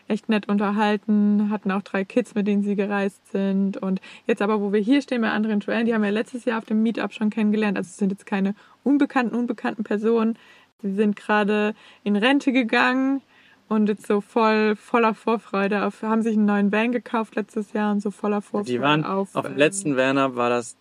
echt 0.09 0.29
nett 0.29 0.49
unterhalten, 0.49 1.49
hatten 1.51 1.71
auch 1.71 1.83
drei 1.83 2.05
Kids, 2.05 2.35
mit 2.35 2.47
denen 2.47 2.63
sie 2.63 2.77
gereist 2.77 3.21
sind. 3.33 3.77
Und 3.77 4.01
jetzt 4.27 4.43
aber, 4.43 4.61
wo 4.61 4.73
wir 4.73 4.81
hier 4.81 5.03
stehen 5.03 5.23
bei 5.23 5.31
anderen 5.31 5.61
Joellen, 5.61 5.87
die 5.87 5.95
haben 5.95 6.03
wir 6.03 6.11
letztes 6.13 6.45
Jahr 6.45 6.59
auf 6.59 6.65
dem 6.65 6.83
Meetup 6.83 7.13
schon 7.13 7.31
kennengelernt. 7.31 7.77
Also 7.77 7.89
es 7.89 7.97
sind 7.97 8.11
jetzt 8.11 8.27
keine 8.27 8.55
unbekannten, 8.85 9.35
unbekannten 9.35 9.85
Personen. 9.85 10.39
Sie 10.83 10.93
sind 10.95 11.17
gerade 11.17 11.75
in 12.05 12.17
Rente 12.17 12.53
gegangen 12.53 13.23
und 13.69 13.89
jetzt 13.89 14.07
so 14.07 14.21
voll 14.21 14.77
voller 14.77 15.15
Vorfreude 15.15 15.85
auf, 15.85 16.03
haben 16.03 16.23
sich 16.23 16.37
einen 16.37 16.45
neuen 16.47 16.71
Van 16.71 16.93
gekauft 16.93 17.35
letztes 17.35 17.73
Jahr 17.73 17.91
und 17.93 18.01
so 18.01 18.11
voller 18.11 18.43
Vorfreude 18.43 18.71
Die 18.73 18.81
waren 18.81 19.05
auf, 19.05 19.35
auf, 19.35 19.45
dem 19.45 19.53
ähm, 19.53 19.59
letzten 19.59 19.97
Werner 19.97 20.37
war 20.37 20.51
das 20.51 20.77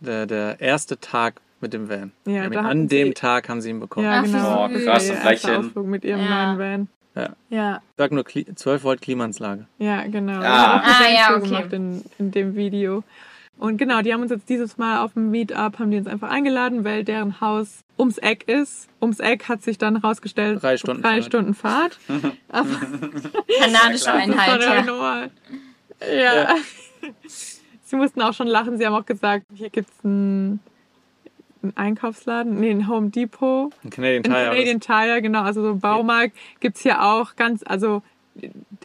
der, 0.00 0.26
der 0.26 0.60
erste 0.60 0.98
Tag 0.98 1.40
mit 1.60 1.72
dem 1.74 1.88
Van. 1.88 2.12
Ja, 2.26 2.44
an 2.44 2.88
dem 2.88 3.08
sie- 3.08 3.14
Tag 3.14 3.48
haben 3.48 3.60
sie 3.60 3.70
ihn 3.70 3.80
bekommen. 3.80 4.06
Ja, 4.06 4.22
genau. 4.22 4.66
Oh, 4.66 4.68
krass, 4.68 5.12
mit 5.74 6.04
ihrem 6.04 6.20
Ja. 6.20 6.54
neuen 6.54 6.58
Van. 6.58 6.88
Ja, 7.14 7.82
Ich 7.90 7.96
sag 7.98 8.12
nur 8.12 8.24
Kli 8.24 8.46
12 8.54 8.84
Volt 8.84 9.02
Klimaanlage. 9.02 9.66
ja, 9.78 10.06
genau. 10.06 10.40
Ah. 10.40 10.80
Ah, 10.82 11.08
ja, 11.14 11.36
okay. 11.36 11.46
gemacht 11.48 11.72
in, 11.72 12.02
in 12.18 12.30
dem 12.30 12.54
Video. 12.56 13.04
Und 13.58 13.76
genau, 13.76 14.00
die 14.00 14.12
haben 14.12 14.22
uns 14.22 14.30
jetzt 14.30 14.48
dieses 14.48 14.78
Mal 14.78 15.04
auf 15.04 15.12
dem 15.12 15.30
Meetup, 15.30 15.78
haben 15.78 15.90
die 15.90 15.98
uns 15.98 16.06
einfach 16.06 16.30
eingeladen, 16.30 16.84
weil 16.84 17.04
deren 17.04 17.40
Haus 17.40 17.84
ums 17.98 18.18
Eck 18.18 18.48
ist. 18.48 18.88
Ums 19.00 19.20
Eck 19.20 19.48
hat 19.48 19.62
sich 19.62 19.78
dann 19.78 19.96
rausgestellt, 19.96 20.62
Drei 20.62 20.76
Stunden 20.78 21.02
drei 21.02 21.20
Fahrt. 21.20 21.24
Stunden 21.26 21.54
Fahrt. 21.54 21.98
Kanadische 23.60 24.12
Einheit, 24.12 24.62
ja. 24.62 24.82
normal. 24.82 25.30
Ja. 26.00 26.54
Sie 27.84 27.96
mussten 27.96 28.22
auch 28.22 28.32
schon 28.32 28.46
lachen. 28.46 28.78
Sie 28.78 28.86
haben 28.86 28.94
auch 28.94 29.04
gesagt, 29.06 29.44
hier 29.54 29.68
gibt's 29.70 29.92
einen, 30.02 30.60
einen 31.62 31.76
Einkaufsladen, 31.76 32.58
nee, 32.60 32.70
ein 32.70 32.88
Home 32.88 33.10
Depot. 33.10 33.72
Ein 33.84 33.90
Canadian 33.90 34.22
Tire. 34.24 34.34
Canadian 34.50 34.80
Tire, 34.80 35.22
genau, 35.22 35.42
also 35.42 35.62
so 35.62 35.70
ein 35.70 35.80
Baumarkt 35.80 36.36
gibt's 36.60 36.80
hier 36.82 37.02
auch 37.02 37.36
ganz, 37.36 37.62
also 37.66 38.02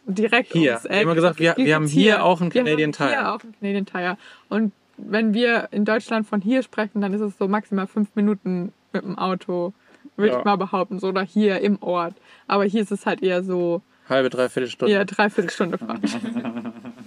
direkt 0.06 0.52
Hier. 0.54 0.72
ums 0.74 0.84
Wir 0.84 0.92
Eck. 0.92 0.96
haben 0.98 1.02
immer 1.04 1.16
gesagt, 1.16 1.40
wir- 1.40 1.56
wir 1.58 1.76
haben 1.76 1.84
gibt's 1.84 1.94
hier 1.94 2.24
auch 2.24 2.42
einen 2.42 2.54
Wir 2.54 2.64
Canadian 2.64 2.92
haben 2.94 3.08
Hier 3.10 3.18
Tire. 3.18 3.32
auch 3.34 3.44
einen 3.44 3.56
Canadian 3.60 3.86
Tire. 3.86 4.18
Und 4.50 4.72
wenn 4.98 5.34
wir 5.34 5.70
in 5.72 5.86
Deutschland 5.86 6.28
von 6.28 6.42
hier 6.42 6.64
sprechen, 6.64 7.02
dann 7.02 7.14
ist 7.14 7.22
es 7.22 7.38
so 7.38 7.48
maximal 7.48 7.88
fünf 7.88 8.10
Minuten 8.16 8.74
mit 8.94 9.04
dem 9.04 9.18
Auto, 9.18 9.74
würde 10.16 10.32
Ja. 10.34 10.40
ich 10.40 10.46
mal 10.46 10.56
behaupten, 10.58 11.00
so 11.00 11.08
oder 11.08 11.22
hier 11.22 11.60
im 11.62 11.82
Ort. 11.82 12.16
Aber 12.48 12.64
hier 12.66 12.82
ist 12.82 12.92
es 12.92 13.06
halt 13.06 13.22
eher 13.22 13.44
so, 13.44 13.82
Halbe, 14.10 14.30
dreiviertel 14.30 14.70
Stunde. 14.70 14.94
eher 14.94 15.06
dreiviertel 15.06 15.50
Stunde 15.52 15.78
Fahrt. 15.78 16.00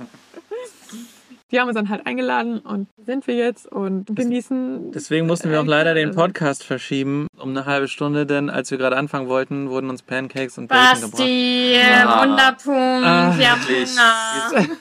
Die 1.50 1.58
haben 1.58 1.66
uns 1.68 1.74
dann 1.74 1.88
halt 1.88 2.06
eingeladen 2.06 2.60
und 2.60 2.86
sind 3.04 3.26
wir 3.26 3.34
jetzt 3.34 3.66
und 3.70 4.14
genießen. 4.14 4.92
Deswegen 4.92 5.26
mussten 5.26 5.50
wir 5.50 5.60
auch 5.60 5.66
leider 5.66 5.94
den 5.94 6.14
Podcast 6.14 6.62
verschieben 6.64 7.26
um 7.38 7.50
eine 7.50 7.64
halbe 7.66 7.88
Stunde, 7.88 8.24
denn 8.26 8.50
als 8.50 8.70
wir 8.70 8.78
gerade 8.78 8.96
anfangen 8.96 9.26
wollten, 9.28 9.68
wurden 9.70 9.90
uns 9.90 10.02
Pancakes 10.02 10.58
und 10.58 10.68
Bacon 10.68 10.94
gebracht. 11.00 11.10
Basti, 11.12 11.76
Ah. 12.04 12.22
Wunderpunkt, 12.22 13.06
Ah, 13.06 13.34
wir 13.36 13.50
haben. 13.50 13.60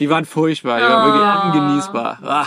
Die 0.00 0.10
waren 0.10 0.24
furchtbar, 0.24 0.78
die 0.78 0.84
waren 0.84 1.06
wirklich 1.12 1.54
Oh. 1.54 1.58
ungenießbar. 1.58 2.18
Ah, 2.24 2.46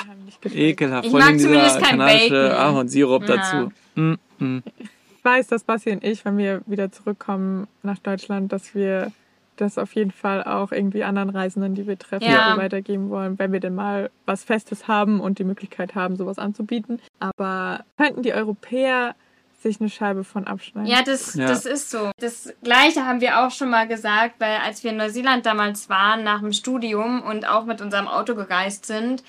ekelhaft. 0.54 1.06
Ich 1.06 1.12
Vor 1.12 1.20
mag 1.20 1.28
allem 1.30 1.38
dieser 1.38 1.50
zumindest 1.50 1.80
kein 1.82 2.00
kanadische. 2.00 2.60
Ahornsirup 2.60 3.30
Ja. 3.30 3.36
dazu. 3.38 3.72
Mm, 3.96 4.14
mm. 4.40 4.64
Ich 4.80 5.24
weiß, 5.26 5.48
dass 5.48 5.64
Basti 5.64 5.92
und 5.92 6.04
ich, 6.04 6.26
wenn 6.26 6.38
wir 6.38 6.62
wieder 6.66 6.92
zurückkommen 6.92 7.68
nach 7.82 7.98
Deutschland, 8.00 8.52
dass 8.52 8.76
wir 8.76 9.12
das 9.58 9.78
auf 9.78 9.94
jeden 9.94 10.12
Fall 10.12 10.44
auch 10.44 10.72
irgendwie 10.72 11.04
anderen 11.04 11.30
Reisenden, 11.30 11.76
die 11.76 11.88
wir 11.88 11.98
treffen, 11.98 12.30
Ja. 12.30 12.58
weitergeben 12.58 13.10
wollen, 13.10 13.38
wenn 13.40 13.52
wir 13.52 13.60
denn 13.60 13.76
mal 13.76 14.10
was 14.26 14.44
Festes 14.44 14.88
haben 14.88 15.20
und 15.20 15.40
die 15.40 15.44
Möglichkeit 15.44 15.96
haben, 15.96 16.16
sowas 16.16 16.40
anzubieten. 16.40 17.00
Aber 17.20 17.84
könnten 17.98 18.24
die 18.24 18.34
Europäer 18.34 19.16
sich 19.62 19.80
eine 19.80 19.90
Scheibe 19.90 20.24
von 20.24 20.46
abschneiden? 20.46 20.90
Ja, 20.90 21.04
das, 21.04 21.36
Ja. 21.36 21.48
das 21.48 21.66
ist 21.66 21.90
so. 21.90 22.12
Das 22.20 22.54
Gleiche 22.64 23.06
haben 23.06 23.22
wir 23.22 23.40
auch 23.46 23.52
schon 23.52 23.70
mal 23.70 23.88
gesagt, 23.88 24.36
weil 24.40 24.58
als 24.58 24.84
wir 24.84 24.92
in 24.92 24.98
Neuseeland 24.98 25.46
damals 25.46 25.90
waren, 25.90 26.24
nach 26.24 26.40
dem 26.42 26.52
Studium 26.52 27.22
und 27.22 27.48
auch 27.48 27.66
mit 27.66 27.80
unserem 27.82 28.08
Auto 28.08 28.36
gereist 28.36 28.86
sind, 28.86 29.24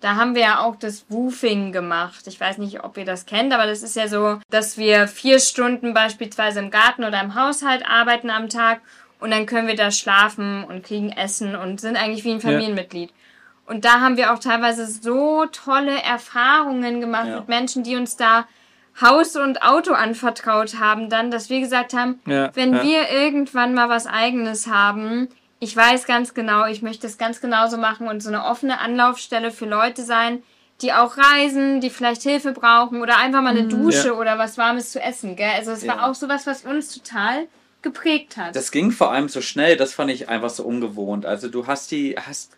da 0.00 0.14
haben 0.16 0.34
wir 0.34 0.40
ja 0.42 0.60
auch 0.60 0.76
das 0.76 1.04
Woofing 1.10 1.72
gemacht. 1.72 2.26
Ich 2.26 2.40
weiß 2.40 2.56
nicht, 2.56 2.82
ob 2.84 2.96
ihr 2.96 3.04
das 3.04 3.26
kennt, 3.26 3.52
aber 3.52 3.66
das 3.66 3.82
ist 3.82 3.96
ja 3.96 4.08
so, 4.08 4.38
dass 4.48 4.78
wir 4.78 5.06
vier 5.08 5.38
Stunden 5.40 5.92
beispielsweise 5.92 6.60
im 6.60 6.70
Garten 6.70 7.04
oder 7.04 7.20
im 7.20 7.34
Haushalt 7.34 7.84
arbeiten 7.86 8.30
am 8.30 8.48
Tag 8.48 8.80
und 9.20 9.30
dann 9.30 9.46
können 9.46 9.68
wir 9.68 9.76
da 9.76 9.90
schlafen 9.90 10.64
und 10.64 10.84
kriegen 10.84 11.10
Essen 11.12 11.54
und 11.56 11.80
sind 11.80 11.96
eigentlich 11.96 12.24
wie 12.24 12.32
ein 12.32 12.40
Familienmitglied. 12.40 13.12
Und 13.66 13.84
da 13.84 14.00
haben 14.00 14.16
wir 14.16 14.32
auch 14.32 14.38
teilweise 14.40 14.86
so 14.86 15.46
tolle 15.46 16.02
Erfahrungen 16.02 17.00
gemacht 17.00 17.28
Ja. 17.28 17.36
mit 17.40 17.48
Menschen, 17.48 17.82
die 17.84 17.96
uns 17.96 18.16
da 18.16 18.46
Haus 19.00 19.36
und 19.36 19.62
Auto 19.62 19.92
anvertraut 19.92 20.80
haben, 20.80 21.08
dann, 21.08 21.30
dass 21.30 21.48
wir 21.50 21.60
gesagt 21.60 21.94
haben, 21.94 22.20
Ja, 22.26 22.50
wenn 22.54 22.74
ja. 22.74 22.82
wir 22.82 23.10
irgendwann 23.10 23.74
mal 23.74 23.88
was 23.88 24.06
eigenes 24.06 24.66
haben, 24.66 25.28
ich 25.60 25.76
weiß 25.76 26.06
ganz 26.06 26.34
genau, 26.34 26.66
ich 26.66 26.82
möchte 26.82 27.06
es 27.06 27.16
ganz 27.16 27.40
genauso 27.40 27.76
machen 27.76 28.08
und 28.08 28.22
so 28.22 28.28
eine 28.30 28.44
offene 28.44 28.80
Anlaufstelle 28.80 29.52
für 29.52 29.66
Leute 29.66 30.02
sein, 30.02 30.42
die 30.82 30.92
auch 30.92 31.16
reisen, 31.18 31.80
die 31.80 31.90
vielleicht 31.90 32.22
Hilfe 32.22 32.52
brauchen 32.52 33.02
oder 33.02 33.18
einfach 33.18 33.42
mal 33.42 33.50
eine 33.50 33.64
Dusche 33.68 34.08
Ja. 34.08 34.14
oder 34.14 34.38
was 34.38 34.58
Warmes 34.58 34.90
zu 34.92 35.00
essen, 35.00 35.36
gell? 35.36 35.50
Also 35.56 35.70
es 35.72 35.84
Ja. 35.84 35.96
war 35.96 36.10
auch 36.10 36.14
sowas, 36.14 36.46
was 36.46 36.64
uns 36.64 36.92
total 36.92 37.46
geprägt 37.82 38.36
hat. 38.36 38.54
Das 38.56 38.70
ging 38.70 38.90
vor 38.90 39.10
allem 39.12 39.28
so 39.28 39.40
schnell, 39.40 39.76
das 39.76 39.94
fand 39.94 40.10
ich 40.10 40.28
einfach 40.28 40.50
so 40.50 40.64
ungewohnt. 40.64 41.26
Also 41.26 41.48
du 41.48 41.66
hast 41.66 41.90
die, 41.90 42.16
hast 42.16 42.56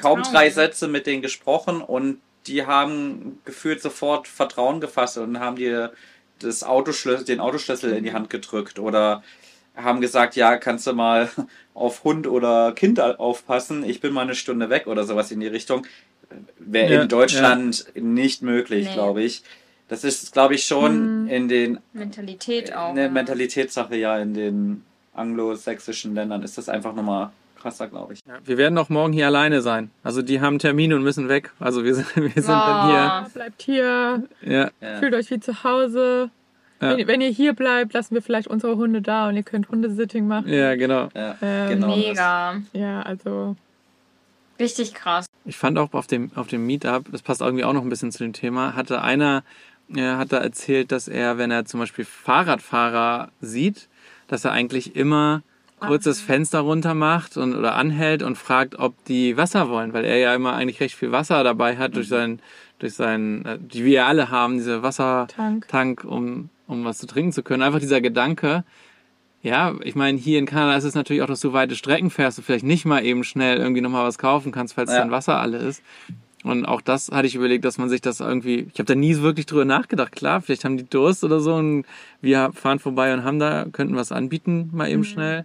kaum 0.00 0.22
drei 0.22 0.50
Sätze 0.50 0.88
mit 0.88 1.06
denen 1.06 1.22
gesprochen 1.22 1.80
und 1.80 2.20
die 2.46 2.66
haben 2.66 3.40
gefühlt 3.44 3.80
sofort 3.80 4.26
Vertrauen 4.28 4.80
gefasst 4.80 5.18
und 5.18 5.38
haben 5.38 5.56
dir 5.56 5.92
das 6.40 6.64
Autoschlüssel, 6.64 7.24
den 7.24 7.40
Autoschlüssel 7.40 7.92
in 7.92 8.04
die 8.04 8.12
Hand 8.12 8.30
gedrückt 8.30 8.78
oder 8.78 9.22
haben 9.76 10.00
gesagt, 10.00 10.36
ja, 10.36 10.56
kannst 10.56 10.86
du 10.86 10.92
mal 10.92 11.30
auf 11.74 12.04
Hund 12.04 12.26
oder 12.26 12.72
Kind 12.72 13.00
aufpassen, 13.00 13.84
ich 13.84 14.00
bin 14.00 14.12
mal 14.12 14.22
eine 14.22 14.34
Stunde 14.34 14.68
weg 14.70 14.86
oder 14.86 15.04
sowas 15.04 15.30
in 15.30 15.40
die 15.40 15.46
Richtung. 15.46 15.86
Wäre 16.58 16.94
Ja, 16.94 17.02
in 17.02 17.08
Deutschland 17.08 17.86
nicht 17.94 18.42
möglich, 18.42 18.88
Nee. 18.88 18.94
glaube 18.94 19.22
ich. 19.22 19.42
Das 19.92 20.04
ist, 20.04 20.32
glaube 20.32 20.54
ich, 20.54 20.64
schon 20.64 21.28
in 21.28 21.48
den 21.48 21.78
Mentalität 21.92 22.74
auch. 22.74 22.88
eine 22.88 23.02
ja. 23.02 23.08
Mentalitätssache, 23.10 23.94
ja, 23.94 24.16
in 24.16 24.32
den 24.32 24.84
anglosächsischen 25.12 26.14
Ländern 26.14 26.42
ist 26.42 26.56
das 26.56 26.70
einfach 26.70 26.94
nochmal 26.94 27.28
krasser, 27.60 27.88
glaube 27.88 28.14
ich. 28.14 28.20
Ja, 28.26 28.38
wir 28.42 28.56
werden 28.56 28.78
auch 28.78 28.88
morgen 28.88 29.12
hier 29.12 29.26
alleine 29.26 29.60
sein. 29.60 29.90
Also 30.02 30.22
die 30.22 30.40
haben 30.40 30.58
Termine 30.58 30.96
und 30.96 31.02
müssen 31.02 31.28
weg. 31.28 31.52
Also 31.60 31.84
wir 31.84 31.94
sind, 31.94 32.06
wir 32.16 32.30
sind 32.30 32.48
dann 32.48 32.88
Ja, 32.90 33.26
bleibt 33.34 33.60
hier, 33.60 34.22
hier. 34.40 34.72
Ja, 34.80 34.98
fühlt 34.98 35.12
euch 35.12 35.30
wie 35.30 35.40
zu 35.40 35.62
Hause. 35.62 36.30
Ja. 36.80 36.96
Wenn, 36.96 37.06
wenn 37.06 37.20
ihr 37.20 37.28
hier 37.28 37.52
bleibt, 37.52 37.92
lassen 37.92 38.14
wir 38.14 38.22
vielleicht 38.22 38.48
unsere 38.48 38.76
Hunde 38.76 39.02
da 39.02 39.28
und 39.28 39.36
ihr 39.36 39.42
könnt 39.42 39.68
Hundesitting 39.68 40.26
machen. 40.26 40.48
ja, 40.48 40.74
genau. 40.74 41.10
Ja, 41.14 41.36
Ähm, 41.42 41.68
genau. 41.68 41.88
das. 41.88 41.96
Mega. 41.98 42.62
Ja, 42.72 43.02
also 43.02 43.56
Richtig 44.58 44.94
krass. 44.94 45.26
Ich 45.44 45.56
fand 45.56 45.76
auch 45.78 45.92
auf 45.92 46.06
dem, 46.06 46.30
auf 46.36 46.46
dem 46.46 46.64
Meetup, 46.66 47.10
das 47.10 47.22
passt 47.22 47.40
irgendwie 47.40 47.64
auch 47.64 47.72
noch 47.72 47.82
ein 47.82 47.88
bisschen 47.88 48.12
zu 48.12 48.22
dem 48.22 48.32
Thema, 48.32 48.76
hatte 48.76 49.02
einer, 49.02 49.42
er 49.96 50.18
hat 50.18 50.32
da 50.32 50.38
erzählt, 50.38 50.92
dass 50.92 51.08
er, 51.08 51.38
wenn 51.38 51.50
er 51.50 51.64
zum 51.64 51.80
Beispiel 51.80 52.04
Fahrradfahrer 52.04 53.30
sieht, 53.40 53.88
dass 54.28 54.44
er 54.44 54.52
eigentlich 54.52 54.96
immer 54.96 55.42
kurz 55.80 56.04
das 56.04 56.20
Fenster 56.20 56.60
runter 56.60 56.94
macht 56.94 57.36
und, 57.36 57.56
oder 57.56 57.74
anhält 57.74 58.22
und 58.22 58.38
fragt, 58.38 58.78
ob 58.78 59.04
die 59.06 59.36
Wasser 59.36 59.68
wollen, 59.68 59.92
weil 59.92 60.04
er 60.04 60.16
ja 60.18 60.34
immer 60.34 60.54
eigentlich 60.54 60.80
recht 60.80 60.94
viel 60.94 61.10
Wasser 61.10 61.42
dabei 61.42 61.76
hat 61.76 61.96
durch 61.96 62.06
seinen, 62.08 62.38
durch 62.78 62.94
seinen, 62.94 63.44
äh, 63.44 63.58
die 63.60 63.84
wir 63.84 64.06
alle 64.06 64.30
haben, 64.30 64.58
diese 64.58 64.82
Wassertank, 64.84 65.66
Tank. 65.66 66.04
um, 66.04 66.50
um 66.68 66.84
was 66.84 66.98
zu 66.98 67.06
trinken 67.08 67.32
zu 67.32 67.42
können. 67.42 67.62
Einfach 67.64 67.80
dieser 67.80 68.00
Gedanke, 68.00 68.62
ja, 69.42 69.74
ich 69.82 69.96
meine, 69.96 70.18
hier 70.18 70.38
in 70.38 70.46
Kanada 70.46 70.76
ist 70.76 70.84
es 70.84 70.94
natürlich 70.94 71.22
auch, 71.22 71.26
dass 71.26 71.40
du 71.40 71.52
weite 71.52 71.74
Strecken 71.74 72.10
fährst 72.10 72.38
und 72.38 72.44
vielleicht 72.44 72.64
nicht 72.64 72.84
mal 72.84 73.04
eben 73.04 73.24
schnell 73.24 73.58
irgendwie 73.58 73.80
nochmal 73.80 74.06
was 74.06 74.18
kaufen 74.18 74.52
kannst, 74.52 74.74
falls 74.74 74.92
Ja. 74.92 75.00
dein 75.00 75.10
Wasser 75.10 75.40
alle 75.40 75.58
ist. 75.58 75.82
Und 76.44 76.64
auch 76.66 76.80
das 76.80 77.08
hatte 77.10 77.26
ich 77.26 77.34
überlegt, 77.36 77.64
dass 77.64 77.78
man 77.78 77.88
sich 77.88 78.00
das 78.00 78.20
irgendwie, 78.20 78.66
ich 78.72 78.78
habe 78.78 78.84
da 78.84 78.94
nie 78.94 79.16
wirklich 79.18 79.46
drüber 79.46 79.64
nachgedacht. 79.64 80.12
Klar, 80.12 80.40
vielleicht 80.40 80.64
haben 80.64 80.76
die 80.76 80.88
Durst 80.88 81.22
oder 81.22 81.40
so 81.40 81.54
und 81.54 81.84
wir 82.20 82.50
fahren 82.52 82.78
vorbei 82.80 83.14
und 83.14 83.22
haben 83.24 83.38
da, 83.38 83.66
könnten 83.70 83.94
was 83.94 84.10
anbieten, 84.12 84.70
mal 84.72 84.88
eben 84.90 85.04
schnell, 85.04 85.44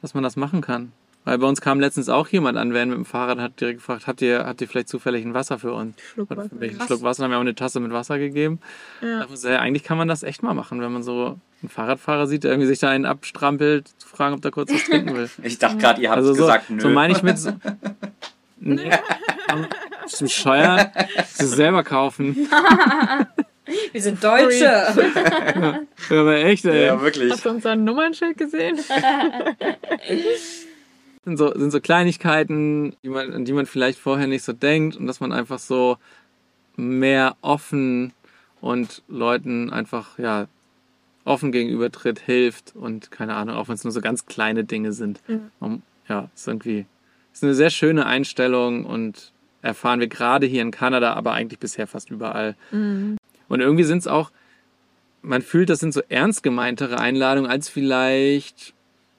dass 0.00 0.14
man 0.14 0.22
das 0.22 0.36
machen 0.36 0.60
kann. 0.62 0.92
Weil 1.24 1.36
bei 1.36 1.46
uns 1.46 1.60
kam 1.60 1.78
letztens 1.78 2.08
auch 2.08 2.26
jemand 2.28 2.56
an, 2.56 2.72
Van 2.72 2.88
mit 2.88 2.96
dem 2.96 3.04
Fahrrad, 3.04 3.36
und 3.36 3.42
hat 3.42 3.60
direkt 3.60 3.80
gefragt, 3.80 4.06
habt 4.06 4.22
ihr, 4.22 4.46
habt 4.46 4.62
ihr 4.62 4.68
vielleicht 4.68 4.88
zufällig 4.88 5.26
ein 5.26 5.34
Wasser 5.34 5.58
für 5.58 5.74
uns? 5.74 5.94
Schluck 6.00 6.30
Wasser. 6.30 6.48
für 6.48 6.60
welchen 6.60 6.78
Krass. 6.78 6.86
Schluck 6.86 7.02
Wasser 7.02 7.24
haben 7.24 7.30
wir 7.32 7.36
auch 7.36 7.42
eine 7.42 7.54
Tasse 7.54 7.80
mit 7.80 7.92
Wasser 7.92 8.18
gegeben. 8.18 8.60
Ja. 9.02 9.26
Da 9.26 9.36
sagen, 9.36 9.56
eigentlich 9.56 9.82
kann 9.82 9.98
man 9.98 10.08
das 10.08 10.22
echt 10.22 10.42
mal 10.42 10.54
machen, 10.54 10.80
wenn 10.80 10.90
man 10.90 11.02
so 11.02 11.38
einen 11.60 11.68
Fahrradfahrer 11.68 12.26
sieht, 12.28 12.44
der 12.44 12.52
irgendwie 12.52 12.68
sich 12.68 12.78
da 12.78 12.88
einen 12.88 13.04
abstrampelt, 13.04 13.88
zu 13.98 14.08
fragen, 14.08 14.34
ob 14.34 14.40
der 14.40 14.52
kurz 14.52 14.72
was 14.72 14.84
trinken 14.84 15.14
will. 15.14 15.28
Ich 15.42 15.58
dachte 15.58 15.76
gerade, 15.76 16.00
ihr 16.00 16.08
habt 16.08 16.16
Also 16.16 16.32
so, 16.32 16.40
gesagt, 16.40 16.70
nö. 16.70 16.80
so 16.80 16.88
meine 16.88 17.12
ich 17.12 17.22
mit 17.22 17.36
so, 17.38 17.50
nee, 18.60 18.90
bist 20.02 20.20
du 20.20 20.24
bescheuert? 20.24 20.90
Du 21.38 21.46
selber 21.46 21.84
kaufen. 21.84 22.48
Wir 23.92 24.00
sind 24.00 24.24
Deutsche. 24.24 24.64
Ja, 24.64 25.80
aber 26.10 26.36
echt, 26.38 26.64
ey. 26.64 26.86
ja, 26.86 27.00
wirklich. 27.02 27.30
Hast 27.30 27.44
du 27.44 27.50
unser 27.50 27.76
Nummernschild 27.76 28.38
gesehen? 28.38 28.78
sind 31.24 31.36
so, 31.36 31.52
sind 31.54 31.70
so 31.70 31.80
Kleinigkeiten, 31.80 32.96
die 33.02 33.10
man, 33.10 33.32
an 33.32 33.44
die 33.44 33.52
man 33.52 33.66
vielleicht 33.66 33.98
vorher 33.98 34.26
nicht 34.26 34.42
so 34.42 34.54
denkt 34.54 34.96
und 34.96 35.06
dass 35.06 35.20
man 35.20 35.32
einfach 35.32 35.58
so 35.58 35.98
mehr 36.76 37.36
offen 37.42 38.12
und 38.60 39.02
Leuten 39.08 39.70
einfach, 39.70 40.18
ja, 40.18 40.46
offen 41.24 41.52
gegenübertritt, 41.52 42.20
hilft 42.20 42.74
und 42.74 43.10
keine 43.10 43.34
Ahnung, 43.34 43.56
auch 43.56 43.68
wenn 43.68 43.74
es 43.74 43.84
nur 43.84 43.92
so 43.92 44.00
ganz 44.00 44.24
kleine 44.24 44.64
Dinge 44.64 44.92
sind. 44.92 45.20
Ja. 45.28 45.38
Um, 45.60 45.82
ja, 46.08 46.30
ist 46.34 46.48
irgendwie, 46.48 46.86
ist 47.38 47.44
eine 47.44 47.54
sehr 47.54 47.70
schöne 47.70 48.04
Einstellung 48.04 48.84
und 48.84 49.32
erfahren 49.62 50.00
wir 50.00 50.08
gerade 50.08 50.46
hier 50.46 50.62
in 50.62 50.70
Kanada, 50.70 51.14
aber 51.14 51.32
eigentlich 51.32 51.58
bisher 51.58 51.86
fast 51.86 52.10
überall. 52.10 52.56
Und 53.48 53.60
irgendwie 53.60 53.84
sind 53.84 53.98
es 53.98 54.06
auch, 54.06 54.30
man 55.22 55.42
fühlt, 55.42 55.70
das 55.70 55.78
sind 55.78 55.92
so 55.92 56.02
ernst 56.08 56.42
gemeintere 56.42 56.98
Einladungen 56.98 57.50
als 57.50 57.68
vielleicht, 57.68 58.74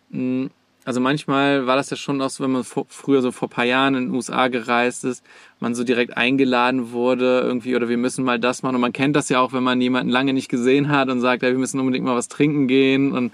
mh, 0.10 0.50
also 0.86 1.00
manchmal 1.00 1.66
war 1.68 1.76
das 1.76 1.90
ja 1.90 1.98
schon 1.98 2.22
auch 2.22 2.30
so, 2.30 2.44
wenn 2.44 2.52
man 2.52 2.64
vor, 2.64 2.86
früher 2.90 3.22
so 3.22 3.32
vor 3.32 3.50
paar 3.50 3.66
Jahren 3.66 3.96
in 3.96 4.06
den 4.08 4.14
USA 4.16 4.48
gereist 4.48 5.06
ist, 5.06 5.24
man 5.60 5.76
so 5.76 5.84
direkt 5.84 6.18
eingeladen 6.18 6.92
wurde 6.92 7.42
irgendwie 7.42 7.76
oder 7.76 7.90
wir 7.90 7.98
müssen 7.98 8.26
mal 8.26 8.40
das 8.40 8.64
machen. 8.64 8.76
Und 8.76 8.82
man 8.82 8.94
kennt 8.94 9.16
das 9.16 9.30
ja 9.30 9.40
auch, 9.40 9.54
wenn 9.54 9.64
man 9.64 9.80
jemanden 9.80 10.12
lange 10.12 10.34
nicht 10.34 10.50
gesehen 10.50 10.90
hat 10.90 11.10
und 11.10 11.22
sagt, 11.22 11.44
ja, 11.44 11.50
wir 11.50 11.58
müssen 11.58 11.80
unbedingt 11.80 12.06
mal 12.06 12.16
was 12.16 12.28
trinken 12.28 12.68
gehen 12.68 13.12
und 13.12 13.32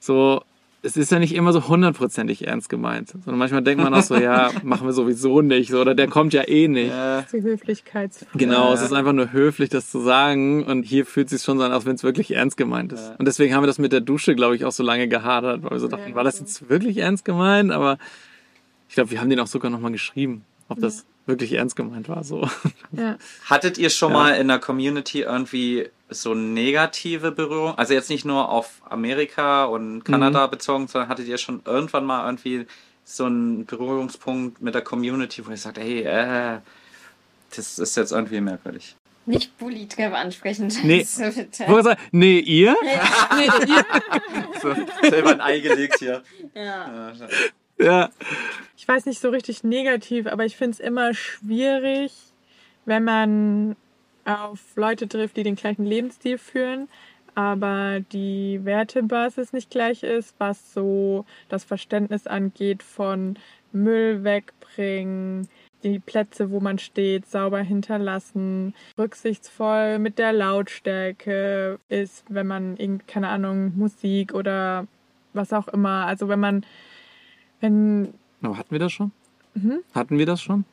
so, 0.00 0.42
es 0.86 0.96
ist 0.96 1.10
ja 1.12 1.18
nicht 1.18 1.34
immer 1.34 1.52
so 1.52 1.68
hundertprozentig 1.68 2.46
ernst 2.46 2.68
gemeint. 2.68 3.10
Sondern 3.10 3.38
manchmal 3.38 3.62
denkt 3.62 3.82
man 3.82 3.92
auch 3.92 4.02
so, 4.02 4.16
ja, 4.16 4.50
machen 4.62 4.86
wir 4.86 4.92
sowieso 4.92 5.42
nicht. 5.42 5.70
So, 5.70 5.80
oder 5.80 5.94
der 5.94 6.08
kommt 6.08 6.32
ja 6.32 6.46
eh 6.48 6.68
nicht. 6.68 6.92
Äh, 6.92 7.22
Die 7.32 7.42
Höflichkeitsfrage. 7.42 8.38
Genau, 8.38 8.68
Ja. 8.68 8.74
es 8.74 8.82
ist 8.82 8.92
einfach 8.92 9.12
nur 9.12 9.32
höflich, 9.32 9.68
das 9.68 9.90
zu 9.90 10.00
sagen. 10.00 10.64
Und 10.64 10.84
hier 10.84 11.04
fühlt 11.04 11.26
es 11.26 11.32
sich 11.32 11.42
schon 11.42 11.58
so 11.58 11.64
an, 11.64 11.72
als 11.72 11.84
wenn 11.86 11.96
es 11.96 12.02
wirklich 12.04 12.32
ernst 12.34 12.56
gemeint 12.56 12.92
ist. 12.92 13.08
Ja. 13.08 13.16
Und 13.18 13.26
deswegen 13.26 13.54
haben 13.54 13.62
wir 13.62 13.66
das 13.68 13.78
mit 13.78 13.92
der 13.92 14.00
Dusche, 14.00 14.34
glaube 14.34 14.56
ich, 14.56 14.64
auch 14.64 14.72
so 14.72 14.82
lange 14.82 15.08
gehadert, 15.08 15.62
weil 15.62 15.72
wir 15.72 15.80
so 15.80 15.88
dachten, 15.88 16.10
Ja, 16.10 16.14
war 16.14 16.24
das 16.24 16.36
genau. 16.36 16.46
jetzt 16.48 16.68
wirklich 16.70 16.98
ernst 16.98 17.24
gemeint? 17.24 17.72
Aber 17.72 17.98
ich 18.88 18.94
glaube, 18.94 19.10
wir 19.10 19.20
haben 19.20 19.28
den 19.30 19.40
auch 19.40 19.46
sogar 19.48 19.70
nochmal 19.70 19.92
geschrieben, 19.92 20.44
ob 20.68 20.80
das 20.80 21.04
wirklich 21.26 21.52
ernst 21.54 21.74
gemeint 21.74 22.08
war. 22.08 22.22
So. 22.22 22.48
Ja. 22.92 23.16
Hattet 23.44 23.78
ihr 23.78 23.90
schon 23.90 24.12
Ja. 24.12 24.18
mal 24.18 24.30
in 24.34 24.46
der 24.48 24.60
Community 24.60 25.22
irgendwie 25.22 25.88
so 26.08 26.34
negative 26.34 27.32
Berührung? 27.32 27.76
Also 27.76 27.94
jetzt 27.94 28.10
nicht 28.10 28.24
nur 28.24 28.48
auf 28.48 28.82
Amerika 28.88 29.64
und 29.64 30.04
Kanada 30.04 30.46
bezogen, 30.46 30.88
sondern 30.88 31.08
hattet 31.08 31.26
ihr 31.26 31.38
schon 31.38 31.62
irgendwann 31.64 32.04
mal 32.04 32.26
irgendwie 32.26 32.66
so 33.04 33.24
einen 33.24 33.66
Berührungspunkt 33.66 34.60
mit 34.60 34.74
der 34.74 34.82
Community, 34.82 35.46
wo 35.46 35.50
ihr 35.50 35.56
sagt, 35.56 35.78
hey, 35.78 36.02
äh, 36.02 36.58
das 37.54 37.78
ist 37.78 37.96
jetzt 37.96 38.12
irgendwie 38.12 38.40
merkwürdig. 38.40 38.96
Nicht 39.26 39.56
Bully-Treppe 39.58 40.16
ansprechen. 40.16 40.72
Nee. 40.84 41.02
Sagen, 41.04 41.50
nee, 42.12 42.38
ihr? 42.38 42.76
Nee, 42.82 43.50
ihr, 43.66 43.84
So, 44.62 44.74
selber 45.08 45.30
ein 45.30 45.40
Ei 45.40 45.58
gelegt 45.58 45.98
hier. 45.98 46.22
Ja. 46.54 47.12
Ja. 47.78 48.10
ich 48.76 48.86
weiß 48.88 49.06
nicht 49.06 49.20
so 49.20 49.30
richtig 49.30 49.64
negativ, 49.64 50.26
aber 50.26 50.44
ich 50.44 50.56
finde 50.56 50.72
es 50.72 50.80
immer 50.80 51.12
schwierig, 51.12 52.12
wenn 52.84 53.04
man 53.04 53.76
auf 54.26 54.60
Leute 54.76 55.08
trifft, 55.08 55.36
die 55.36 55.42
den 55.42 55.56
gleichen 55.56 55.84
Lebensstil 55.84 56.38
führen, 56.38 56.88
aber 57.34 58.00
die 58.00 58.60
Wertebasis 58.64 59.52
nicht 59.52 59.70
gleich 59.70 60.02
ist, 60.02 60.34
was 60.38 60.72
so 60.72 61.24
das 61.48 61.64
Verständnis 61.64 62.26
angeht 62.26 62.82
von 62.82 63.38
Müll 63.72 64.24
wegbringen, 64.24 65.48
die 65.82 65.98
Plätze, 65.98 66.50
wo 66.50 66.60
man 66.60 66.78
steht, 66.78 67.26
sauber 67.26 67.60
hinterlassen, 67.60 68.74
rücksichtsvoll 68.98 69.98
mit 69.98 70.18
der 70.18 70.32
Lautstärke 70.32 71.78
ist, 71.88 72.24
wenn 72.28 72.46
man 72.46 72.76
irgend, 72.76 73.06
keine 73.06 73.28
Ahnung, 73.28 73.76
Musik 73.76 74.34
oder 74.34 74.86
was 75.32 75.52
auch 75.52 75.68
immer, 75.68 76.06
also 76.06 76.28
wenn 76.28 76.40
man, 76.40 76.66
wenn 77.60 78.14
Aber 78.42 78.56
hatten 78.56 78.70
wir 78.70 78.78
das 78.78 78.92
schon? 78.92 79.12
Mhm. 79.54 79.80
Hatten 79.94 80.18
wir 80.18 80.26
das 80.26 80.40
schon? 80.40 80.64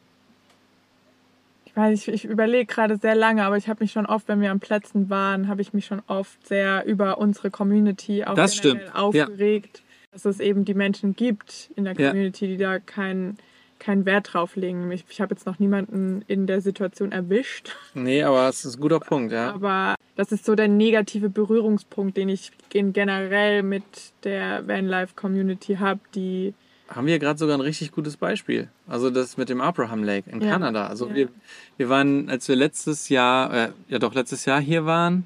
Ich 1.74 1.78
weiß, 1.78 2.08
ich, 2.08 2.08
ich 2.14 2.26
überlege 2.26 2.68
gerade 2.72 2.98
sehr 2.98 3.16
lange, 3.16 3.44
aber 3.44 3.58
ich 3.58 3.68
habe 3.68 3.84
mich 3.84 3.92
schon 3.92 4.06
oft, 4.06 4.28
wenn 4.28 4.42
wir 4.42 4.52
an 4.52 4.60
Plätzen 4.60 5.10
waren, 5.10 5.48
habe 5.48 5.64
ich 5.64 5.74
mich 5.74 5.88
schon 5.88 6.04
oft 6.06 6.46
sehr 6.46 6.86
über 6.86 7.18
unsere 7.18 7.50
Community 7.50 8.24
auch 8.24 8.36
Das 8.36 8.56
stimmt, 8.56 8.82
ja. 8.86 8.94
aufgeregt, 8.94 9.82
dass 10.12 10.26
es 10.26 10.40
eben 10.40 10.66
die 10.66 10.76
Menschen 10.76 11.16
gibt 11.16 11.72
in 11.76 11.86
der 11.86 11.96
Ja. 11.96 12.10
Community, 12.10 12.46
die 12.48 12.58
da 12.58 12.78
keinen 12.78 13.38
keinen 13.80 14.06
Wert 14.06 14.34
drauf 14.34 14.56
legen. 14.56 14.90
Ich, 14.92 15.04
ich 15.10 15.20
habe 15.20 15.34
jetzt 15.34 15.46
noch 15.46 15.60
niemanden 15.60 16.24
in 16.28 16.48
der 16.48 16.62
Situation 16.62 17.12
erwischt, 17.12 17.76
Nee, 17.96 18.24
aber 18.24 18.48
es 18.48 18.64
ist 18.64 18.76
ein 18.78 18.82
guter 18.82 19.00
Punkt, 19.02 19.34
ja. 19.34 19.52
aber 19.52 19.96
das 20.16 20.32
ist 20.32 20.46
so 20.46 20.54
der 20.56 20.68
negative 20.70 21.28
Berührungspunkt, 21.28 22.16
den 22.16 22.30
ich 22.30 22.52
in 22.72 22.94
generell 22.94 23.62
mit 23.64 23.84
der 24.24 24.66
Vanlife-Community 24.68 25.78
habe, 25.78 26.00
die 26.16 26.54
haben 26.90 27.08
wir 27.08 27.18
gerade 27.20 27.40
sogar 27.40 27.58
ein 27.58 27.62
richtig 27.62 27.92
gutes 27.92 28.18
Beispiel. 28.18 28.70
Also 28.88 29.10
das 29.10 29.38
mit 29.38 29.50
dem 29.50 29.62
Abraham 29.62 30.04
Lake 30.04 30.30
in 30.30 30.42
Ja. 30.42 30.52
Kanada. 30.52 30.88
Also 30.88 31.08
Ja. 31.08 31.16
wir, 31.16 31.30
wir 31.78 31.90
waren, 31.90 32.30
als 32.30 32.48
wir 32.48 32.56
letztes 32.56 33.10
Jahr, 33.10 33.54
äh, 33.54 33.70
ja 33.88 34.00
doch 34.00 34.14
letztes 34.14 34.46
Jahr 34.46 34.60
hier 34.62 34.86
waren, 34.86 35.26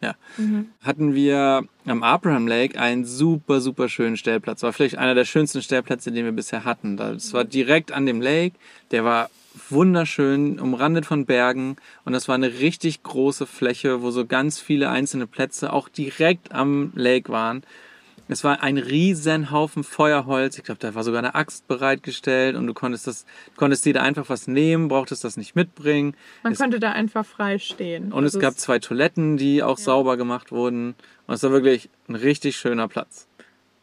ja, 0.00 0.16
hatten 0.82 1.14
wir 1.14 1.62
am 1.86 2.02
Abraham 2.02 2.48
Lake 2.48 2.76
einen 2.78 3.04
super, 3.04 3.60
super 3.60 3.88
schönen 3.88 4.16
Stellplatz. 4.16 4.64
War 4.64 4.72
vielleicht 4.72 4.98
einer 4.98 5.14
der 5.14 5.24
schönsten 5.24 5.62
Stellplätze, 5.62 6.10
den 6.10 6.24
wir 6.24 6.32
bisher 6.32 6.64
hatten. 6.64 6.96
Das 6.96 7.32
war 7.32 7.44
direkt 7.44 7.92
an 7.92 8.04
dem 8.04 8.20
Lake. 8.20 8.56
Der 8.90 9.04
war 9.04 9.30
wunderschön, 9.70 10.58
umrandet 10.58 11.06
von 11.06 11.24
Bergen. 11.24 11.76
Und 12.04 12.14
das 12.14 12.26
war 12.26 12.34
eine 12.34 12.52
richtig 12.58 13.04
große 13.04 13.46
Fläche, 13.46 14.02
wo 14.02 14.10
so 14.10 14.26
ganz 14.26 14.58
viele 14.58 14.90
einzelne 14.90 15.28
Plätze 15.28 15.72
auch 15.72 15.88
direkt 15.88 16.52
am 16.52 16.92
Lake 16.96 17.30
waren. 17.30 17.62
Es 18.32 18.42
war 18.44 18.62
ein 18.62 18.78
riesen 18.78 19.50
Haufen 19.50 19.84
Feuerholz. 19.84 20.58
Ich 20.58 20.64
glaube, 20.64 20.78
da 20.80 20.94
war 20.94 21.04
sogar 21.04 21.18
eine 21.20 21.34
Axt 21.34 21.68
bereitgestellt 21.68 22.56
und 22.56 22.66
du 22.66 22.74
konntest 22.74 23.06
das, 23.06 23.26
konntest 23.56 23.84
dir 23.84 23.94
da 23.94 24.02
einfach 24.02 24.28
was 24.28 24.48
nehmen, 24.48 24.88
brauchtest 24.88 25.22
das 25.24 25.36
nicht 25.36 25.54
mitbringen. 25.54 26.16
man 26.42 26.52
Es- 26.54 26.58
konnte 26.58 26.80
da 26.80 26.92
einfach 26.92 27.24
frei 27.26 27.58
stehen. 27.58 28.12
Und 28.12 28.24
es 28.24 28.34
Also 28.34 28.40
gab 28.40 28.58
zwei 28.58 28.78
Toiletten, 28.78 29.36
die 29.36 29.62
auch 29.62 29.78
sauber 29.78 30.16
gemacht 30.16 30.50
wurden. 30.50 30.94
Und 31.26 31.34
es 31.34 31.42
war 31.42 31.52
wirklich 31.52 31.88
ein 32.08 32.14
richtig 32.16 32.56
schöner 32.56 32.88
Platz. 32.88 33.28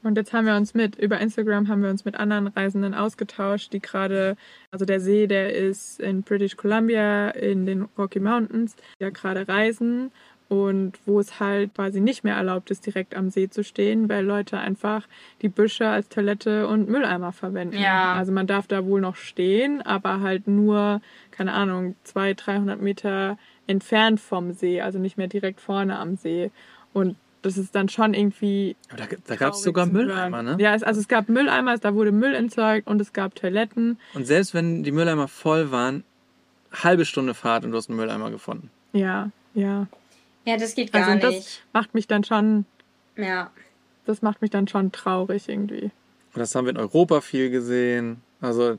Und 0.02 0.16
jetzt 0.16 0.32
haben 0.32 0.46
wir 0.46 0.56
uns 0.56 0.74
mit, 0.74 0.96
über 0.96 1.20
Instagram 1.20 1.68
haben 1.68 1.84
wir 1.84 1.90
uns 1.90 2.06
mit 2.06 2.16
anderen 2.16 2.48
Reisenden 2.48 2.94
ausgetauscht, 2.94 3.74
die 3.74 3.82
gerade, 3.82 4.38
also 4.72 4.86
der 4.86 5.02
See, 5.02 5.28
der 5.28 5.54
ist 5.54 6.00
in 6.00 6.24
British 6.24 6.56
Columbia 6.56 7.32
in 7.32 7.66
den 7.66 7.82
Rocky 7.98 8.22
Mountains, 8.22 8.76
die 8.98 9.04
ja 9.04 9.10
gerade 9.10 9.46
reisen 9.48 10.12
und 10.50 10.94
wo 11.06 11.20
es 11.20 11.40
halt 11.40 11.76
quasi 11.76 12.02
nicht 12.02 12.24
mehr 12.24 12.36
erlaubt 12.36 12.72
ist, 12.72 12.86
direkt 12.86 13.16
am 13.16 13.30
See 13.30 13.50
zu 13.50 13.64
stehen, 13.64 14.10
weil 14.10 14.26
Leute 14.26 14.58
einfach 14.58 15.08
die 15.44 15.48
Büsche 15.48 15.88
als 15.88 16.10
Toilette 16.10 16.68
und 16.68 16.90
Mülleimer 16.90 17.32
verwenden. 17.32 17.78
Ja. 17.78 18.16
Also 18.16 18.32
man 18.32 18.48
darf 18.48 18.66
da 18.66 18.84
wohl 18.84 19.00
noch 19.00 19.16
stehen, 19.16 19.84
aber 19.84 20.22
halt 20.22 20.48
nur, 20.48 21.02
keine 21.30 21.54
Ahnung, 21.54 21.96
200, 22.04 22.48
300 22.48 22.82
Meter 22.82 23.38
entfernt 23.68 24.20
vom 24.20 24.52
See, 24.52 24.82
also 24.82 24.98
nicht 24.98 25.18
mehr 25.18 25.28
direkt 25.28 25.62
vorne 25.62 26.00
am 26.00 26.16
See. 26.16 26.50
Und 26.94 27.16
das 27.44 27.58
ist 27.58 27.76
dann 27.76 27.88
schon 27.88 28.16
irgendwie 28.16 28.76
Aber 28.90 29.04
da, 29.04 29.06
da 29.28 29.36
gab 29.36 29.54
es 29.54 29.62
sogar 29.62 29.86
Mülleimer, 29.86 30.42
ne? 30.42 30.58
Ja, 30.60 30.74
es, 30.74 30.82
also 30.82 31.00
es 31.00 31.08
gab 31.08 31.30
Mülleimer, 31.30 31.78
da 31.78 31.94
wurde 31.94 32.12
Müll 32.12 32.34
entsorgt 32.34 32.88
und 32.88 33.00
es 33.00 33.14
gab 33.14 33.36
Toiletten. 33.36 34.00
Und 34.16 34.26
selbst 34.26 34.56
wenn 34.56 34.82
die 34.84 34.92
Mülleimer 34.92 35.28
voll 35.28 35.70
waren, 35.72 36.04
halbe 36.72 37.06
Stunde 37.06 37.36
Fahrt 37.36 37.64
und 37.66 37.72
du 37.72 37.78
hast 37.78 37.90
einen 37.90 38.00
Mülleimer 38.00 38.32
gefunden. 38.32 38.72
Ja, 38.94 39.30
ja. 39.54 39.88
Ja, 40.50 40.58
das 40.58 40.74
geht 40.76 40.92
gar 40.92 41.08
Also 41.08 41.20
das 41.20 41.36
nicht. 41.36 41.64
macht 41.74 41.94
mich 41.94 42.08
dann 42.08 42.24
schon, 42.24 42.66
Ja. 43.16 43.52
das 44.06 44.22
macht 44.22 44.42
mich 44.42 44.50
dann 44.52 44.68
schon 44.68 44.92
traurig 44.92 45.48
irgendwie. 45.48 45.84
Und 46.34 46.38
das 46.42 46.56
haben 46.56 46.66
wir 46.66 46.72
in 46.72 46.78
Europa 46.78 47.22
viel 47.22 47.50
gesehen. 47.50 48.22
Also, 48.42 48.78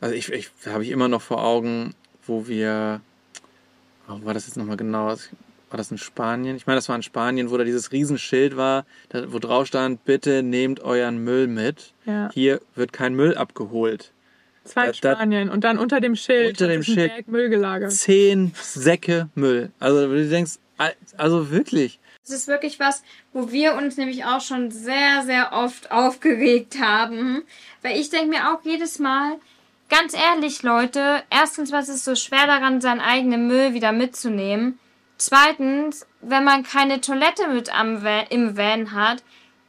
also 0.00 0.14
ich, 0.14 0.30
ich 0.32 0.50
habe 0.66 0.82
ich 0.82 0.90
immer 0.90 1.08
noch 1.08 1.22
vor 1.22 1.42
Augen, 1.44 1.94
wo 2.26 2.46
wir, 2.46 3.00
oh, 4.08 4.16
wo 4.20 4.26
war 4.26 4.34
das 4.34 4.46
jetzt 4.46 4.56
nochmal 4.56 4.76
genau? 4.76 5.06
War 5.06 5.78
das 5.78 5.90
in 5.90 5.98
Spanien? 5.98 6.56
Ich 6.56 6.66
meine, 6.66 6.76
das 6.76 6.88
war 6.88 6.96
in 6.96 7.02
Spanien, 7.02 7.50
wo 7.50 7.56
da 7.56 7.64
dieses 7.64 7.90
Riesenschild 7.92 8.56
war, 8.56 8.84
da, 9.08 9.32
wo 9.32 9.38
drauf 9.38 9.66
stand, 9.66 10.04
bitte 10.04 10.42
nehmt 10.42 10.80
euren 10.80 11.18
Müll 11.24 11.46
mit. 11.48 11.92
Ja. 12.06 12.30
Hier 12.32 12.60
wird 12.74 12.92
kein 12.92 13.14
Müll 13.14 13.36
abgeholt. 13.36 14.12
Zwei 14.64 14.86
Da- 14.86 14.92
da- 14.92 15.14
Spanien 15.16 15.50
und 15.50 15.64
dann 15.64 15.78
unter 15.78 16.00
dem 16.00 16.16
Schild 16.16 16.50
Unter 16.52 16.68
dem 16.68 16.82
Schild. 16.82 17.28
Müll 17.28 17.50
gelagert. 17.50 17.92
Zehn 17.92 18.52
Säcke 18.54 19.28
Müll. 19.34 19.70
Also 19.80 20.06
du 20.06 20.28
denkst, 20.28 20.52
also 21.16 21.50
wirklich. 21.50 22.00
Das 22.26 22.34
ist 22.34 22.48
wirklich 22.48 22.80
was, 22.80 23.02
wo 23.32 23.50
wir 23.50 23.74
uns 23.74 23.96
nämlich 23.96 24.24
auch 24.24 24.40
schon 24.40 24.70
sehr, 24.70 25.22
sehr 25.24 25.52
oft 25.52 25.90
aufgeregt 25.90 26.80
haben. 26.80 27.42
Weil 27.82 27.98
ich 27.98 28.10
denke 28.10 28.28
mir 28.28 28.52
auch 28.52 28.64
jedes 28.64 28.98
Mal, 28.98 29.38
ganz 29.90 30.14
ehrlich, 30.14 30.62
Leute, 30.62 31.22
erstens, 31.30 31.70
was 31.70 31.88
ist 31.88 32.04
so 32.04 32.14
schwer 32.14 32.46
daran, 32.46 32.80
seinen 32.80 33.00
eigenen 33.00 33.46
Müll 33.46 33.74
wieder 33.74 33.92
mitzunehmen? 33.92 34.78
Zweitens, 35.18 36.06
wenn 36.22 36.44
man 36.44 36.62
keine 36.62 37.00
Toilette 37.00 37.48
mit 37.48 37.72
am 37.74 38.02
Van, 38.02 38.26
im 38.30 38.56
Van 38.56 38.92
hat, 38.92 39.22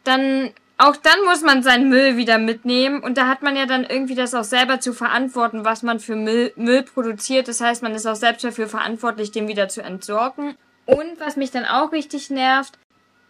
dann 0.04 0.52
auch 0.78 0.98
dann 0.98 1.24
muss 1.26 1.42
man 1.42 1.64
seinen 1.64 1.88
Müll 1.88 2.18
wieder 2.18 2.38
mitnehmen 2.38 3.02
und 3.02 3.18
da 3.18 3.28
hat 3.28 3.42
man 3.42 3.56
ja 3.56 3.66
dann 3.66 3.86
irgendwie 3.86 4.16
das 4.16 4.34
auch 4.34 4.44
selber 4.44 4.82
zu 4.82 4.94
verantworten, 4.94 5.64
was 5.64 5.84
man 5.84 6.02
für 6.02 6.18
Müll, 6.18 6.52
Müll 6.58 6.84
produziert. 6.84 7.48
Das 7.48 7.62
heißt, 7.62 7.82
man 7.82 7.96
ist 7.96 8.06
auch 8.06 8.16
selbst 8.16 8.44
dafür 8.44 8.68
verantwortlich, 8.68 9.32
den 9.32 9.48
wieder 9.48 9.70
zu 9.70 9.82
entsorgen. 9.82 10.56
Und 10.86 11.20
was 11.20 11.36
mich 11.36 11.52
dann 11.52 11.66
auch 11.66 11.92
richtig 11.92 12.30
nervt, 12.30 12.78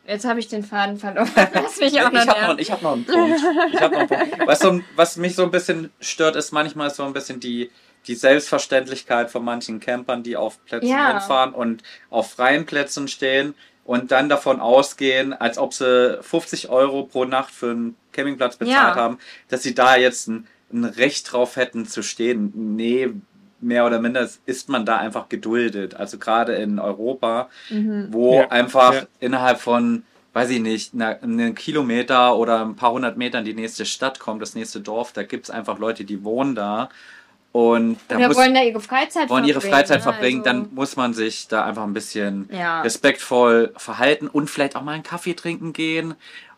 jetzt 0.08 0.26
habe 0.26 0.40
ich 0.40 0.48
den 0.48 0.64
Faden 0.64 0.98
verloren, 0.98 1.30
was 1.54 1.80
mich 1.80 2.00
auch 2.02 2.12
noch 2.12 2.22
ich 2.24 2.28
habe 2.30 2.42
noch, 2.48 2.58
ich 2.58 2.72
hab 2.72 2.82
noch 2.82 2.94
einen 2.94 3.06
Punkt. 3.06 3.40
Ich 3.72 3.82
hab 3.82 3.92
noch 3.92 4.00
einen 4.00 4.08
Punkt. 4.10 4.48
Was, 4.48 4.60
so, 4.60 4.82
was 4.96 5.18
mich 5.18 5.36
so 5.36 5.44
ein 5.44 5.52
bisschen 5.52 5.92
stört, 6.00 6.36
ist 6.36 6.52
manchmal 6.52 6.90
so 6.90 7.04
ein 7.04 7.14
bisschen 7.14 7.40
die, 7.40 7.72
die 8.08 8.16
Selbstverständlichkeit 8.16 9.32
von 9.32 9.44
manchen 9.44 9.80
Campern, 9.80 10.22
die 10.24 10.38
auf 10.38 10.64
Plätzen 10.66 10.90
Ja. 10.90 11.12
hinfahren 11.12 11.54
und 11.54 11.82
auf 12.10 12.32
freien 12.32 12.66
Plätzen 12.66 13.08
stehen 13.08 13.56
und 13.84 14.12
dann 14.12 14.30
davon 14.30 14.60
ausgehen, 14.60 15.34
als 15.34 15.58
ob 15.58 15.74
sie 15.74 16.20
50 16.22 16.70
Euro 16.70 17.04
pro 17.04 17.26
Nacht 17.26 17.54
für 17.54 17.72
einen 17.72 17.96
Campingplatz 18.12 18.58
bezahlt 18.58 18.96
Ja. 18.96 19.02
haben, 19.02 19.18
dass 19.50 19.64
sie 19.64 19.74
da 19.76 19.96
jetzt 19.96 20.28
ein, 20.28 20.48
ein 20.72 20.86
Recht 20.86 21.32
drauf 21.32 21.56
hätten 21.56 21.86
zu 21.88 22.02
stehen. 22.04 22.52
Nee, 22.76 23.10
mehr 23.66 23.86
oder 23.86 24.00
minder 24.00 24.28
ist 24.46 24.70
man 24.70 24.86
da 24.86 24.98
einfach 24.98 25.28
geduldet. 25.30 25.96
Also 25.96 26.18
gerade 26.18 26.54
in 26.56 26.80
Europa, 26.80 27.50
wo 28.10 28.36
Ja. 28.36 28.48
einfach 28.52 28.94
Ja. 28.94 29.08
innerhalb 29.20 29.60
von, 29.60 30.04
weiß 30.34 30.50
ich 30.52 30.60
nicht, 30.62 30.94
einen 31.00 31.56
Kilometer 31.56 32.36
oder 32.38 32.62
ein 32.62 32.76
paar 32.76 32.92
hundert 32.92 33.18
Metern 33.18 33.44
die 33.44 33.54
nächste 33.54 33.86
Stadt 33.86 34.20
kommt, 34.20 34.42
das 34.42 34.56
nächste 34.56 34.80
Dorf, 34.82 35.12
da 35.12 35.24
gibt's 35.24 35.50
einfach 35.50 35.80
Leute, 35.80 36.06
die 36.06 36.24
wohnen 36.24 36.56
da 36.56 36.90
und 37.52 37.98
da 38.10 38.18
Oder 38.18 38.28
muss, 38.28 38.38
wollen 38.38 38.54
da 38.54 38.62
ihre 38.62 38.82
Freizeit 38.82 39.30
wollen 39.30 39.46
ihre 39.46 39.62
verbringen, 39.62 39.74
Freizeit 39.80 39.98
ne? 40.00 40.04
verbringen, 40.04 40.40
Also, 40.46 40.60
dann 40.62 40.76
muss 40.76 40.96
man 40.98 41.14
sich 41.14 41.48
da 41.48 41.64
einfach 41.64 41.84
ein 41.84 41.94
bisschen 41.94 42.50
Ja. 42.52 42.82
respektvoll 42.82 43.72
verhalten 43.78 44.28
und 44.28 44.50
vielleicht 44.50 44.76
auch 44.76 44.82
mal 44.82 44.92
einen 44.92 45.04
Kaffee 45.04 45.34
trinken 45.36 45.72
gehen 45.72 46.16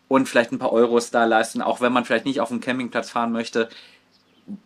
und 0.08 0.28
vielleicht 0.28 0.51
ein 0.51 0.60
paar 0.60 0.72
Euros 0.74 1.12
da 1.12 1.26
leisten, 1.26 1.62
auch 1.62 1.82
wenn 1.82 1.93
man 1.93 2.03
vielleicht 2.05 2.26
nicht 2.26 2.41
auf 2.41 2.49
dem 2.49 2.62
Campingplatz 2.62 3.12
fahren 3.12 3.32
möchte. 3.32 3.70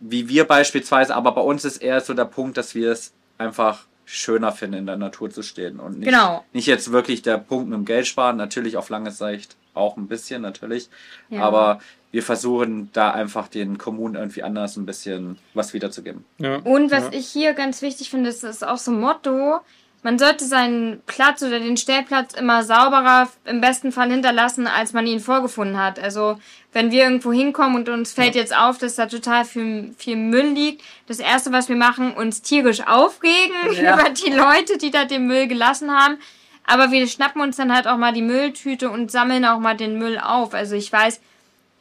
Wie 0.00 0.28
wir 0.28 0.44
beispielsweise, 0.44 1.14
aber 1.14 1.32
bei 1.32 1.40
uns 1.40 1.64
ist 1.64 1.78
eher 1.78 2.00
so 2.00 2.14
der 2.14 2.24
Punkt, 2.24 2.56
dass 2.56 2.74
wir 2.74 2.92
es 2.92 3.12
einfach 3.38 3.86
schöner 4.04 4.52
finden, 4.52 4.78
in 4.78 4.86
der 4.86 4.96
Natur 4.96 5.30
zu 5.30 5.42
stehen 5.42 5.80
und 5.80 5.98
nicht, 5.98 6.08
Genau. 6.08 6.44
nicht 6.52 6.66
jetzt 6.66 6.92
wirklich 6.92 7.22
der 7.22 7.38
Punkt 7.38 7.68
mit 7.68 7.76
dem 7.78 7.84
Geld 7.84 8.06
sparen, 8.06 8.36
natürlich 8.36 8.76
auf 8.76 8.88
lange 8.90 9.10
Sicht 9.10 9.56
auch 9.74 9.96
ein 9.96 10.06
bisschen 10.06 10.42
natürlich, 10.42 10.88
Ja. 11.30 11.42
aber 11.42 11.80
wir 12.10 12.22
versuchen 12.22 12.90
da 12.92 13.10
einfach 13.12 13.48
den 13.48 13.78
Kommunen 13.78 14.16
irgendwie 14.16 14.42
anders 14.42 14.76
ein 14.76 14.84
bisschen 14.86 15.38
was 15.54 15.72
wiederzugeben. 15.72 16.24
Ja. 16.38 16.56
Und 16.56 16.90
was 16.90 17.04
ja. 17.04 17.12
ich 17.12 17.28
hier 17.28 17.54
ganz 17.54 17.80
wichtig 17.80 18.10
finde, 18.10 18.28
ist, 18.28 18.44
ist 18.44 18.66
auch 18.66 18.76
so 18.76 18.90
ein 18.90 19.00
Motto. 19.00 19.60
Man 20.04 20.18
sollte 20.18 20.44
seinen 20.44 21.00
Platz 21.06 21.42
oder 21.42 21.60
den 21.60 21.76
Stellplatz 21.76 22.34
immer 22.34 22.64
sauberer, 22.64 23.28
im 23.44 23.60
besten 23.60 23.92
Fall 23.92 24.10
hinterlassen, 24.10 24.66
als 24.66 24.92
man 24.92 25.06
ihn 25.06 25.20
vorgefunden 25.20 25.78
hat. 25.78 26.00
Also, 26.00 26.38
wenn 26.72 26.90
wir 26.90 27.04
irgendwo 27.04 27.32
hinkommen 27.32 27.76
und 27.76 27.88
uns 27.88 28.12
fällt 28.12 28.34
jetzt 28.34 28.56
auf, 28.56 28.78
dass 28.78 28.96
da 28.96 29.06
total 29.06 29.44
viel, 29.44 29.94
viel 29.96 30.16
Müll 30.16 30.48
liegt, 30.54 30.82
das 31.06 31.20
erste, 31.20 31.52
was 31.52 31.68
wir 31.68 31.76
machen, 31.76 32.14
uns 32.14 32.42
tierisch 32.42 32.84
aufregen 32.84 33.54
Ja. 33.80 33.94
über 34.00 34.10
die 34.10 34.32
Leute, 34.32 34.76
die 34.76 34.90
da 34.90 35.04
den 35.04 35.28
Müll 35.28 35.46
gelassen 35.46 35.92
haben. 35.92 36.18
Aber 36.66 36.90
wir 36.90 37.06
schnappen 37.06 37.40
uns 37.40 37.56
dann 37.56 37.72
halt 37.72 37.86
auch 37.86 37.96
mal 37.96 38.12
die 38.12 38.22
Mülltüte 38.22 38.90
und 38.90 39.10
sammeln 39.12 39.44
auch 39.44 39.60
mal 39.60 39.76
den 39.76 39.98
Müll 39.98 40.18
auf. 40.18 40.52
Also, 40.52 40.74
ich 40.74 40.92
weiß, 40.92 41.20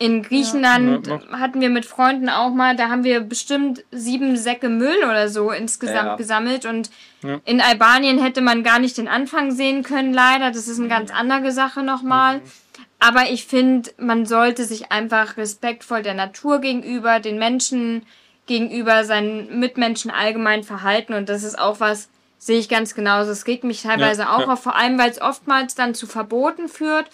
in 0.01 0.23
Griechenland 0.23 1.05
Ja, 1.05 1.19
hatten 1.33 1.61
wir 1.61 1.69
mit 1.69 1.85
Freunden 1.85 2.27
auch 2.27 2.49
mal, 2.49 2.75
da 2.75 2.89
haben 2.89 3.03
wir 3.03 3.21
bestimmt 3.21 3.83
sieben 3.91 4.35
Säcke 4.35 4.67
Müll 4.67 4.97
oder 5.03 5.29
so 5.29 5.51
insgesamt 5.51 6.07
Ja. 6.09 6.15
gesammelt 6.15 6.65
und 6.65 6.89
Ja. 7.21 7.39
in 7.45 7.61
Albanien 7.61 8.17
hätte 8.21 8.41
man 8.41 8.63
gar 8.63 8.79
nicht 8.79 8.97
den 8.97 9.07
Anfang 9.07 9.51
sehen 9.51 9.83
können, 9.83 10.11
leider. 10.11 10.49
Das 10.49 10.67
ist 10.67 10.79
eine 10.79 10.87
ganz 10.87 11.11
andere 11.11 11.51
Sache 11.51 11.83
nochmal. 11.83 12.37
Mhm. 12.37 12.41
Aber 12.97 13.29
ich 13.29 13.45
finde, 13.45 13.91
man 13.99 14.25
sollte 14.25 14.63
sich 14.65 14.91
einfach 14.91 15.37
respektvoll 15.37 16.01
der 16.01 16.15
Natur 16.15 16.59
gegenüber, 16.61 17.19
den 17.19 17.37
Menschen 17.37 18.01
gegenüber, 18.47 19.03
seinen 19.05 19.59
Mitmenschen 19.59 20.09
allgemein 20.09 20.63
verhalten 20.63 21.13
und 21.13 21.29
das 21.29 21.43
ist 21.43 21.59
auch 21.59 21.79
was, 21.79 22.09
sehe 22.39 22.57
ich 22.59 22.69
ganz 22.69 22.95
genauso. 22.95 23.29
Es 23.31 23.45
regt 23.45 23.63
mich 23.63 23.83
teilweise 23.83 24.23
Ja, 24.23 24.35
auch 24.35 24.41
ja. 24.41 24.47
auf, 24.53 24.63
vor 24.63 24.75
allem 24.75 24.97
weil 24.97 25.11
es 25.11 25.21
oftmals 25.21 25.75
dann 25.75 25.93
zu 25.93 26.07
Verboten 26.07 26.67
führt 26.69 27.07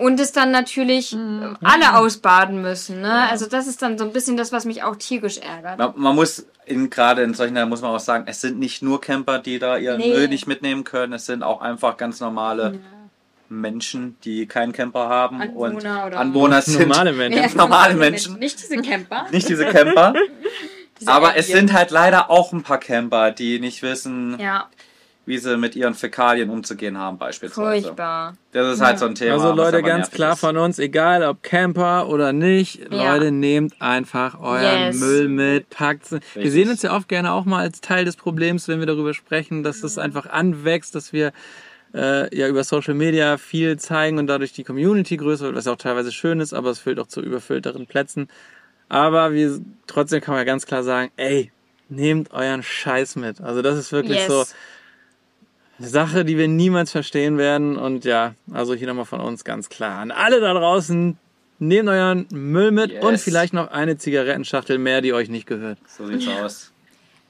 und 0.00 0.18
es 0.20 0.32
dann 0.32 0.50
natürlich 0.50 1.12
Mhm. 1.14 1.56
äh, 1.60 1.66
alle 1.66 1.96
ausbaden 1.96 2.60
müssen. 2.62 3.00
Ne? 3.00 3.28
Also 3.30 3.46
das 3.46 3.66
ist 3.66 3.82
dann 3.82 3.98
so 3.98 4.04
ein 4.04 4.12
bisschen 4.12 4.36
das, 4.36 4.52
was 4.52 4.64
mich 4.64 4.82
auch 4.82 4.96
tierisch 4.96 5.38
ärgert. 5.38 5.78
Man, 5.78 5.92
man 5.96 6.14
muss 6.16 6.46
in, 6.66 6.90
gerade 6.90 7.22
in 7.22 7.34
solchen 7.34 7.54
Ländern 7.54 7.68
muss 7.68 7.82
man 7.82 7.90
auch 7.94 8.00
sagen, 8.00 8.24
es 8.26 8.40
sind 8.40 8.58
nicht 8.58 8.82
nur 8.82 9.00
Camper, 9.00 9.38
die 9.38 9.58
da 9.58 9.76
ihren 9.76 9.98
Nee. 9.98 10.12
Müll 10.14 10.28
nicht 10.28 10.46
mitnehmen 10.46 10.84
können, 10.84 11.12
es 11.12 11.26
sind 11.26 11.42
auch 11.42 11.60
einfach 11.60 11.96
ganz 11.96 12.20
normale 12.20 12.78
Menschen, 13.48 14.16
die 14.24 14.46
keinen 14.46 14.72
Camper 14.72 15.08
haben 15.08 15.40
und 15.40 15.70
Anwohner 15.76 16.06
oder- 16.06 16.18
Anwohner 16.20 16.62
sind 16.62 16.88
Normale 16.88 17.12
Menschen. 17.14 17.40
ganz 17.42 17.54
normale 17.56 17.94
Menschen, 17.94 18.38
Nicht 18.38 18.60
diese 18.62 18.80
Camper. 18.80 19.26
nicht 19.32 19.48
diese 19.48 19.66
Camper. 19.66 20.14
Diese 21.00 21.10
Aber 21.12 21.34
es 21.34 21.46
Alien. 21.46 21.68
sind 21.68 21.72
halt 21.72 21.90
leider 21.92 22.28
auch 22.28 22.52
ein 22.52 22.62
paar 22.62 22.76
Camper, 22.76 23.30
die 23.30 23.58
nicht 23.58 23.80
wissen, 23.82 24.38
Ja, 24.38 24.68
wie 25.30 25.38
sie 25.38 25.56
mit 25.56 25.74
ihren 25.76 25.94
Fäkalien 25.94 26.50
umzugehen 26.50 26.98
haben, 26.98 27.16
beispielsweise. 27.16 27.84
furchtbar. 27.86 28.34
Das 28.52 28.74
ist 28.74 28.82
halt 28.82 28.98
so 28.98 29.06
ein 29.06 29.14
Thema. 29.14 29.32
Also 29.34 29.52
Leute, 29.52 29.82
ganz 29.82 30.10
klar 30.10 30.34
ist. 30.34 30.40
von 30.40 30.58
uns, 30.58 30.78
egal 30.78 31.22
ob 31.22 31.42
Camper 31.42 32.08
oder 32.08 32.34
nicht, 32.34 32.92
Ja. 32.92 33.14
Leute, 33.14 33.30
nehmt 33.30 33.80
einfach 33.80 34.38
euren 34.38 34.86
Yes. 34.88 34.98
Müll 35.00 35.28
mit, 35.28 35.70
packt 35.70 36.10
Wir 36.10 36.18
Richtig. 36.36 36.52
sehen 36.52 36.68
uns 36.68 36.82
ja 36.82 36.94
oft 36.94 37.08
gerne 37.08 37.32
auch 37.32 37.46
mal 37.46 37.60
als 37.60 37.80
Teil 37.80 38.04
des 38.04 38.16
Problems, 38.16 38.68
wenn 38.68 38.80
wir 38.80 38.86
darüber 38.86 39.14
sprechen, 39.14 39.62
dass 39.62 39.80
Mhm. 39.80 39.86
es 39.86 39.96
einfach 39.98 40.26
anwächst, 40.26 40.94
dass 40.94 41.12
wir 41.14 41.32
äh, 41.94 42.36
ja 42.36 42.46
über 42.46 42.62
Social 42.62 42.94
Media 42.94 43.36
viel 43.38 43.76
zeigen 43.78 44.18
und 44.18 44.26
dadurch 44.28 44.52
die 44.52 44.62
Community 44.62 45.16
größer 45.16 45.46
wird, 45.46 45.56
was 45.56 45.66
auch 45.66 45.76
teilweise 45.76 46.12
schön 46.12 46.38
ist, 46.38 46.52
aber 46.52 46.70
es 46.70 46.78
führt 46.78 47.00
auch 47.00 47.08
zu 47.08 47.20
überfüllteren 47.20 47.86
Plätzen. 47.86 48.28
Aber 48.88 49.32
wir 49.32 49.60
trotzdem 49.88 50.20
kann 50.20 50.34
man 50.34 50.40
ja 50.40 50.44
ganz 50.44 50.66
klar 50.66 50.82
sagen, 50.84 51.10
ey, 51.16 51.50
nehmt 51.88 52.32
euren 52.32 52.62
Scheiß 52.62 53.16
mit. 53.16 53.40
Also 53.40 53.60
das 53.62 53.76
ist 53.76 53.90
wirklich 53.90 54.18
Yes. 54.18 54.28
so 54.28 54.44
eine 55.80 55.88
Sache, 55.88 56.24
die 56.24 56.36
wir 56.36 56.46
niemals 56.46 56.92
verstehen 56.92 57.38
werden. 57.38 57.76
Und 57.76 58.04
ja, 58.04 58.34
also 58.52 58.74
hier 58.74 58.86
nochmal 58.86 59.06
von 59.06 59.20
uns 59.20 59.44
ganz 59.44 59.68
klar 59.68 59.98
an 59.98 60.10
alle 60.10 60.40
da 60.40 60.52
draußen. 60.54 61.16
Nehmt 61.62 61.88
euren 61.90 62.26
Müll 62.30 62.70
mit 62.70 62.90
Yes. 62.90 63.04
und 63.04 63.18
vielleicht 63.18 63.52
noch 63.52 63.70
eine 63.70 63.98
Zigarettenschachtel 63.98 64.78
mehr, 64.78 65.02
die 65.02 65.12
euch 65.12 65.28
nicht 65.28 65.46
gehört. 65.46 65.78
So 65.86 66.06
sieht's 66.06 66.26
aus. 66.28 66.72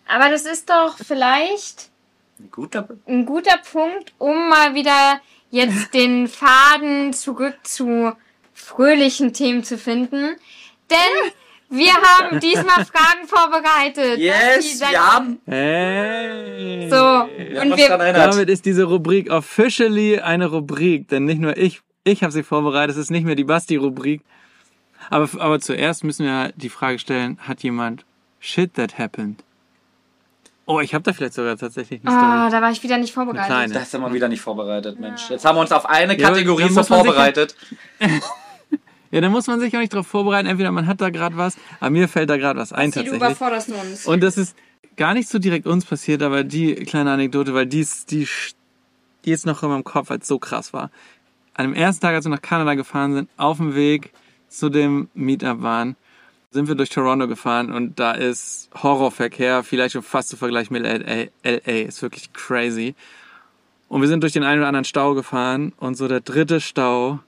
Aber 0.06 0.28
das 0.30 0.44
ist 0.46 0.68
doch 0.70 0.96
vielleicht 0.98 1.90
Ein 2.38 2.50
guter 2.50 2.88
ein 3.06 3.26
guter 3.26 3.58
Punkt, 3.72 4.12
um 4.18 4.48
mal 4.48 4.74
wieder 4.74 5.20
jetzt 5.50 5.94
den 5.94 6.28
Faden 6.28 7.12
zurück 7.12 7.56
zu 7.64 8.12
fröhlichen 8.54 9.32
Themen 9.32 9.64
zu 9.64 9.78
finden. 9.78 10.36
Denn 10.90 11.32
wir 11.70 11.92
haben 11.94 12.40
diesmal 12.40 12.84
Fragen 12.84 13.26
vorbereitet. 13.26 14.18
Yes, 14.18 14.80
wir 14.80 14.98
haben. 15.14 15.40
Hey! 15.46 16.88
So, 16.90 16.96
haben 16.96 17.70
und 17.70 17.76
wir. 17.76 17.88
Damit 17.96 18.48
ist 18.50 18.64
diese 18.66 18.84
Rubrik 18.84 19.30
officially 19.30 20.18
eine 20.20 20.46
Rubrik, 20.46 21.08
denn 21.08 21.24
nicht 21.24 21.40
nur 21.40 21.56
ich, 21.56 21.80
ich 22.04 22.22
habe 22.22 22.32
sie 22.32 22.42
vorbereitet, 22.42 22.96
es 22.96 23.00
ist 23.02 23.10
nicht 23.10 23.24
mehr 23.24 23.34
die 23.36 23.44
Basti-Rubrik. 23.44 24.20
Aber, 25.08 25.28
aber 25.40 25.60
zuerst 25.60 26.04
müssen 26.04 26.26
wir 26.26 26.52
die 26.56 26.68
Frage 26.68 26.98
stellen, 26.98 27.38
hat 27.46 27.62
jemand 27.62 28.04
Shit 28.38 28.74
that 28.74 28.98
happened? 28.98 29.42
Oh, 30.66 30.78
ich 30.80 30.94
habe 30.94 31.02
da 31.02 31.12
vielleicht 31.12 31.34
sogar 31.34 31.56
tatsächlich 31.56 32.00
eine 32.04 32.14
Ah, 32.16 32.46
Story. 32.48 32.50
da 32.52 32.62
war 32.62 32.70
ich 32.70 32.82
wieder 32.82 32.96
nicht 32.98 33.12
vorbereitet. 33.12 33.46
kleine. 33.46 33.74
Das 33.74 33.90
sind 33.90 34.02
wir 34.02 34.12
wieder 34.12 34.28
nicht 34.28 34.40
vorbereitet, 34.40 35.00
Mensch. 35.00 35.28
Jetzt 35.28 35.44
haben 35.44 35.56
wir 35.56 35.62
uns 35.62 35.72
auf 35.72 35.84
eine 35.86 36.16
Ja, 36.18 36.28
Kategorie 36.28 36.62
da 36.64 36.68
so 36.68 36.80
ja- 36.80 36.84
vorbereitet. 36.84 37.56
Ja, 39.10 39.20
da 39.20 39.28
muss 39.28 39.46
man 39.46 39.58
sich 39.60 39.74
auch 39.74 39.80
nicht 39.80 39.92
drauf 39.92 40.06
vorbereiten. 40.06 40.46
Entweder 40.48 40.70
man 40.72 40.86
hat 40.86 41.00
da 41.00 41.10
gerade 41.10 41.36
was, 41.36 41.56
aber 41.80 41.90
mir 41.90 42.08
fällt 42.08 42.30
da 42.30 42.36
gerade 42.36 42.58
was 42.58 42.72
ein 42.72 42.92
Sie, 42.92 43.00
du 43.00 43.10
tatsächlich. 43.10 43.16
überforderst 43.16 43.68
uns. 43.70 44.06
Und 44.06 44.22
das 44.22 44.38
ist 44.38 44.56
gar 44.96 45.14
nicht 45.14 45.28
so 45.28 45.38
direkt 45.38 45.66
uns 45.66 45.84
passiert, 45.84 46.22
aber 46.22 46.44
die 46.44 46.74
kleine 46.74 47.10
Anekdote, 47.12 47.54
weil 47.54 47.66
die 47.66 47.80
ist, 47.80 48.10
die, 48.10 48.28
die 49.24 49.32
ist 49.32 49.46
noch 49.46 49.62
in 49.62 49.70
meinem 49.70 49.84
Kopf, 49.84 50.10
als 50.10 50.22
es 50.24 50.28
so 50.28 50.38
krass 50.38 50.72
war. 50.72 50.90
An 51.54 51.66
dem 51.66 51.74
ersten 51.74 52.02
Tag, 52.02 52.14
als 52.14 52.24
wir 52.24 52.30
nach 52.30 52.42
Kanada 52.42 52.74
gefahren 52.74 53.14
sind, 53.14 53.30
auf 53.36 53.56
dem 53.56 53.74
Weg 53.74 54.12
zu 54.48 54.68
dem 54.68 55.08
Meetup 55.14 55.62
waren, 55.62 55.96
sind 56.52 56.68
wir 56.68 56.74
durch 56.74 56.90
Toronto 56.90 57.28
gefahren 57.28 57.70
und 57.72 58.00
da 58.00 58.12
ist 58.12 58.70
Horrorverkehr, 58.82 59.62
vielleicht 59.62 59.92
schon 59.92 60.02
fast 60.02 60.28
zu 60.30 60.36
vergleichen 60.36 60.72
mit 60.74 60.82
LA. 60.84 61.26
LA 61.44 61.86
ist 61.86 62.02
wirklich 62.02 62.32
crazy. 62.32 62.94
Und 63.88 64.00
wir 64.00 64.08
sind 64.08 64.22
durch 64.22 64.32
den 64.32 64.42
einen 64.42 64.60
oder 64.60 64.68
anderen 64.68 64.84
Stau 64.84 65.14
gefahren 65.14 65.72
und 65.78 65.96
so 65.96 66.08
der 66.08 66.20
dritte 66.20 66.60
Stau, 66.60 67.20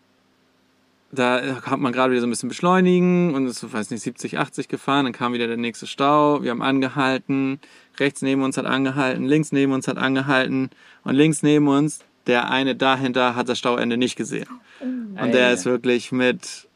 da 1.12 1.62
hat 1.66 1.78
man 1.78 1.92
gerade 1.92 2.10
wieder 2.12 2.22
so 2.22 2.26
ein 2.26 2.30
bisschen 2.30 2.48
beschleunigen 2.48 3.34
und 3.34 3.46
ist, 3.46 3.70
weiß 3.70 3.90
nicht, 3.90 4.02
70, 4.02 4.38
80 4.38 4.68
gefahren, 4.68 5.04
dann 5.04 5.12
kam 5.12 5.34
wieder 5.34 5.46
der 5.46 5.58
nächste 5.58 5.86
Stau, 5.86 6.42
wir 6.42 6.50
haben 6.50 6.62
angehalten, 6.62 7.60
rechts 8.00 8.22
neben 8.22 8.42
uns 8.42 8.56
hat 8.56 8.64
angehalten, 8.64 9.24
links 9.24 9.52
neben 9.52 9.72
uns 9.72 9.86
hat 9.86 9.98
angehalten 9.98 10.70
und 11.04 11.14
links 11.14 11.42
neben 11.42 11.68
uns, 11.68 12.00
der 12.26 12.50
eine 12.50 12.74
dahinter 12.74 13.36
hat 13.36 13.50
das 13.50 13.58
Stauende 13.58 13.98
nicht 13.98 14.16
gesehen. 14.16 14.48
Und 14.80 15.32
der 15.34 15.52
ist 15.52 15.66
wirklich 15.66 16.12
mit 16.12 16.66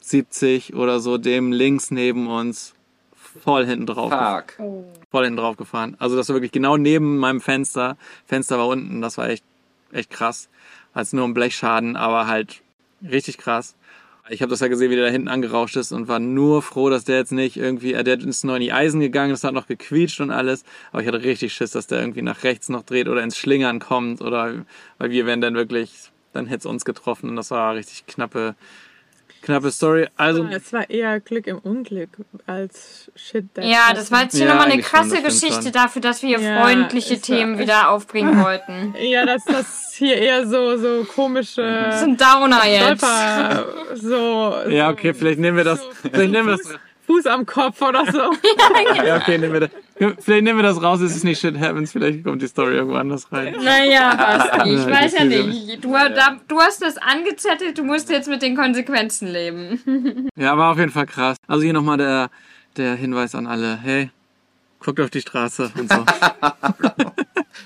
70 0.00 0.74
oder 0.74 1.00
so 1.00 1.18
dem 1.18 1.52
links 1.52 1.90
neben 1.90 2.26
uns 2.26 2.74
voll 3.44 3.66
hinten 3.66 3.84
drauf, 3.84 4.10
Fuck. 4.10 4.66
voll 5.10 5.24
hinten 5.24 5.36
drauf 5.36 5.58
gefahren. 5.58 5.94
Also 5.98 6.16
das 6.16 6.28
war 6.30 6.36
wirklich 6.36 6.52
genau 6.52 6.78
neben 6.78 7.18
meinem 7.18 7.42
Fenster. 7.42 7.98
Fenster 8.26 8.58
war 8.58 8.66
unten, 8.68 9.02
das 9.02 9.18
war 9.18 9.28
echt, 9.28 9.44
echt 9.92 10.10
krass. 10.10 10.48
Als 10.94 11.12
nur 11.12 11.24
ein 11.24 11.34
Blechschaden, 11.34 11.96
aber 11.96 12.26
halt 12.26 12.62
richtig 13.02 13.38
krass. 13.38 13.76
Ich 14.30 14.42
habe 14.42 14.50
das 14.50 14.60
ja 14.60 14.68
gesehen, 14.68 14.90
wie 14.90 14.96
der 14.96 15.06
da 15.06 15.10
hinten 15.10 15.28
angerauscht 15.28 15.76
ist 15.76 15.90
und 15.90 16.06
war 16.06 16.18
nur 16.18 16.60
froh, 16.60 16.90
dass 16.90 17.04
der 17.04 17.16
jetzt 17.16 17.32
nicht 17.32 17.56
irgendwie, 17.56 17.94
äh, 17.94 18.04
der 18.04 18.18
ist 18.20 18.44
noch 18.44 18.56
in 18.56 18.60
die 18.60 18.72
Eisen 18.72 19.00
gegangen, 19.00 19.30
das 19.30 19.42
hat 19.42 19.54
noch 19.54 19.66
gequietscht 19.66 20.20
und 20.20 20.30
alles. 20.30 20.64
Aber 20.92 21.00
ich 21.00 21.08
hatte 21.08 21.22
richtig 21.22 21.54
Schiss, 21.54 21.70
dass 21.70 21.86
der 21.86 22.00
irgendwie 22.00 22.22
nach 22.22 22.44
rechts 22.44 22.68
noch 22.68 22.82
dreht 22.82 23.08
oder 23.08 23.22
ins 23.22 23.38
Schlingern 23.38 23.78
kommt 23.78 24.20
oder, 24.20 24.66
weil 24.98 25.10
wir 25.10 25.24
wären 25.24 25.40
dann 25.40 25.54
wirklich, 25.54 26.10
dann 26.34 26.46
hätte 26.46 26.60
es 26.60 26.66
uns 26.66 26.84
getroffen 26.84 27.30
und 27.30 27.36
das 27.36 27.50
war 27.50 27.74
richtig 27.74 28.06
knappe, 28.06 28.54
knappe 29.48 29.70
Story. 29.72 30.06
Also, 30.16 30.44
Es 30.50 30.72
war 30.72 30.88
eher 30.90 31.20
Glück 31.20 31.46
im 31.46 31.58
Unglück 31.58 32.10
als 32.46 33.10
Shit. 33.16 33.54
that 33.54 33.64
Ja, 33.64 33.92
das 33.94 34.10
war 34.12 34.22
jetzt 34.22 34.36
hier 34.36 34.46
Ja, 34.46 34.52
nochmal 34.54 34.70
eine 34.70 34.82
schon, 34.82 34.90
krasse 34.90 35.14
das 35.22 35.24
Geschichte 35.40 35.62
schon. 35.64 35.72
dafür, 35.72 36.02
dass 36.02 36.22
wir 36.22 36.38
hier 36.38 36.40
Ja, 36.40 36.60
freundliche 36.62 37.14
war 37.14 37.22
Themen 37.22 37.52
echt- 37.54 37.62
wieder 37.62 37.90
aufbringen 37.90 38.42
wollten. 38.42 38.94
Ja, 39.00 39.24
dass 39.26 39.44
das 39.44 39.92
hier 39.96 40.16
eher 40.16 40.46
so, 40.46 40.76
so 40.76 41.00
Das 41.00 41.08
komische 41.14 41.62
ist 41.62 42.02
ein 42.02 42.16
Downer 42.16 42.66
jetzt. 42.66 42.98
Stolper, 42.98 43.66
so, 43.94 44.54
ja, 44.68 44.86
so 44.86 44.92
okay, 44.92 45.14
vielleicht 45.14 45.38
nehmen 45.40 45.56
wir 45.56 45.64
das, 45.64 45.80
vielleicht 46.02 46.30
nehmen 46.30 46.48
wir 46.48 46.56
das, 46.56 46.74
Fuß 47.06 47.24
am 47.26 47.46
Kopf 47.46 47.80
oder 47.80 48.04
so. 48.12 48.18
ja, 49.04 49.16
okay, 49.16 49.38
nehmen 49.38 49.54
wir 49.54 49.60
das, 49.60 49.70
vielleicht 49.98 50.44
nehmen 50.44 50.58
wir 50.58 50.62
das 50.62 50.82
raus, 50.82 51.00
es 51.00 51.16
ist 51.16 51.24
nicht 51.24 51.40
Shit 51.40 51.58
Happens, 51.58 51.92
vielleicht 51.92 52.24
kommt 52.24 52.42
die 52.42 52.46
Story 52.46 52.74
irgendwo 52.76 52.96
anders 52.96 53.30
rein. 53.32 53.54
Naja, 53.62 54.14
Basti, 54.54 54.74
ich 54.74 54.86
weiß 54.86 55.18
ja 55.18 55.24
nicht. 55.24 55.84
Du, 55.84 55.92
da, 55.92 56.36
du 56.46 56.60
hast 56.60 56.82
das 56.82 56.96
angezettelt, 56.98 57.76
du 57.78 57.84
musst 57.84 58.10
jetzt 58.10 58.28
mit 58.28 58.42
den 58.42 58.56
Konsequenzen 58.56 59.28
leben. 59.28 60.28
Ja, 60.36 60.56
war 60.56 60.72
auf 60.72 60.78
jeden 60.78 60.92
Fall 60.92 61.06
krass. 61.06 61.36
Also 61.46 61.64
hier 61.64 61.72
nochmal 61.72 61.96
der, 61.96 62.30
der 62.76 62.94
Hinweis 62.94 63.34
an 63.34 63.46
alle, 63.46 63.76
hey, 63.82 64.10
guckt 64.80 65.00
auf 65.00 65.10
die 65.10 65.20
Straße 65.20 65.70
und 65.78 65.92
so. 65.92 66.04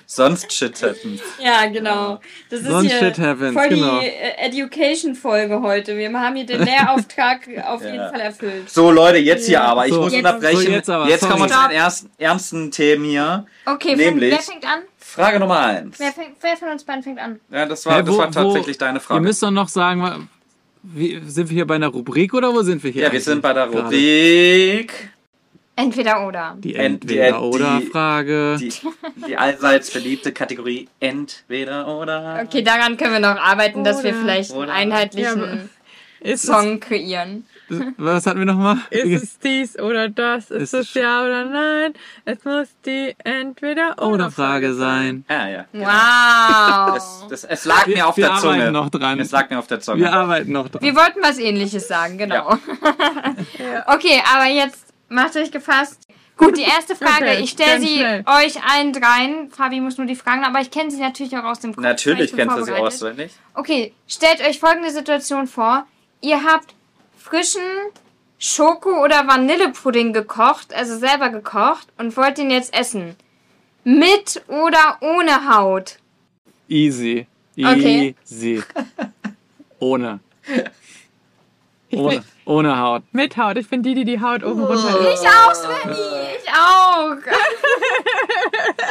Sonst 0.07 0.53
Shit 0.53 0.83
happens. 0.83 1.21
Ja, 1.43 1.67
genau. 1.71 2.21
Das 2.51 2.61
ist 2.61 2.67
Sonst 2.69 2.91
hier 2.91 2.99
shit 2.99 3.19
happens, 3.19 3.55
voll 3.55 3.69
genau. 3.69 4.01
die 4.01 4.07
äh, 4.07 4.47
Education-Folge 4.47 5.61
heute. 5.63 5.97
Wir 5.97 6.13
haben 6.13 6.37
hier 6.37 6.45
den 6.47 6.63
Lehrauftrag 6.65 7.41
auf 7.65 7.83
jeden 7.83 7.95
Ja. 7.97 8.11
Fall 8.11 8.21
erfüllt. 8.21 8.69
So, 8.69 8.91
Leute, 8.91 9.19
jetzt 9.19 9.47
hier 9.47 9.63
aber. 9.63 9.87
Ich 9.87 9.95
So. 9.95 10.03
muss 10.03 10.13
Jetzt- 10.13 10.25
unterbrechen. 10.27 10.57
so, 10.59 10.71
jetzt 10.71 10.75
jetzt 11.09 11.23
aber, 11.25 11.33
kommen 11.33 11.49
wir 11.49 11.49
zu 11.55 11.69
den 11.69 11.71
ersten, 11.77 12.11
ernsten 12.19 12.71
Themen 12.71 13.05
hier. 13.05 13.47
Okay, 13.65 13.97
Nämlich- 13.97 14.33
wer 14.33 14.41
fängt 14.41 14.65
an? 14.67 14.81
Frage 14.99 15.39
Nummer 15.41 15.61
eins. 15.61 15.99
Wer, 15.99 16.13
fängt, 16.13 16.37
wer 16.41 16.57
von 16.57 16.69
uns 16.69 16.85
beiden 16.85 17.03
fängt 17.03 17.19
an? 17.19 17.41
Ja, 17.51 17.67
das 17.67 17.85
war, 17.87 18.03
das 18.03 18.13
wo- 18.15 18.19
war 18.19 18.29
wo- 18.29 18.33
tatsächlich 18.33 18.79
deine 18.79 18.99
Ihr 18.99 19.03
Frage. 19.03 19.21
müsst 19.21 19.43
doch 19.43 19.51
noch 19.51 19.69
sagen, 19.69 20.29
wie, 20.83 21.21
sind 21.27 21.49
wir 21.49 21.55
hier 21.55 21.67
bei 21.67 21.77
einer 21.77 21.89
Rubrik 21.89 22.35
oder 22.35 22.53
wo 22.53 22.63
sind 22.63 22.83
wir 22.83 22.91
hier? 22.91 23.03
Ja, 23.05 23.13
wir 23.13 23.21
sind 23.21 23.41
bei 23.41 23.53
der 23.53 23.67
gerade? 23.69 23.89
Entweder 25.83 26.27
oder. 26.27 26.57
Die 26.59 26.75
Ent- 26.75 27.03
die- 27.09 27.19
Entweder-Oder-Frage. 27.19 28.57
Die, 28.61 28.73
die 29.27 29.37
allseits 29.37 29.91
beliebte 29.91 30.33
Kategorie 30.33 30.89
Entweder 31.01 31.87
oder. 31.89 32.41
Okay, 32.47 32.63
daran 32.63 32.97
können 32.97 33.13
wir 33.15 33.21
noch 33.21 33.41
arbeiten, 33.41 33.85
dass 33.85 34.03
wir 34.03 34.11
Oder- 34.13 34.21
vielleicht 34.21 34.51
Oder- 34.53 34.73
einen 34.73 34.91
Ja, 34.91 34.97
einheitlichen 34.97 35.71
Ist 36.21 36.47
Song 36.47 36.79
kreieren. 36.81 37.47
Was 37.97 38.27
hatten 38.27 38.39
wir 38.41 38.45
nochmal? 38.47 38.77
es, 38.91 39.05
ist 39.05 39.23
es 39.23 39.39
dies 39.39 39.79
oder 39.79 40.09
das? 40.11 40.51
Ist 40.51 40.63
Ist 40.63 40.75
es 40.75 40.89
es 40.91 40.95
ja 40.95 41.25
oder 41.25 41.47
nein? 41.47 41.95
Es 42.27 42.45
muss 42.45 42.69
die 42.85 43.15
entweder 43.25 43.95
oder 43.99 44.09
Oder 44.09 44.31
Frage 44.31 44.75
sein. 44.75 45.25
Ah, 45.29 45.49
ja. 45.49 45.65
Wow. 45.73 46.95
Das, 46.95 47.27
das, 47.31 47.45
es 47.45 47.65
lag 47.65 47.87
Wir- 47.87 47.97
mir 47.97 48.07
auf 48.09 48.17
wir 48.19 48.27
der 48.29 48.37
Zunge. 48.37 48.55
arbeiten 48.57 48.73
noch 48.73 48.91
dran. 48.91 49.19
Es 49.21 49.31
lag 49.31 49.49
mir 49.49 49.59
auf 49.59 49.67
der 49.69 49.81
Zunge. 49.81 50.01
Wir 50.01 50.13
arbeiten 50.13 50.53
noch 50.53 50.69
dran. 50.69 50.83
Wir 50.83 50.95
wollten 50.95 51.21
was 51.23 51.39
ähnliches 51.39 51.89
sagen, 51.89 52.19
genau. 52.19 52.51
okay, 53.87 54.23
aber 54.35 54.47
jetzt 54.47 54.92
macht 55.13 55.37
euch 55.37 55.51
gefasst. 55.51 56.07
Gut, 56.37 56.57
die 56.57 56.63
erste 56.63 56.97
Frage. 56.97 57.25
Okay, 57.25 57.41
ich 57.43 57.51
stelle 57.51 57.81
sie 57.81 57.99
schnell. 57.99 58.25
euch 58.27 58.63
allen 58.65 58.93
dreien. 58.93 59.51
Fabi 59.51 59.81
muss 59.81 59.99
nur 59.99 60.07
die 60.07 60.17
Fragen, 60.17 60.45
aber 60.45 60.61
ich 60.61 60.71
kenne 60.71 60.91
sie 60.91 61.01
natürlich 61.01 61.37
auch 61.37 61.45
aus 61.45 61.61
dem 61.61 61.75
Kopf. 61.75 61.85
Natürlich 61.85 62.35
kennst 62.35 62.57
du 62.57 62.65
sie 62.65 62.73
auswendig. 62.73 63.33
Okay, 63.55 63.93
stellt 64.09 64.41
euch 64.41 64.59
folgende 64.59 64.91
Situation 64.91 65.47
vor. 65.47 65.87
Ihr 66.21 66.43
habt 66.43 66.75
frischen 67.17 67.63
Schoko- 68.39 69.05
oder 69.05 69.29
Vanillepudding 69.29 70.13
gekocht, 70.13 70.75
also 70.75 70.99
selber 70.99 71.29
gekocht 71.29 71.87
und 71.99 72.17
wollt 72.17 72.39
ihn 72.39 72.51
jetzt 72.51 72.75
essen. 72.75 73.15
Mit 73.85 74.43
oder 74.49 74.99
ohne 75.01 75.55
Haut? 75.55 75.99
Easy. 76.69 77.27
Okay. 77.57 78.15
Easy. 78.25 78.63
Ohne. 79.79 80.21
Ohne. 81.99 82.25
Ohne 82.45 82.79
Haut. 82.81 83.03
mit 83.13 83.37
Haut. 83.37 83.57
Ich 83.57 83.69
bin 83.69 83.83
die, 83.83 83.95
die 83.95 84.05
die 84.05 84.21
Haut 84.21 84.43
oben 84.45 84.65
runter 84.65 84.99
Ich 85.13 85.21
auch, 85.29 85.55
Svenny! 85.55 85.97
Ich 86.43 86.51
auch! 86.53 87.17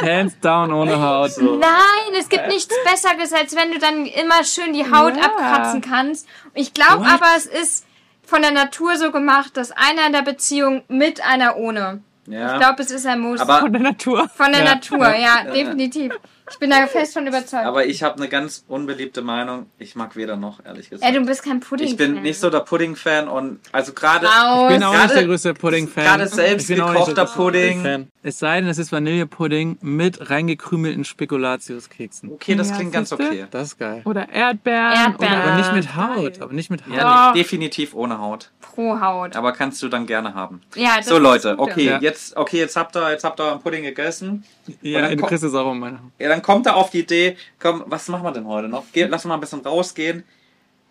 Hands 0.00 0.32
down 0.40 0.72
ohne 0.72 1.00
Haut. 1.00 1.30
Nein, 1.38 2.14
es 2.18 2.28
gibt 2.28 2.48
nichts 2.48 2.74
Besseres, 2.84 3.32
als 3.32 3.54
wenn 3.56 3.70
du 3.72 3.78
dann 3.78 4.06
immer 4.06 4.44
schön 4.44 4.72
die 4.72 4.84
Haut 4.90 5.16
Ja. 5.16 5.24
abkratzen 5.24 5.80
kannst. 5.80 6.26
Ich 6.54 6.74
glaube 6.74 7.04
aber, 7.06 7.26
es 7.36 7.46
ist 7.46 7.86
von 8.24 8.42
der 8.42 8.52
Natur 8.52 8.96
so 8.96 9.10
gemacht, 9.12 9.56
dass 9.56 9.72
einer 9.72 10.06
in 10.06 10.12
der 10.12 10.22
Beziehung 10.22 10.82
mit 10.88 11.24
einer 11.24 11.56
ohne. 11.56 12.02
Ja. 12.26 12.52
Ich 12.54 12.60
glaube, 12.60 12.82
es 12.82 12.90
ist 12.90 13.04
ein 13.06 13.20
Muss. 13.20 13.40
aber, 13.40 13.60
von 13.60 13.72
der 13.72 13.82
Natur. 13.82 14.28
von 14.34 14.52
der 14.52 14.64
Ja. 14.64 14.74
Natur, 14.74 15.14
ja, 15.14 15.44
definitiv. 15.52 16.12
Ich 16.52 16.58
bin 16.58 16.70
da 16.70 16.86
fest 16.86 17.14
von 17.14 17.26
überzeugt. 17.26 17.64
aber 17.64 17.86
ich 17.86 18.02
habe 18.02 18.16
eine 18.16 18.28
ganz 18.28 18.64
unbeliebte 18.68 19.22
Meinung. 19.22 19.66
Ich 19.78 19.96
mag 19.96 20.14
weder 20.16 20.36
noch, 20.36 20.64
ehrlich 20.64 20.90
gesagt. 20.90 21.10
Ey, 21.10 21.18
du 21.18 21.24
bist 21.26 21.42
kein 21.42 21.60
Pudding. 21.60 21.86
ich 21.88 21.96
bin 21.96 22.22
nicht 22.22 22.38
so 22.38 22.50
der 22.50 22.60
Pudding-Fan 22.60 23.28
und 23.28 23.60
also 23.72 23.92
gerade. 23.92 24.26
Ich 24.26 24.68
bin 24.74 24.82
auch 24.84 24.92
Gerade- 24.92 25.02
nicht 25.04 25.16
der 25.16 25.24
größte 25.26 25.54
Pudding-Fan. 25.54 26.04
gerade 26.04 26.24
Ich 26.24 26.30
selbst 26.30 26.68
bin 26.68 26.80
auch 26.80 26.88
nicht 26.92 26.98
gekochter 27.06 27.24
der 27.24 27.30
Pudding. 27.32 28.08
Es 28.24 28.38
sei 28.38 28.60
denn, 28.60 28.70
es 28.70 28.78
ist 28.78 28.92
Vanillepudding 28.92 29.78
mit 29.80 30.30
reingekrümelten 30.30 31.04
Spekulatiuskeksen. 31.04 32.30
Okay, 32.32 32.54
das 32.54 32.70
Ja, 32.70 32.76
klingt 32.76 32.92
ganz 32.92 33.12
okay. 33.12 33.46
Das 33.50 33.68
ist 33.68 33.78
geil. 33.78 34.02
Oder 34.04 34.28
Erdbeeren. 34.28 34.92
Erdbeeren. 34.92 35.34
Oder 35.42 35.44
Aber 35.44 35.56
nicht 35.56 35.72
mit 35.72 35.96
Haut. 35.96 36.40
Aber 36.40 36.52
nicht 36.52 36.70
mit 36.70 36.86
Haut. 36.86 36.96
Ja, 36.96 37.32
nee, 37.34 37.40
definitiv 37.40 37.94
ohne 37.94 38.18
Haut. 38.18 38.50
pro 38.60 39.00
Haut. 39.00 39.34
Aber 39.34 39.52
kannst 39.52 39.82
du 39.82 39.88
dann 39.88 40.06
gerne 40.06 40.34
haben. 40.34 40.60
Ja, 40.76 40.98
das 40.98 41.06
So 41.06 41.16
ist 41.16 41.22
Leute, 41.22 41.58
okay, 41.58 41.84
Ja. 41.86 41.98
jetzt 42.00 42.36
okay, 42.36 42.58
jetzt 42.58 42.76
habt 42.76 42.96
ihr 42.96 43.10
jetzt 43.10 43.24
habt 43.24 43.40
ihr 43.40 43.44
euren 43.44 43.60
Pudding 43.60 43.82
gegessen. 43.82 44.44
Ja, 44.82 45.00
dann 45.02 45.18
du 45.18 45.26
kriegst 45.26 45.42
es 45.42 45.52
auch 45.54 45.70
um 45.70 45.80
meine 45.80 45.96
Haut. 45.98 46.10
Ja, 46.20 46.28
dann 46.28 46.42
kommt 46.42 46.66
er 46.66 46.76
auf 46.76 46.90
die 46.90 47.00
Idee, 47.00 47.36
komm, 47.58 47.82
was 47.86 48.06
machen 48.08 48.22
wir 48.22 48.30
denn 48.32 48.46
heute 48.46 48.68
noch? 48.68 48.84
Geh, 48.92 49.04
lass 49.04 49.24
mal 49.24 49.34
ein 49.34 49.40
bisschen 49.40 49.60
rausgehen. 49.60 50.22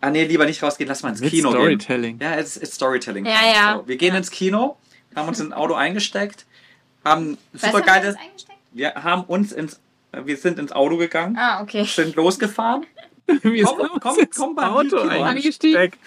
Ah 0.02 0.10
nee, 0.10 0.24
lieber 0.24 0.44
nicht 0.44 0.62
rausgehen, 0.62 0.86
lass 0.88 1.02
mal 1.02 1.08
ins 1.10 1.20
Mit 1.20 1.30
Kino 1.30 1.50
Storytelling. 1.50 2.18
gehen. 2.18 2.28
Ja, 2.30 2.36
es 2.36 2.56
ist 2.58 2.74
Storytelling. 2.74 3.24
Ja, 3.24 3.32
ja. 3.54 3.76
So, 3.78 3.88
wir 3.88 3.96
gehen 3.96 4.14
ins 4.14 4.30
Kino, 4.30 4.76
haben 5.16 5.28
uns 5.28 5.40
in 5.40 5.46
ein 5.46 5.52
Auto 5.54 5.74
eingesteckt, 5.74 6.44
haben 7.04 7.38
super 7.52 7.80
du 7.80 7.86
geiles, 7.86 8.16
eingesteckt? 8.16 8.58
wir 8.72 8.94
haben 8.94 9.24
uns 9.24 9.52
ins, 9.52 9.80
wir 10.12 10.36
sind 10.36 10.58
ins 10.58 10.72
Auto 10.72 10.96
gegangen, 10.96 11.36
Ah, 11.38 11.62
okay. 11.62 11.84
sind 11.84 12.16
losgefahren. 12.16 12.86
Wir 13.42 13.64
Komm, 13.64 13.78
sind 13.78 14.00
komm, 14.00 14.18
ins 14.18 14.36
komm 14.36 14.54
beim 14.56 14.70
Auto 14.74 14.98
eingestiegen. 14.98 15.92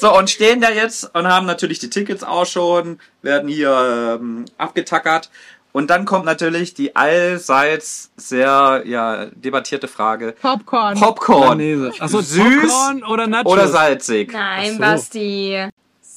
So, 0.00 0.16
und 0.16 0.30
stehen 0.30 0.60
da 0.60 0.70
jetzt 0.70 1.14
und 1.14 1.28
haben 1.28 1.46
natürlich 1.46 1.78
die 1.78 1.90
Tickets 1.90 2.24
auch 2.24 2.46
schon, 2.46 2.98
werden 3.20 3.48
hier 3.48 4.18
ähm, 4.20 4.46
abgetackert. 4.58 5.30
Und 5.72 5.88
dann 5.90 6.04
kommt 6.04 6.24
natürlich 6.24 6.74
die 6.74 6.96
allseits 6.96 8.10
sehr 8.16 8.82
ja, 8.84 9.26
debattierte 9.26 9.88
Frage: 9.88 10.32
Popcorn. 10.40 10.98
Popcorn. 10.98 11.92
Achso, 11.98 12.20
Süß 12.20 12.62
Popcorn 12.62 13.04
oder 13.04 13.26
Nachos? 13.26 13.52
oder 13.52 13.68
salzig? 13.68 14.32
Nein, 14.32 14.70
Ach 14.70 14.74
so. 14.74 14.78
Basti. 14.80 15.68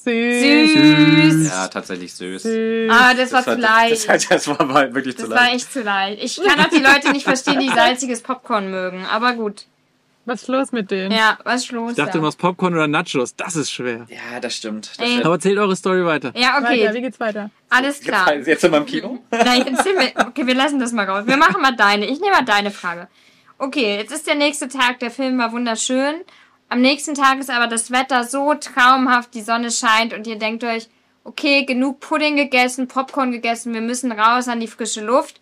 Süß. 0.06 1.32
Süß. 1.32 1.48
Ja, 1.50 1.68
tatsächlich 1.68 2.14
süß. 2.14 2.42
Süß. 2.42 2.90
Ah, 2.90 3.14
das 3.14 3.32
war 3.32 3.42
Das, 3.42 3.44
zu 3.44 3.50
war, 3.50 3.56
leicht. 3.58 4.08
das, 4.08 4.28
das 4.28 4.48
war 4.48 4.94
wirklich 4.94 5.16
zu 5.16 5.22
Das 5.22 5.30
war 5.30 5.36
leicht. 5.36 5.54
echt 5.56 5.72
zu 5.72 5.82
leicht. 5.82 6.22
Ich 6.22 6.36
kann 6.36 6.60
auch 6.64 6.68
die 6.70 6.78
Leute 6.82 7.12
nicht 7.12 7.24
verstehen, 7.24 7.58
die 7.60 7.68
salziges 7.68 8.22
Popcorn 8.22 8.70
mögen. 8.70 9.04
Aber 9.06 9.32
gut. 9.34 9.66
Was 10.28 10.42
ist 10.42 10.48
los 10.48 10.72
mit 10.72 10.90
denen? 10.90 11.12
Ja, 11.12 11.38
was 11.44 11.62
ist 11.64 11.70
los? 11.70 11.90
Ich 11.92 11.96
dachte, 11.96 12.12
da? 12.14 12.18
du 12.18 12.24
machst 12.24 12.38
Popcorn 12.38 12.74
oder 12.74 12.88
Nachos. 12.88 13.36
Das 13.36 13.54
ist 13.54 13.70
schwer. 13.70 14.06
Ja, 14.08 14.40
das 14.40 14.56
stimmt. 14.56 14.88
Das 14.98 15.06
stimmt. 15.06 15.24
Aber 15.24 15.34
erzählt 15.34 15.56
eure 15.58 15.76
Story 15.76 16.04
weiter. 16.04 16.32
Ja, 16.34 16.56
Weiter, 16.62 16.70
wie 16.70 16.88
okay. 16.88 17.00
geht's 17.00 17.20
weiter? 17.20 17.50
Alles 17.70 18.00
klar. 18.00 18.34
Jetzt, 18.34 18.48
jetzt 18.48 18.60
sind 18.62 18.72
wir 18.72 18.78
im 18.78 18.86
Kino. 18.86 19.18
Nein, 19.30 19.64
jetzt 19.68 19.84
sind 19.84 19.96
wir. 19.98 20.26
Okay, 20.26 20.44
wir 20.46 20.54
lassen 20.56 20.80
das 20.80 20.90
mal 20.92 21.08
raus. 21.08 21.24
Wir 21.26 21.36
machen 21.36 21.62
mal 21.62 21.76
deine. 21.76 22.06
Ich 22.06 22.20
nehme 22.20 22.32
mal 22.34 22.44
deine 22.44 22.72
Frage. 22.72 23.06
Okay, 23.58 23.98
jetzt 23.98 24.12
ist 24.12 24.26
der 24.26 24.34
nächste 24.34 24.66
Tag. 24.68 24.98
Der 24.98 25.12
Film 25.12 25.38
war 25.38 25.52
wunderschön. 25.52 26.16
Am 26.68 26.80
nächsten 26.80 27.14
Tag 27.14 27.38
ist 27.38 27.50
aber 27.50 27.68
das 27.68 27.90
Wetter 27.90 28.24
so 28.24 28.54
traumhaft, 28.54 29.34
die 29.34 29.42
Sonne 29.42 29.70
scheint 29.70 30.12
und 30.12 30.26
ihr 30.26 30.36
denkt 30.36 30.64
euch, 30.64 30.88
okay, 31.24 31.64
genug 31.64 32.00
Pudding 32.00 32.36
gegessen, 32.36 32.88
Popcorn 32.88 33.32
gegessen, 33.32 33.74
wir 33.74 33.80
müssen 33.80 34.12
raus 34.12 34.48
an 34.48 34.60
die 34.60 34.66
frische 34.66 35.04
Luft. 35.04 35.40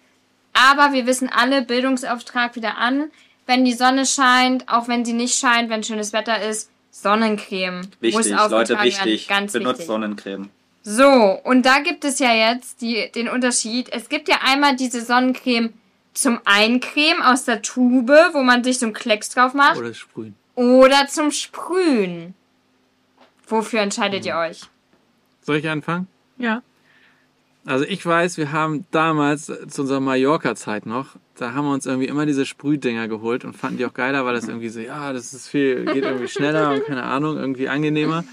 Aber 0.52 0.92
wir 0.92 1.06
wissen 1.06 1.28
alle, 1.28 1.62
Bildungsauftrag 1.62 2.56
wieder 2.56 2.78
an. 2.78 3.10
Wenn 3.46 3.64
die 3.64 3.74
Sonne 3.74 4.06
scheint, 4.06 4.68
auch 4.68 4.88
wenn 4.88 5.04
sie 5.04 5.12
nicht 5.12 5.38
scheint, 5.38 5.68
wenn 5.68 5.82
schönes 5.82 6.12
Wetter 6.12 6.42
ist, 6.42 6.70
Sonnencreme. 6.90 7.88
Wichtig, 8.00 8.14
muss 8.14 8.28
Leute, 8.28 8.56
aufgetragen 8.56 8.84
wichtig. 8.84 9.28
Werden. 9.28 9.40
Ganz 9.40 9.52
Benutzt 9.52 9.72
wichtig. 9.80 9.86
Sonnencreme. 9.86 10.50
So, 10.82 11.40
und 11.42 11.66
da 11.66 11.80
gibt 11.80 12.04
es 12.04 12.18
ja 12.18 12.32
jetzt 12.32 12.80
die, 12.82 13.10
den 13.12 13.28
Unterschied. 13.28 13.88
Es 13.92 14.08
gibt 14.08 14.28
ja 14.28 14.36
einmal 14.44 14.76
diese 14.76 15.00
Sonnencreme 15.00 15.72
zum 16.12 16.38
Eincremen 16.44 17.22
aus 17.22 17.44
der 17.44 17.62
Tube, 17.62 18.12
wo 18.32 18.42
man 18.42 18.62
sich 18.62 18.78
so 18.78 18.86
einen 18.86 18.94
Klecks 18.94 19.30
drauf 19.30 19.54
macht, 19.54 19.78
Oder 19.78 19.92
sprühen. 19.92 20.36
Oder 20.54 21.06
zum 21.08 21.30
Sprühen. 21.30 22.34
Wofür 23.46 23.80
entscheidet 23.80 24.24
ihr 24.24 24.36
euch? 24.36 24.62
Soll 25.42 25.56
ich 25.56 25.68
anfangen? 25.68 26.08
Ja. 26.38 26.62
Also 27.66 27.84
ich 27.86 28.04
weiß, 28.04 28.36
wir 28.36 28.52
haben 28.52 28.86
damals 28.90 29.46
zu 29.46 29.82
unserer 29.82 30.00
Mallorca-Zeit 30.00 30.84
noch, 30.84 31.16
da 31.36 31.54
haben 31.54 31.64
wir 31.64 31.72
uns 31.72 31.86
irgendwie 31.86 32.08
immer 32.08 32.26
diese 32.26 32.44
Sprühdinger 32.44 33.08
geholt 33.08 33.44
und 33.44 33.56
fanden 33.56 33.78
die 33.78 33.86
auch 33.86 33.94
geiler, 33.94 34.24
weil 34.26 34.34
das 34.34 34.48
irgendwie 34.48 34.68
so, 34.68 34.80
ja, 34.80 35.12
das 35.12 35.32
ist 35.32 35.48
viel, 35.48 35.84
geht 35.86 36.04
irgendwie 36.04 36.28
schneller 36.28 36.72
und 36.72 36.84
keine 36.84 37.04
Ahnung, 37.04 37.38
irgendwie 37.38 37.68
angenehmer. 37.68 38.24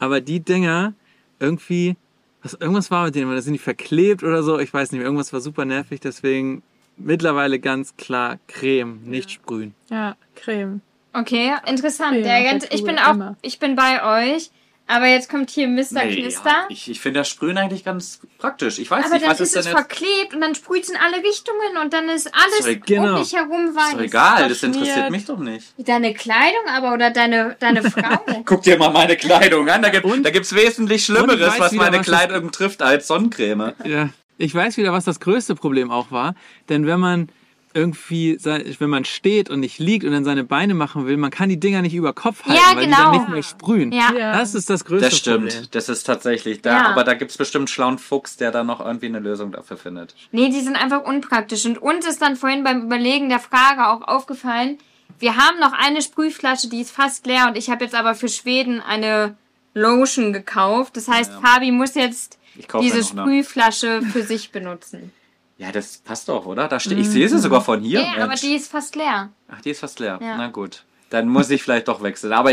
Aber 0.00 0.20
die 0.20 0.40
Dinger, 0.40 0.92
irgendwie, 1.38 1.96
was, 2.42 2.54
irgendwas 2.54 2.90
war 2.90 3.06
mit 3.06 3.14
denen, 3.14 3.30
da 3.30 3.40
sind 3.40 3.52
die 3.52 3.58
verklebt 3.60 4.24
oder 4.24 4.42
so, 4.42 4.58
ich 4.58 4.74
weiß 4.74 4.90
nicht, 4.90 4.98
mehr, 4.98 5.06
irgendwas 5.06 5.32
war 5.32 5.40
super 5.40 5.64
nervig, 5.64 6.00
deswegen 6.00 6.62
mittlerweile 6.96 7.60
ganz 7.60 7.96
klar 7.96 8.38
Creme, 8.48 9.00
nicht 9.04 9.30
sprühen. 9.30 9.74
Ja, 9.88 10.16
Creme. 10.34 10.80
Okay, 11.14 11.54
interessant. 11.66 12.18
Ja, 12.24 12.42
ganz, 12.42 12.64
der 12.68 12.74
ich 12.74 12.84
bin 12.84 12.98
auch, 12.98 13.12
immer. 13.14 13.36
ich 13.42 13.58
bin 13.58 13.76
bei 13.76 14.34
euch. 14.34 14.50
Aber 14.86 15.06
jetzt 15.06 15.30
kommt 15.30 15.48
hier 15.48 15.66
Mr. 15.66 16.04
Nee, 16.04 16.14
Knister. 16.20 16.46
ja, 16.50 16.66
ich 16.68 16.90
ich 16.90 17.00
finde 17.00 17.20
das 17.20 17.30
Sprühen 17.30 17.56
eigentlich 17.56 17.84
ganz 17.86 18.20
praktisch. 18.36 18.78
Ich 18.78 18.90
weiß 18.90 19.06
aber 19.06 19.14
nicht, 19.14 19.24
dann 19.24 19.30
was 19.30 19.40
ist 19.40 19.56
ist 19.56 19.56
es 19.56 19.64
denn 19.64 19.72
jetzt... 19.72 19.80
verklebt 19.80 20.34
und 20.34 20.42
dann 20.42 20.54
sprüht 20.54 20.82
es 20.82 20.90
in 20.90 20.96
alle 20.96 21.16
Richtungen 21.24 21.78
und 21.82 21.94
dann 21.94 22.10
ist 22.10 22.30
alles 22.34 22.66
Ist 22.66 22.80
doch 22.80 22.86
genau. 22.86 23.16
um 23.16 23.22
dich 23.22 23.32
herum 23.34 23.68
Ist 23.68 23.76
doch 23.76 23.94
weiß. 23.94 24.00
egal, 24.02 24.48
das 24.50 24.62
interessiert 24.62 25.10
mich 25.10 25.24
doch 25.24 25.38
nicht. 25.38 25.72
Deine 25.78 26.12
Kleidung 26.12 26.66
aber 26.68 26.92
oder 26.92 27.10
deine, 27.10 27.56
deine 27.60 27.82
Frau. 27.90 28.42
Guck 28.44 28.60
dir 28.64 28.76
mal 28.76 28.90
meine 28.90 29.16
Kleidung 29.16 29.66
an, 29.70 29.80
da, 29.80 29.88
gibt, 29.88 30.04
Und- 30.04 30.22
da 30.22 30.28
gibt's 30.28 30.54
wesentlich 30.54 31.06
Schlimmeres, 31.06 31.52
weiß 31.54 31.60
was 31.60 31.72
wieder, 31.72 31.84
meine 31.84 31.98
was 32.00 32.06
Kleidung 32.06 32.52
trifft 32.52 32.82
als 32.82 33.06
Sonnencreme. 33.06 33.72
Ja. 33.86 34.10
Ich 34.36 34.54
weiß 34.54 34.76
wieder, 34.76 34.92
was 34.92 35.04
das 35.06 35.18
größte 35.18 35.54
Problem 35.54 35.90
auch 35.90 36.10
war. 36.10 36.34
Denn 36.68 36.86
wenn 36.86 37.00
man 37.00 37.30
irgendwie, 37.74 38.38
wenn 38.42 38.90
man 38.90 39.04
steht 39.04 39.50
und 39.50 39.60
nicht 39.60 39.78
liegt 39.78 40.04
und 40.04 40.12
dann 40.12 40.24
seine 40.24 40.44
Beine 40.44 40.74
machen 40.74 41.06
will, 41.06 41.16
man 41.16 41.30
kann 41.30 41.48
die 41.48 41.58
Dinger 41.58 41.82
nicht 41.82 41.94
über 41.94 42.12
Kopf 42.12 42.44
halten, 42.44 42.60
Ja, 42.60 42.76
weil 42.76 42.84
die 42.86 42.90
genau. 42.90 43.10
dann 43.10 43.20
nicht 43.20 43.28
mehr 43.28 43.42
sprühen. 43.42 43.92
Ja. 43.92 44.12
Das 44.12 44.54
ist 44.54 44.70
das 44.70 44.84
größte 44.84 45.10
Das 45.10 45.18
stimmt, 45.18 45.48
Problem. 45.50 45.68
das 45.72 45.88
ist 45.88 46.04
tatsächlich 46.04 46.62
da. 46.62 46.72
Ja. 46.72 46.86
Aber 46.90 47.04
da 47.04 47.14
gibt 47.14 47.32
es 47.32 47.36
bestimmt 47.36 47.62
einen 47.62 47.68
schlauen 47.68 47.98
Fuchs, 47.98 48.36
der 48.36 48.50
da 48.52 48.64
noch 48.64 48.80
irgendwie 48.80 49.06
eine 49.06 49.18
Lösung 49.18 49.52
dafür 49.52 49.76
findet. 49.76 50.14
Nee, 50.32 50.48
die 50.48 50.60
sind 50.60 50.76
einfach 50.76 51.04
unpraktisch. 51.04 51.64
Und 51.66 51.78
uns 51.78 52.06
ist 52.06 52.22
dann 52.22 52.36
vorhin 52.36 52.64
beim 52.64 52.82
Überlegen 52.82 53.28
der 53.28 53.40
Frage 53.40 53.88
auch 53.88 54.02
aufgefallen, 54.02 54.78
wir 55.18 55.36
haben 55.36 55.60
noch 55.60 55.72
eine 55.72 56.02
Sprühflasche, 56.02 56.68
die 56.68 56.80
ist 56.80 56.90
fast 56.90 57.26
leer 57.26 57.46
und 57.48 57.56
ich 57.56 57.70
habe 57.70 57.84
jetzt 57.84 57.94
aber 57.94 58.14
für 58.14 58.28
Schweden 58.28 58.80
eine 58.80 59.36
Lotion 59.74 60.32
gekauft. 60.32 60.96
Das 60.96 61.08
heißt, 61.08 61.32
Fabi 61.42 61.70
muss 61.72 61.94
jetzt 61.94 62.38
diese. 62.80 63.02
Sprühflasche 63.02 64.02
für 64.02 64.22
sich 64.22 64.50
benutzen. 64.52 65.12
Ja, 65.56 65.70
das 65.70 65.98
passt 65.98 66.28
doch, 66.28 66.46
oder? 66.46 66.68
Da 66.68 66.80
steht, 66.80 66.98
ich 66.98 67.08
sehe 67.08 67.28
sie 67.28 67.38
sogar 67.38 67.60
von 67.60 67.80
hier. 67.80 68.00
Ja, 68.00 68.14
aber 68.16 68.28
Mensch. 68.28 68.40
die 68.40 68.54
ist 68.54 68.70
fast 68.70 68.96
leer. 68.96 69.30
Ach, 69.48 69.60
die 69.60 69.70
ist 69.70 69.80
fast 69.80 70.00
leer. 70.00 70.18
Ja. 70.20 70.36
Na 70.36 70.48
gut. 70.48 70.84
Dann 71.10 71.28
muss 71.28 71.48
ich 71.50 71.62
vielleicht 71.62 71.86
doch 71.86 72.02
wechseln. 72.02 72.32
Aber 72.32 72.50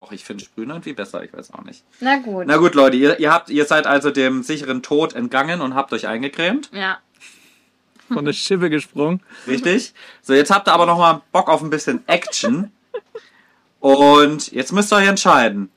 auch 0.00 0.10
ich 0.10 0.24
finde 0.24 0.44
Sprühen 0.44 0.70
irgendwie 0.70 0.92
besser, 0.92 1.22
ich 1.22 1.32
weiß 1.32 1.54
auch 1.54 1.62
nicht. 1.62 1.84
Na 2.00 2.16
gut. 2.16 2.46
Na 2.46 2.56
gut, 2.56 2.74
Leute, 2.74 2.96
ihr, 2.96 3.20
ihr, 3.20 3.32
habt, 3.32 3.48
ihr 3.50 3.64
seid 3.64 3.86
also 3.86 4.10
dem 4.10 4.42
sicheren 4.42 4.82
Tod 4.82 5.12
entgangen 5.12 5.60
und 5.60 5.74
habt 5.74 5.92
euch 5.92 6.08
eingecremt. 6.08 6.70
Ja. 6.72 6.98
Von 8.08 8.24
der 8.24 8.32
Schippe 8.32 8.68
gesprungen. 8.68 9.22
Richtig? 9.46 9.94
So, 10.20 10.34
jetzt 10.34 10.50
habt 10.50 10.68
ihr 10.68 10.74
aber 10.74 10.86
noch 10.86 10.98
mal 10.98 11.22
Bock 11.30 11.48
auf 11.48 11.62
ein 11.62 11.70
bisschen 11.70 12.06
Action. 12.08 12.72
Und 13.78 14.52
jetzt 14.52 14.72
müsst 14.72 14.92
ihr 14.92 14.96
euch 14.96 15.08
entscheiden. 15.08 15.70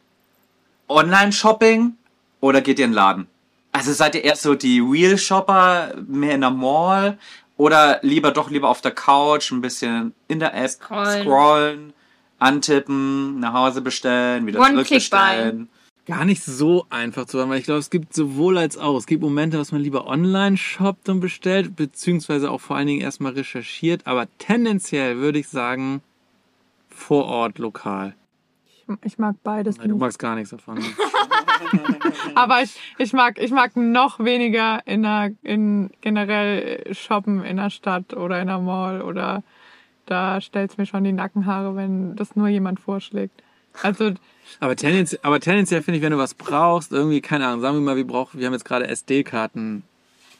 Online-Shopping 0.89 1.95
oder 2.41 2.61
geht 2.61 2.79
ihr 2.79 2.85
in 2.85 2.91
den 2.91 2.95
Laden? 2.95 3.27
Also 3.75 3.93
seid 3.93 4.15
ihr 4.15 4.23
erst 4.23 4.41
so 4.43 4.55
die 4.55 4.79
Real-Shopper, 4.79 5.95
mehr 6.07 6.35
in 6.35 6.41
der 6.41 6.49
Mall 6.51 7.17
oder 7.57 7.99
lieber 8.01 8.31
doch 8.31 8.49
lieber 8.49 8.69
auf 8.69 8.81
der 8.81 8.91
Couch, 8.91 9.51
ein 9.51 9.61
bisschen 9.61 10.13
in 10.27 10.39
der 10.39 10.53
App 10.55 10.69
Scrollen. 10.69 11.21
scrollen, 11.23 11.93
antippen, 12.39 13.39
nach 13.39 13.53
Hause 13.53 13.81
bestellen, 13.81 14.45
wieder 14.45 14.59
One-Click-Buy. 14.59 14.85
zurückbestellen. 14.85 15.69
Gar 16.05 16.25
nicht 16.25 16.43
so 16.43 16.85
einfach 16.91 17.25
zu 17.25 17.39
haben, 17.41 17.49
weil 17.49 17.57
ich 17.59 17.65
glaube, 17.65 17.79
es 17.79 17.89
gibt 17.89 18.13
sowohl 18.13 18.59
als 18.59 18.77
auch. 18.77 18.95
Es 18.95 19.07
gibt 19.07 19.23
Momente, 19.23 19.57
was 19.57 19.71
man 19.71 19.81
lieber 19.81 20.05
online 20.05 20.55
shoppt 20.55 21.09
und 21.09 21.19
bestellt, 21.19 21.75
beziehungsweise 21.75 22.51
auch 22.51 22.61
vor 22.61 22.75
allen 22.75 22.85
Dingen 22.87 23.01
erstmal 23.01 23.33
recherchiert, 23.33 24.05
aber 24.05 24.27
tendenziell 24.37 25.17
würde 25.17 25.39
ich 25.39 25.47
sagen, 25.47 26.01
vor 26.89 27.25
Ort 27.25 27.57
lokal. 27.57 28.15
Ich 29.03 29.17
mag 29.17 29.35
beides. 29.43 29.77
Du 29.77 29.87
nicht. 29.87 29.97
magst 29.97 30.19
gar 30.19 30.35
nichts 30.35 30.51
davon. 30.51 30.77
Aber 32.35 32.61
ich, 32.61 32.75
ich 32.97 33.13
mag 33.13 33.39
ich 33.39 33.51
mag 33.51 33.75
noch 33.75 34.19
weniger 34.19 34.81
in 34.85 35.03
der, 35.03 35.31
in 35.43 35.91
generell 36.01 36.93
shoppen 36.93 37.43
in 37.43 37.57
der 37.57 37.69
Stadt 37.69 38.13
oder 38.13 38.41
in 38.41 38.47
der 38.47 38.59
Mall 38.59 39.01
oder 39.01 39.43
da 40.05 40.39
stellt's 40.41 40.77
mir 40.77 40.85
schon 40.85 41.03
die 41.03 41.11
Nackenhaare, 41.11 41.75
wenn 41.75 42.15
das 42.15 42.35
nur 42.35 42.47
jemand 42.47 42.79
vorschlägt. 42.79 43.41
Also 43.81 44.13
Aber 44.59 44.75
tendenziell, 44.75 45.19
aber 45.23 45.39
tendenziell 45.39 45.81
finde 45.81 45.97
ich, 45.97 46.03
wenn 46.03 46.11
du 46.11 46.17
was 46.17 46.33
brauchst, 46.33 46.91
irgendwie, 46.91 47.21
keine 47.21 47.47
Ahnung, 47.47 47.61
sagen 47.61 47.75
wir 47.75 47.81
mal, 47.81 47.95
wir 47.95 48.07
brauchen, 48.07 48.39
wir 48.39 48.45
haben 48.45 48.53
jetzt 48.53 48.65
gerade 48.65 48.87
SD-Karten 48.87 49.83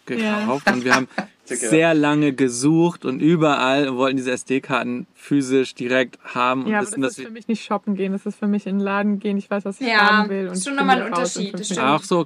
gekauft 0.05 0.71
und 0.71 0.85
wir 0.85 0.95
haben 0.95 1.07
sehr 1.45 1.93
lange 1.93 2.33
gesucht 2.33 3.05
und 3.05 3.19
überall 3.21 3.87
und 3.89 3.97
wollten 3.97 4.17
diese 4.17 4.31
SD-Karten 4.31 5.07
physisch 5.13 5.75
direkt 5.75 6.17
haben 6.23 6.65
und 6.65 6.71
ja, 6.71 6.79
aber 6.79 6.87
wissen, 6.87 7.01
das 7.01 7.11
dass 7.11 7.19
ist 7.19 7.25
für 7.25 7.31
mich 7.31 7.47
nicht 7.47 7.63
shoppen 7.63 7.95
gehen, 7.95 8.11
das 8.13 8.25
ist 8.25 8.37
für 8.37 8.47
mich 8.47 8.65
in 8.65 8.77
den 8.77 8.83
Laden 8.83 9.19
gehen, 9.19 9.37
ich 9.37 9.49
weiß, 9.49 9.65
was 9.65 9.79
ich 9.81 9.87
Ja, 9.87 9.97
haben 9.97 10.29
will. 10.29 10.45
ist 10.47 10.51
und 10.51 10.63
schon 10.63 10.73
ich 10.73 10.79
nochmal 10.79 11.01
ein 11.01 11.07
Unterschied, 11.07 11.53
das 11.53 11.69
Minuten. 11.69 11.87
auch 11.87 12.03
so 12.03 12.25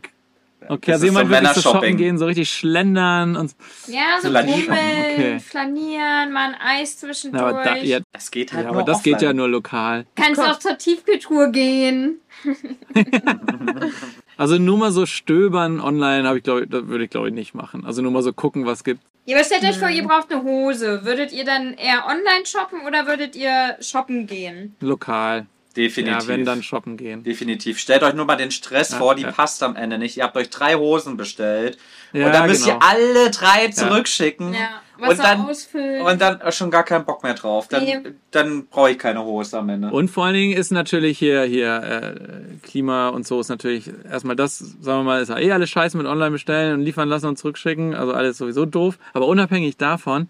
Okay, 0.67 0.91
Das 0.91 1.01
also 1.01 1.05
ist 1.05 1.11
jemand 1.13 1.29
so 1.29 1.33
wirklich 1.33 1.53
zu 1.53 1.61
shoppen 1.61 1.97
gehen, 1.97 2.17
so 2.17 2.25
richtig 2.25 2.51
schlendern 2.51 3.35
und 3.37 3.55
Ja, 3.87 4.19
so 4.21 4.29
Flanieren. 4.29 4.67
bummeln, 4.67 4.99
Okay. 4.99 5.39
flanieren, 5.39 6.31
mal 6.31 6.53
ein 6.53 6.55
Eis 6.61 6.97
zwischendurch. 6.99 7.41
aber, 7.43 7.63
da, 7.63 7.77
ja, 7.77 7.99
Das 8.11 8.29
geht 8.29 8.53
halt 8.53 8.65
ja, 8.65 8.71
nur 8.71 8.81
aber 8.81 8.91
das 8.91 9.01
geht 9.01 9.13
offline. 9.15 9.29
ja 9.29 9.33
nur 9.33 9.47
lokal. 9.47 10.05
Kannst 10.15 10.41
auch 10.41 10.59
zur 10.59 10.77
Tiefkühltruhe 10.77 11.49
gehen. 11.51 12.19
Also 14.39 14.57
nur 14.57 14.77
mal 14.77 14.91
so 14.93 15.05
stöbern 15.05 15.81
online 15.81 16.25
habe 16.25 16.37
ich 16.37 16.45
glaube 16.45 16.65
das 16.65 16.87
würde 16.87 17.03
ich 17.03 17.09
glaube 17.09 17.27
ich 17.27 17.33
nicht 17.33 17.53
machen. 17.55 17.85
Also 17.85 18.01
nur 18.01 18.11
mal 18.11 18.23
so 18.23 18.31
gucken, 18.31 18.65
was 18.65 18.85
gibt. 18.85 19.01
Ja, 19.25 19.35
aber 19.35 19.43
stellt 19.43 19.63
euch 19.65 19.77
vor, 19.77 19.89
ihr 19.89 20.03
braucht 20.03 20.31
eine 20.31 20.43
Hose. 20.43 21.03
Würdet 21.03 21.33
ihr 21.33 21.43
dann 21.43 21.73
eher 21.73 22.05
online 22.07 22.45
shoppen 22.45 22.87
oder 22.87 23.05
würdet 23.05 23.35
ihr 23.35 23.75
shoppen 23.81 24.27
gehen? 24.27 24.77
Lokal. 24.79 25.45
Definitiv. 25.75 26.21
Ja, 26.21 26.27
wenn 26.29 26.45
dann 26.45 26.63
shoppen 26.63 26.95
gehen. 26.95 27.23
Definitiv. 27.23 27.79
Stellt 27.79 28.01
euch 28.01 28.13
nur 28.13 28.25
mal 28.25 28.37
den 28.37 28.49
Stress 28.49 28.91
Ja, 28.91 28.97
vor, 28.97 29.13
die 29.13 29.23
ja. 29.23 29.31
passt 29.31 29.61
am 29.61 29.75
Ende 29.75 29.97
nicht. 29.97 30.15
Ihr 30.15 30.23
habt 30.23 30.37
euch 30.37 30.49
drei 30.49 30.75
Hosen 30.75 31.17
bestellt 31.17 31.77
Ja, 32.13 32.27
und 32.27 32.33
dann 32.33 32.47
müsst 32.47 32.63
genau. 32.63 32.77
ihr 32.77 32.81
alle 32.81 33.31
drei 33.31 33.67
zurückschicken. 33.67 34.53
Ja, 34.53 34.81
was 34.99 35.11
und 35.11 35.19
dann, 35.23 35.41
ausfüllen. 35.45 36.01
und 36.05 36.21
dann 36.21 36.39
schon 36.51 36.69
gar 36.71 36.83
keinen 36.83 37.05
Bock 37.05 37.23
mehr 37.23 37.33
drauf. 37.33 37.67
Dann, 37.67 37.83
Nee. 37.83 37.99
dann 38.31 38.67
brauche 38.67 38.91
ich 38.91 38.99
keine 38.99 39.23
Hose 39.23 39.57
am 39.57 39.69
Ende. 39.69 39.89
Und 39.89 40.09
vor 40.09 40.25
allen 40.25 40.33
Dingen 40.35 40.57
ist 40.57 40.71
natürlich 40.71 41.17
hier, 41.17 41.43
hier 41.43 41.81
äh, 41.83 42.67
Klima 42.67 43.09
und 43.09 43.25
so 43.27 43.39
ist 43.39 43.49
natürlich 43.49 43.91
erstmal 44.09 44.35
das, 44.35 44.59
sagen 44.59 44.99
wir 44.99 45.03
mal, 45.03 45.21
ist 45.21 45.29
ja 45.29 45.37
eh 45.39 45.51
alles 45.51 45.69
scheiße 45.69 45.97
mit 45.97 46.05
online 46.07 46.31
bestellen 46.31 46.73
und 46.75 46.81
liefern 46.85 47.07
lassen 47.09 47.27
und 47.27 47.37
zurückschicken. 47.37 47.93
Also 47.95 48.13
alles 48.13 48.37
sowieso 48.37 48.65
doof. 48.65 48.97
Aber 49.13 49.27
unabhängig 49.27 49.77
davon, 49.77 50.29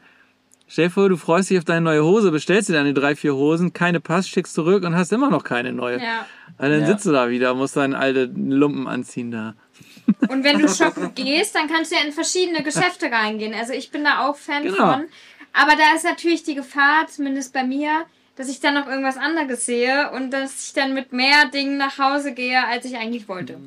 stell 0.67 0.85
dir 0.85 0.91
vor, 0.91 1.09
du 1.09 1.17
freust 1.17 1.49
dich 1.49 1.57
auf 1.57 1.65
deine 1.65 1.81
neue 1.81 2.03
Hose, 2.03 2.31
bestellst 2.31 2.69
dir 2.69 2.73
deine 2.73 2.93
drei, 2.93 3.15
vier 3.15 3.33
Hosen, 3.35 3.73
keine 3.73 3.99
passt, 3.99 4.29
schickst 4.29 4.53
zurück 4.53 4.83
und 4.83 4.95
hast 4.95 5.11
immer 5.11 5.29
noch 5.29 5.43
keine 5.43 5.73
neue. 5.73 5.97
ja. 5.97 6.25
Also 6.57 6.71
dann 6.73 6.81
Ja. 6.81 6.87
sitzt 6.87 7.05
du 7.05 7.11
da 7.11 7.29
wieder, 7.29 7.53
musst 7.53 7.75
deinen 7.77 7.93
alten 7.95 8.51
Lumpen 8.51 8.87
anziehen 8.87 9.31
da. 9.31 9.53
Und 10.29 10.43
wenn 10.43 10.59
du 10.59 10.67
shoppen 10.67 11.13
gehst, 11.15 11.55
dann 11.55 11.67
kannst 11.67 11.91
du 11.91 11.95
ja 11.95 12.01
in 12.03 12.11
verschiedene 12.11 12.63
Geschäfte 12.63 13.11
reingehen. 13.11 13.53
Also 13.53 13.73
ich 13.73 13.91
bin 13.91 14.03
da 14.03 14.27
auch 14.27 14.35
Fan 14.35 14.63
Genau. 14.63 14.75
von. 14.93 15.05
Aber 15.53 15.71
da 15.75 15.95
ist 15.95 16.03
natürlich 16.03 16.43
die 16.43 16.55
Gefahr, 16.55 17.07
zumindest 17.07 17.53
bei 17.53 17.63
mir, 17.63 18.05
dass 18.35 18.49
ich 18.49 18.59
dann 18.59 18.73
noch 18.75 18.87
irgendwas 18.87 19.17
anderes 19.17 19.65
sehe 19.65 20.11
und 20.11 20.31
dass 20.31 20.67
ich 20.67 20.73
dann 20.73 20.93
mit 20.93 21.11
mehr 21.11 21.45
Dingen 21.51 21.77
nach 21.77 21.97
Hause 21.97 22.33
gehe, 22.33 22.63
als 22.65 22.85
ich 22.85 22.95
eigentlich 22.97 23.27
wollte. 23.27 23.57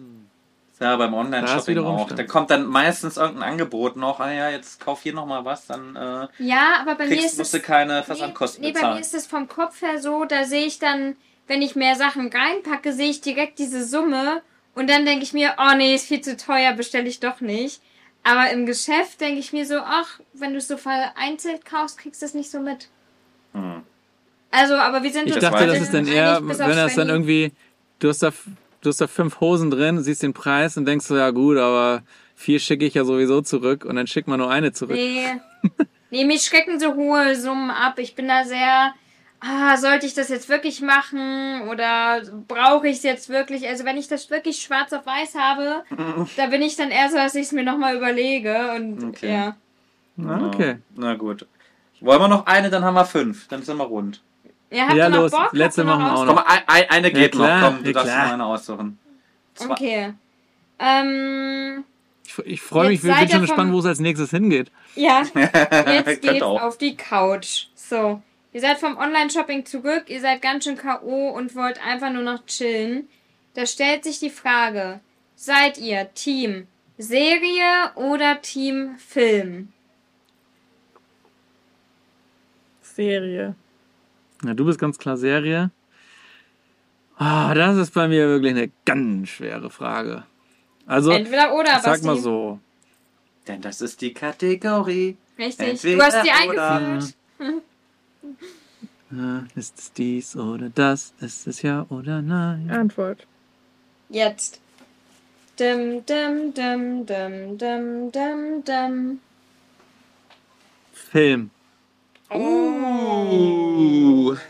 Ja, 0.81 0.97
beim 0.97 1.15
Online-Shopping 1.15 1.67
wiederum 1.77 1.97
auch. 1.97 2.05
stimmt. 2.07 2.19
Da 2.19 2.25
kommt 2.25 2.51
dann 2.51 2.67
meistens 2.67 3.17
irgendein 3.17 3.51
Angebot 3.51 3.97
noch. 3.97 4.19
Ah 4.19 4.33
ja, 4.33 4.49
jetzt 4.51 4.81
kauf 4.81 5.03
hier 5.03 5.15
nochmal 5.15 5.45
was, 5.45 5.67
dann 5.67 5.95
äh, 5.95 6.27
Ja, 6.43 6.79
aber 6.81 6.97
bei 6.97 7.05
mir 7.07 7.11
kriegst, 7.17 7.27
ist 7.35 7.39
musst 7.39 7.55
es 7.55 7.61
du 7.61 7.67
keine 7.67 8.03
Versandkosten 8.03 8.63
nee, 8.65 8.73
nee, 8.73 8.81
bei 8.81 8.95
mir 8.95 9.01
ist 9.01 9.15
es 9.15 9.27
vom 9.27 9.47
Kopf 9.47 9.81
her 9.83 10.01
so, 10.01 10.25
da 10.25 10.43
sehe 10.45 10.67
ich 10.67 10.81
dann, 10.81 11.15
wenn 11.47 11.63
ich 11.63 11.77
mehr 11.77 11.95
Sachen 11.95 12.33
reinpacke, 12.33 12.93
sehe 12.93 13.11
ich 13.11 13.21
direkt 13.21 13.59
diese 13.61 13.85
Summe 13.85 14.43
und 14.75 14.89
dann 14.89 15.05
denke 15.05 15.25
ich 15.25 15.33
mir, 15.33 15.55
oh 15.59 15.77
nee, 15.77 15.95
ist 15.95 16.07
viel 16.07 16.21
zu 16.21 16.37
teuer, 16.37 16.73
bestelle 16.73 17.09
ich 17.09 17.21
doch 17.21 17.41
nicht. 17.41 17.81
Aber 18.25 18.51
im 18.51 18.67
Geschäft 18.67 19.21
denke 19.21 19.41
ich 19.41 19.53
mir 19.53 19.67
so, 19.67 19.79
ach, 19.79 20.21
wenn 20.33 20.53
du 20.53 20.59
es 20.59 20.69
so 20.69 20.77
vereinzelt 20.77 21.65
kaufst, 21.65 21.99
kriegst 21.99 22.23
du 22.23 22.27
es 22.27 22.35
nicht 22.35 22.51
so 22.51 22.61
mit. 22.61 22.89
Hm. 23.53 23.83
Also, 24.51 24.75
aber 24.75 25.03
wir 25.03 25.11
sind 25.11 25.29
Ich 25.29 25.39
dachte, 25.39 25.67
das 25.67 25.81
ist 25.81 25.95
dann 25.95 26.07
eher, 26.07 26.41
wenn 26.43 26.57
das 26.59 26.95
dann 26.95 27.09
irgendwie, 27.09 27.53
du 27.99 28.09
hast 28.09 28.23
da, 28.23 28.33
du 28.83 28.89
hast 28.89 29.01
da 29.01 29.07
fünf 29.07 29.41
Hosen 29.41 29.71
drin, 29.71 30.03
siehst 30.03 30.23
den 30.23 30.35
Preis 30.35 30.77
und 30.77 30.85
denkst 30.85 31.07
so, 31.07 31.17
ja 31.17 31.31
gut, 31.31 31.57
aber 31.57 32.03
vier 32.37 32.61
schicke 32.61 32.85
ich 32.85 32.95
ja 32.95 33.05
sowieso 33.05 33.41
zurück 33.41 33.85
und 33.85 33.97
dann 33.97 34.07
schickt 34.07 34.29
man 34.29 34.39
nur 34.39 34.51
eine 34.51 34.73
zurück. 34.73 34.97
Nee. 34.97 35.27
nee, 36.11 36.25
mich 36.25 36.43
schrecken 36.43 36.79
so 36.79 36.95
hohe 36.95 37.35
Summen 37.35 37.71
ab. 37.71 37.99
Ich 37.99 38.15
bin 38.15 38.29
da 38.29 38.45
sehr. 38.45 38.95
Ah, 39.45 39.77
sollte 39.77 40.07
ich 40.07 40.15
das 40.15 40.29
jetzt 40.29 40.49
wirklich 40.49 40.81
machen 40.81 41.69
oder 41.69 42.23
brauche 42.47 42.87
ich 42.89 42.99
es 42.99 43.03
jetzt 43.03 43.29
wirklich? 43.29 43.67
Also 43.67 43.85
wenn 43.85 43.97
ich 43.97 44.07
das 44.07 44.31
wirklich 44.31 44.63
schwarz 44.63 44.93
auf 44.93 45.05
weiß 45.05 45.35
habe, 45.35 45.83
da 46.37 46.47
bin 46.47 46.63
ich 46.63 46.77
dann 46.77 46.91
eher 46.93 47.11
so, 47.11 47.17
dass 47.17 47.35
ich 47.35 47.43
es 47.47 47.53
mir 47.53 47.65
nochmal 47.65 47.97
überlege 47.97 48.73
und 48.77 49.03
Okay. 49.03 49.33
ja. 49.33 49.57
Ah, 50.25 50.47
okay. 50.47 50.77
Na 50.95 51.15
gut. 51.15 51.47
Wollen 52.01 52.21
wir 52.21 52.29
noch 52.29 52.47
eine, 52.47 52.71
dann 52.71 52.85
haben 52.85 52.95
wir 52.95 53.05
fünf. 53.05 53.49
Dann 53.49 53.63
sind 53.63 53.77
wir 53.79 53.85
rund. 53.85 54.21
Ja, 54.71 54.85
habt 54.85 54.95
Ja, 54.97 55.05
ihr 55.07 55.11
noch 55.11 55.19
los, 55.23 55.31
Bock? 55.33 55.49
Letzte 55.53 55.85
noch 55.85 55.99
machen 55.99 56.05
wir 56.05 56.13
auch 56.15 56.23
Aus- 56.23 56.27
Komm, 56.29 56.39
ein, 56.39 56.63
ein, 56.67 56.91
eine 56.91 57.13
geht 57.13 57.33
klar, 57.33 57.61
noch. 57.61 57.69
Komm, 57.69 57.83
du 57.85 57.91
ja, 57.91 57.93
darfst 57.95 58.17
noch 58.17 58.33
eine 58.33 58.45
aussuchen. 58.47 58.99
Zwei. 59.55 59.71
Okay. 59.73 60.15
Ähm, 60.79 61.85
Ich, 62.27 62.39
ich 62.47 62.61
freue 62.63 62.89
mich, 62.89 63.03
bin 63.03 63.11
seid 63.13 63.31
schon 63.31 63.41
gespannt, 63.43 63.69
vom- 63.69 63.73
wo 63.75 63.79
es 63.81 63.87
als 63.87 64.01
nächstes 64.01 64.31
hingeht. 64.31 64.71
ja, 64.95 65.23
jetzt 65.87 66.23
geht's 66.23 66.43
auf 66.43 66.79
die 66.79 66.97
Couch. 66.97 67.67
So, 67.75 68.23
ihr 68.53 68.61
seid 68.61 68.79
vom 68.79 68.97
Online-Shopping 68.97 69.65
zurück, 69.67 70.05
ihr 70.09 70.21
seid 70.21 70.43
ganz 70.43 70.65
schön 70.65 70.77
K.O. 70.77 71.31
und 71.31 71.55
wollt 71.55 71.85
einfach 71.85 72.13
nur 72.13 72.23
noch 72.23 72.45
chillen. 72.47 73.09
Da 73.55 73.67
stellt 73.67 74.05
sich 74.05 74.19
die 74.19 74.31
Frage, 74.31 75.01
seid 75.37 75.79
ihr 75.79 76.13
Team 76.15 76.67
Serie 76.99 77.93
oder 77.97 78.41
Team 78.41 78.97
Film? 78.99 79.73
Serie. 82.83 83.55
Ja, 84.45 84.55
du 84.55 84.65
bist 84.65 84.79
ganz 84.79 84.99
klar 84.99 85.17
Serie. 85.17 85.71
Ah, 87.17 87.55
das 87.55 87.77
ist 87.77 87.95
bei 87.95 88.09
mir 88.09 88.27
wirklich 88.29 88.51
eine 88.53 88.71
ganz 88.85 89.29
schwere 89.29 89.71
Frage. 89.71 90.25
Also, 90.87 91.13
Entweder 91.13 91.55
oder, 91.55 91.75
sag 91.81 91.85
Basti. 91.85 92.07
mal 92.07 92.17
so. 92.19 92.59
Denn 93.47 93.61
das 93.61 93.81
ist 93.81 94.01
die 94.01 94.13
Kategorie. 94.13 95.17
Richtig, 95.39 95.69
Entweder 95.69 95.97
du 95.97 96.03
hast 96.05 96.25
die 96.27 96.49
oder. 96.51 96.71
eingeführt. 96.77 97.15
Ja, 97.39 97.47
ist 99.55 99.79
es 99.79 99.93
dies 99.93 100.37
oder 100.37 100.71
das? 100.75 101.13
Ist 101.21 101.47
es 101.47 101.63
ja 101.63 101.87
oder 101.91 102.23
nein? 102.23 102.71
Antwort. 102.71 103.27
Jetzt. 104.09 104.61
Dim, 105.59 106.05
dim, 106.07 106.55
dim, 106.55 107.07
dim, 107.07 107.59
dim, 107.59 108.11
dim, 108.11 108.65
dim. 108.65 109.21
Film. 110.93 111.51
Uh. 112.35 114.37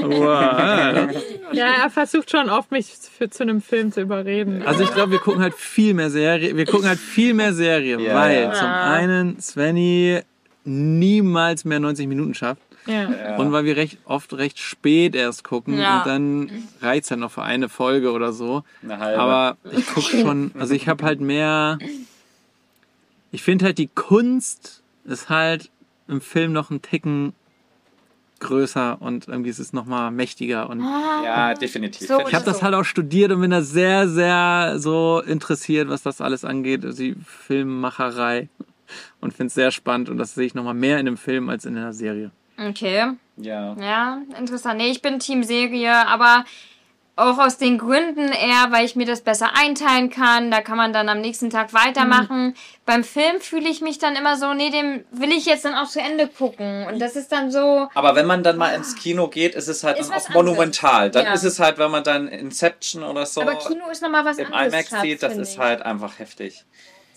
Wow. 0.00 1.10
Ja, 1.52 1.82
er 1.82 1.90
versucht 1.90 2.30
schon 2.30 2.48
oft, 2.48 2.70
mich 2.70 2.86
für, 2.86 3.28
zu 3.28 3.42
einem 3.42 3.60
Film 3.60 3.92
zu 3.92 4.00
überreden. 4.00 4.62
Also 4.62 4.84
ich 4.84 4.92
glaube, 4.92 5.12
wir 5.12 5.18
gucken 5.18 5.42
halt 5.42 5.54
viel 5.54 5.94
mehr 5.94 6.10
Serie. 6.10 6.56
Wir 6.56 6.66
gucken 6.66 6.88
halt 6.88 6.98
viel 6.98 7.34
mehr 7.34 7.52
Serie, 7.52 8.00
Ja, 8.00 8.14
weil 8.14 8.42
ja. 8.42 8.52
zum 8.52 8.66
einen 8.68 9.40
Svenny 9.40 10.20
niemals 10.68 11.64
mehr 11.64 11.80
90 11.80 12.06
Minuten 12.06 12.34
schafft. 12.34 12.62
ja. 12.86 13.36
Und 13.36 13.52
weil 13.52 13.64
wir 13.64 13.76
recht 13.76 13.98
oft 14.04 14.32
recht 14.34 14.58
spät 14.58 15.14
erst 15.14 15.44
gucken 15.44 15.78
Ja. 15.78 15.98
und 15.98 16.06
dann 16.06 16.50
reizt 16.80 17.10
halt 17.10 17.20
noch 17.20 17.32
für 17.32 17.42
eine 17.42 17.68
Folge 17.68 18.12
oder 18.12 18.32
so. 18.32 18.62
Eine 18.82 18.98
halbe. 18.98 19.20
Aber 19.20 19.56
ich 19.72 19.86
gucke 19.86 20.16
schon, 20.20 20.52
also 20.58 20.74
ich 20.74 20.88
habe 20.88 21.04
halt 21.04 21.20
mehr. 21.20 21.78
Ich 23.30 23.42
finde 23.42 23.66
halt 23.66 23.78
die 23.78 23.88
Kunst 23.88 24.82
ist 25.04 25.28
halt 25.28 25.70
im 26.06 26.20
Film 26.20 26.52
noch 26.52 26.70
einen 26.70 26.80
Ticken 26.82 27.32
größer 28.40 28.98
und 29.00 29.26
irgendwie 29.28 29.50
ist 29.50 29.58
es 29.58 29.72
nochmal 29.72 30.10
mächtiger 30.12 30.70
und 30.70 30.80
ja, 30.80 31.54
definitiv. 31.54 32.06
So 32.06 32.20
ich 32.26 32.34
habe 32.34 32.44
das 32.44 32.62
halt 32.62 32.72
auch 32.74 32.84
studiert 32.84 33.32
und 33.32 33.40
bin 33.40 33.50
da 33.50 33.62
sehr, 33.62 34.08
sehr 34.08 34.76
so 34.78 35.20
interessiert, 35.26 35.88
was 35.88 36.02
das 36.02 36.20
alles 36.20 36.44
angeht, 36.44 36.84
also 36.84 37.02
die 37.02 37.16
Filmmacherei 37.26 38.48
und 39.20 39.32
finde 39.32 39.48
es 39.48 39.54
sehr 39.54 39.70
spannend 39.70 40.08
und 40.08 40.18
das 40.18 40.34
sehe 40.34 40.46
ich 40.46 40.54
nochmal 40.54 40.74
mehr 40.74 40.98
in 40.98 41.06
einem 41.06 41.16
Film 41.16 41.48
als 41.48 41.64
in 41.64 41.76
einer 41.76 41.92
Serie. 41.92 42.30
Okay. 42.58 43.12
ja. 43.36 43.76
Ja, 43.80 44.18
interessant. 44.38 44.78
Nee, 44.78 44.90
ich 44.90 45.00
bin 45.02 45.18
Team 45.20 45.44
Serie, 45.44 45.92
aber 46.08 46.44
auch 47.14 47.38
aus 47.38 47.58
den 47.58 47.78
Gründen 47.78 48.28
eher, 48.28 48.70
weil 48.70 48.84
ich 48.84 48.94
mir 48.94 49.04
das 49.04 49.22
besser 49.22 49.50
einteilen 49.56 50.08
kann. 50.08 50.52
Da 50.52 50.60
kann 50.60 50.76
man 50.76 50.92
dann 50.92 51.08
am 51.08 51.20
nächsten 51.20 51.50
Tag 51.50 51.74
weitermachen. 51.74 52.54
Beim 52.86 53.02
Film 53.02 53.40
fühle 53.40 53.68
ich 53.68 53.80
mich 53.80 53.98
dann 53.98 54.14
immer 54.14 54.36
so, 54.36 54.54
nee, 54.54 54.70
dem 54.70 55.04
will 55.10 55.32
ich 55.32 55.44
jetzt 55.46 55.64
dann 55.64 55.74
auch 55.74 55.88
zu 55.88 56.00
Ende 56.00 56.28
gucken. 56.28 56.86
Und 56.86 57.00
das 57.00 57.16
ist 57.16 57.32
dann 57.32 57.50
so, 57.50 57.88
Aber 57.94 58.14
wenn 58.14 58.26
man 58.26 58.44
dann 58.44 58.56
mal 58.56 58.68
ins 58.74 58.94
Kino 58.94 59.26
geht, 59.26 59.56
ist 59.56 59.66
es 59.66 59.82
halt 59.82 59.98
Ist 59.98 60.10
dann 60.10 60.18
auch 60.18 60.28
monumental. 60.30 61.10
Dann 61.10 61.26
Ja. 61.26 61.32
ist 61.34 61.42
es 61.42 61.58
halt, 61.58 61.78
wenn 61.78 61.90
man 61.90 62.04
dann 62.04 62.28
Inception 62.28 63.02
oder 63.02 63.26
so 63.26 63.42
aber 63.42 63.56
Kino 63.56 63.88
ist 63.90 64.00
nochmal 64.00 64.24
was 64.24 64.38
im 64.38 64.46
anderes. 64.52 64.72
IMAX 64.72 64.88
Schatz, 64.90 65.02
sieht, 65.02 65.22
das 65.22 65.36
ist 65.36 65.58
halt 65.58 65.82
einfach 65.82 66.20
heftig. 66.20 66.64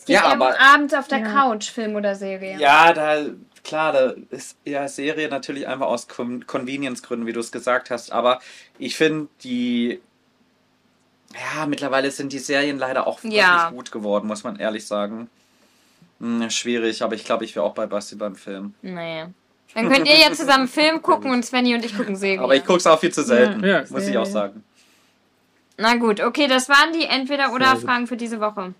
Es 0.02 0.06
geht 0.06 0.16
ja, 0.16 0.24
eher 0.24 0.32
aber- 0.34 0.48
um 0.50 0.54
abends 0.56 0.94
auf 0.96 1.08
der 1.08 1.20
Ja. 1.20 1.32
Couch, 1.32 1.70
Film 1.70 1.96
oder 1.96 2.16
Serie. 2.16 2.58
Ja, 2.58 2.92
da, 2.92 3.24
klar, 3.64 3.94
da 3.94 4.14
ist 4.32 4.58
ja 4.66 4.88
Serie 4.88 5.30
natürlich 5.30 5.68
einfach 5.68 5.86
aus 5.86 6.08
Con 6.08 6.48
Convenience-Gründen, 6.48 7.28
wie 7.28 7.34
du 7.34 7.40
es 7.40 7.52
gesagt 7.52 7.92
hast. 7.92 8.12
Aber 8.12 8.40
ich 8.80 8.96
finde, 8.98 9.28
die. 9.44 10.02
Ja, 11.56 11.66
mittlerweile 11.68 12.10
sind 12.10 12.34
die 12.34 12.40
Serien 12.40 12.80
leider 12.80 13.06
auch 13.06 13.24
wirklich 13.24 13.40
Ja. 13.42 13.70
gut 13.70 13.92
geworden, 13.92 14.26
muss 14.28 14.44
man 14.44 14.58
ehrlich 14.58 14.86
sagen. 14.88 15.30
Hm, 16.20 16.50
schwierig, 16.50 17.04
aber 17.04 17.14
ich 17.16 17.24
glaube, 17.24 17.46
ich 17.46 17.56
wäre 17.56 17.64
auch 17.64 17.74
bei 17.76 17.86
Basti 17.86 18.16
beim 18.16 18.36
Film. 18.36 18.74
Nee. 18.82 19.26
Dann 19.76 19.90
könnt 19.90 20.08
ihr 20.08 20.18
ja 20.18 20.34
zusammen 20.34 20.68
Film 20.68 21.02
gucken 21.04 21.32
und 21.32 21.46
Svenny 21.46 21.76
und 21.76 21.86
ich 21.86 21.96
gucken 21.96 22.16
Serie. 22.16 22.42
Aber 22.42 22.56
ich 22.56 22.66
gucke 22.66 22.80
es 22.80 22.88
auch 22.88 23.00
viel 23.00 23.14
zu 23.14 23.24
selten, 23.24 23.64
Ja. 23.64 23.82
muss 23.82 23.92
ich 24.02 24.06
Serie. 24.08 24.20
auch 24.22 24.26
sagen. 24.26 24.64
Na 25.78 25.96
gut, 25.96 26.20
okay, 26.22 26.48
das 26.48 26.68
waren 26.70 26.92
die 26.92 27.06
Entweder-Oder 27.06 27.74
gut. 27.76 27.84
Fragen 27.84 28.08
für 28.08 28.18
diese 28.18 28.40
Woche. 28.42 28.74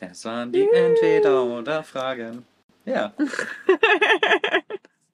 Das 0.00 0.24
waren 0.24 0.50
die 0.52 0.66
Entweder-oder-Fragen. 0.72 2.44
Ja. 2.84 3.12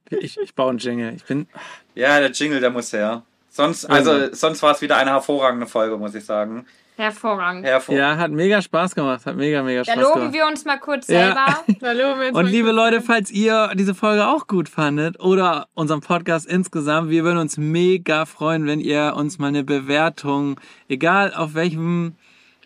Ich, 0.09 0.39
ich 0.41 0.55
baue 0.55 0.70
einen 0.70 0.78
Jingle. 0.78 1.14
Ich 1.16 1.24
bin. 1.24 1.49
Ja, 1.97 2.20
der 2.20 2.30
Jingle, 2.30 2.61
der 2.61 2.70
muss 2.70 2.93
her. 2.93 3.22
Sonst, 3.49 3.87
also, 3.87 4.32
sonst 4.32 4.62
war 4.62 4.70
es 4.72 4.80
wieder 4.80 4.97
eine 4.99 5.11
hervorragende 5.11 5.66
Folge, 5.66 5.97
muss 5.97 6.14
ich 6.14 6.24
sagen. 6.24 6.64
Hervorragend. 6.97 7.66
Hervor 7.66 7.95
Ja, 7.97 8.16
hat 8.16 8.30
mega 8.30 8.62
Spaß 8.62 8.95
gemacht. 8.95 9.26
Hat 9.26 9.34
mega, 9.34 9.64
mega 9.64 9.82
Da 9.82 9.93
Spaß 9.95 10.03
loben 10.03 10.14
gemacht. 10.20 10.34
wir 10.34 10.47
uns 10.47 10.64
mal 10.64 10.78
kurz 10.78 11.09
Ja. 11.09 11.64
selber. 11.78 12.32
Und 12.39 12.47
liebe 12.47 12.70
Leute, 12.70 13.01
falls 13.03 13.32
ihr 13.32 13.72
diese 13.74 13.97
Folge 13.97 14.28
auch 14.28 14.47
gut 14.47 14.68
fandet 14.68 15.18
oder 15.18 15.66
unseren 15.74 16.01
Podcast 16.03 16.47
insgesamt, 16.47 17.11
wir 17.11 17.24
würden 17.24 17.39
uns 17.39 17.57
mega 17.59 18.26
freuen, 18.26 18.66
wenn 18.68 18.78
ihr 18.78 19.14
uns 19.16 19.41
mal 19.41 19.49
eine 19.49 19.64
Bewertung, 19.64 20.61
egal 20.89 21.34
auf 21.34 21.55
welchem 21.55 22.14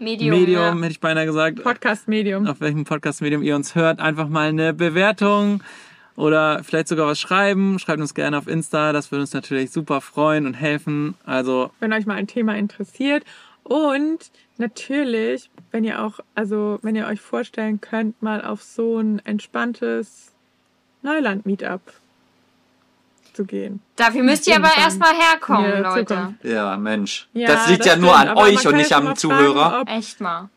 Medium. 0.00 0.38
Medium, 0.38 0.78
ja. 0.78 0.82
hätte 0.82 0.92
ich 0.92 1.00
beinahe 1.00 1.26
gesagt, 1.26 1.62
Podcast-Medium. 1.62 2.46
auf 2.46 2.60
welchem 2.60 2.84
Podcast-Medium 2.84 3.42
ihr 3.42 3.54
uns 3.54 3.74
hört, 3.74 4.00
einfach 4.00 4.28
mal 4.28 4.48
eine 4.48 4.72
Bewertung 4.72 5.62
oder 6.16 6.64
vielleicht 6.64 6.88
sogar 6.88 7.06
was 7.06 7.20
schreiben. 7.20 7.78
Schreibt 7.78 8.00
uns 8.00 8.14
gerne 8.14 8.38
auf 8.38 8.46
Insta, 8.46 8.92
das 8.92 9.10
würde 9.12 9.22
uns 9.22 9.34
natürlich 9.34 9.70
super 9.70 10.00
freuen 10.00 10.46
und 10.46 10.54
helfen. 10.54 11.14
Also 11.24 11.70
wenn 11.80 11.92
euch 11.92 12.06
mal 12.06 12.14
ein 12.14 12.26
Thema 12.26 12.56
interessiert. 12.56 13.24
Und 13.62 14.30
natürlich, 14.56 15.50
wenn 15.70 15.84
ihr 15.84 16.02
auch, 16.02 16.20
also 16.34 16.78
wenn 16.82 16.96
ihr 16.96 17.06
euch 17.06 17.20
vorstellen 17.20 17.80
könnt, 17.80 18.22
mal 18.22 18.42
auf 18.42 18.62
so 18.62 18.98
ein 18.98 19.20
entspanntes 19.24 20.32
Neuland-Meetup 21.02 21.80
zu 23.40 23.46
gehen. 23.46 23.80
Dafür 23.96 24.22
müsst 24.22 24.46
ihr 24.46 24.56
aber 24.56 24.70
erstmal 24.76 25.14
herkommen, 25.14 25.70
der 25.70 25.80
Leute. 25.80 26.14
Zukunft. 26.14 26.44
Ja, 26.44 26.76
Mensch. 26.76 27.28
Ja, 27.32 27.48
das 27.48 27.68
liegt 27.68 27.84
ja 27.84 27.92
stimmt, 27.92 28.06
nur 28.06 28.16
an 28.16 28.36
euch 28.36 28.66
und 28.66 28.76
nicht 28.76 28.92
am 28.92 29.16
Zuhörer. 29.16 29.70
Fragen, 29.70 29.88
Echt 29.88 30.20
mal. 30.20 30.50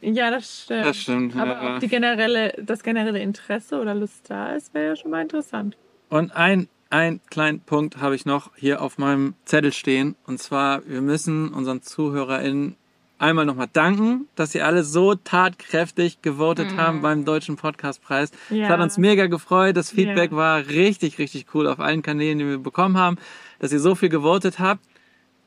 ja, 0.00 0.30
das 0.30 0.62
stimmt. 0.62 0.86
das 0.86 0.96
stimmt. 0.96 1.36
Aber 1.36 1.52
ja. 1.52 1.74
ob 1.74 1.80
die 1.80 1.88
generelle, 1.88 2.54
das 2.60 2.82
generelle 2.82 3.20
Interesse 3.20 3.80
oder 3.80 3.94
Lust 3.94 4.28
da 4.28 4.54
ist, 4.54 4.74
wäre 4.74 4.88
ja 4.88 4.96
schon 4.96 5.10
mal 5.10 5.22
interessant. 5.22 5.76
Und 6.08 6.34
ein, 6.34 6.68
ein 6.90 7.20
kleinen 7.30 7.60
Punkt 7.60 7.98
habe 7.98 8.14
ich 8.14 8.26
noch 8.26 8.50
hier 8.56 8.82
auf 8.82 8.98
meinem 8.98 9.34
Zettel 9.44 9.72
stehen. 9.72 10.16
Und 10.26 10.40
zwar, 10.40 10.86
wir 10.86 11.02
müssen 11.02 11.52
unseren 11.52 11.82
ZuhörerInnen 11.82 12.76
einmal 13.18 13.46
nochmal 13.46 13.68
danken, 13.72 14.28
dass 14.34 14.52
sie 14.52 14.60
alle 14.62 14.84
so 14.84 15.14
tatkräftig 15.14 16.20
gewotet 16.22 16.76
haben 16.76 17.00
beim 17.02 17.24
Deutschen 17.24 17.56
Podcastpreis. 17.56 18.30
Es 18.50 18.56
Ja. 18.56 18.68
hat 18.68 18.80
uns 18.80 18.98
mega 18.98 19.26
gefreut. 19.26 19.76
Das 19.76 19.90
Feedback 19.90 20.30
Ja. 20.32 20.36
war 20.36 20.66
richtig, 20.66 21.18
richtig 21.18 21.46
cool 21.54 21.66
auf 21.66 21.80
allen 21.80 22.02
Kanälen, 22.02 22.38
die 22.38 22.46
wir 22.46 22.58
bekommen 22.58 22.96
haben, 22.98 23.16
dass 23.58 23.72
ihr 23.72 23.80
so 23.80 23.94
viel 23.94 24.08
gewotet 24.10 24.58
habt. 24.58 24.82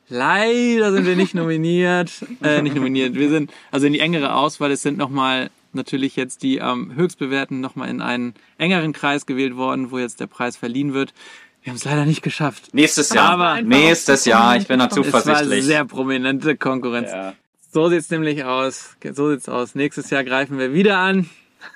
Leider 0.08 0.92
sind 0.92 1.06
wir 1.06 1.16
nicht 1.16 1.34
nominiert. 1.34 2.10
Äh, 2.42 2.62
nicht 2.62 2.74
nominiert. 2.74 3.14
Wir 3.14 3.28
sind 3.28 3.52
also 3.70 3.86
in 3.86 3.92
die 3.92 4.00
engere 4.00 4.34
Auswahl. 4.34 4.70
Es 4.72 4.82
sind 4.82 4.98
nochmal 4.98 5.50
natürlich 5.72 6.16
jetzt 6.16 6.42
die 6.42 6.60
am 6.60 6.94
höchstbewerten 6.96 7.60
nochmal 7.60 7.88
in 7.88 8.00
einen 8.02 8.34
engeren 8.58 8.92
Kreis 8.92 9.24
gewählt 9.26 9.56
worden, 9.56 9.92
wo 9.92 9.98
jetzt 9.98 10.18
der 10.18 10.26
Preis 10.26 10.56
verliehen 10.56 10.92
wird. 10.94 11.14
Wir 11.62 11.70
haben 11.70 11.76
es 11.76 11.84
leider 11.84 12.06
nicht 12.06 12.22
geschafft. 12.22 12.74
Nächstes 12.74 13.10
Jahr. 13.10 13.30
Aber- 13.30 13.62
Nächstes 13.62 14.24
Jahr. 14.24 14.56
Ich 14.56 14.66
bin 14.66 14.78
da 14.80 14.86
Es 14.86 14.96
war 14.96 15.04
zuversichtlich. 15.04 15.64
sehr 15.64 15.84
prominente 15.84 16.56
Konkurrenz. 16.56 17.10
Ja. 17.12 17.34
So 17.72 17.88
sieht's 17.88 18.10
nämlich 18.10 18.44
aus. 18.44 18.96
So 19.12 19.30
sieht's 19.30 19.48
aus. 19.48 19.74
Nächstes 19.74 20.10
Jahr 20.10 20.24
greifen 20.24 20.58
wir 20.58 20.72
wieder 20.74 20.98
an. 20.98 21.28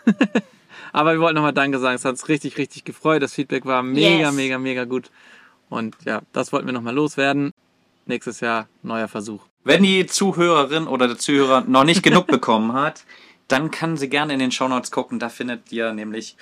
Aber 0.92 1.12
wir 1.12 1.20
wollten 1.20 1.36
nochmal 1.36 1.52
Danke 1.52 1.78
sagen. 1.78 1.94
Es 1.96 2.04
hat 2.04 2.12
uns 2.12 2.28
richtig, 2.28 2.58
richtig 2.58 2.84
gefreut. 2.84 3.22
Das 3.22 3.34
Feedback 3.34 3.64
war 3.64 3.82
mega, 3.82 4.26
Yes. 4.28 4.34
mega, 4.34 4.58
mega 4.58 4.84
gut. 4.84 5.10
Und 5.68 5.96
ja, 6.04 6.22
das 6.32 6.52
wollten 6.52 6.66
wir 6.66 6.72
nochmal 6.72 6.94
loswerden. 6.94 7.52
Nächstes 8.06 8.40
Jahr 8.40 8.68
neuer 8.82 9.08
Versuch. 9.08 9.42
Wenn 9.62 9.82
die 9.82 10.06
Zuhörerin 10.06 10.86
oder 10.86 11.06
der 11.08 11.16
Zuhörer 11.18 11.62
noch 11.66 11.84
nicht 11.84 12.02
genug 12.02 12.26
bekommen 12.26 12.72
hat, 12.74 13.04
dann 13.48 13.70
kann 13.70 13.96
sie 13.96 14.08
gerne 14.08 14.32
in 14.34 14.38
den 14.40 14.50
Shownotes 14.52 14.90
gucken. 14.90 15.18
Da 15.18 15.28
findet 15.28 15.70
ihr 15.72 15.92
nämlich 15.92 16.36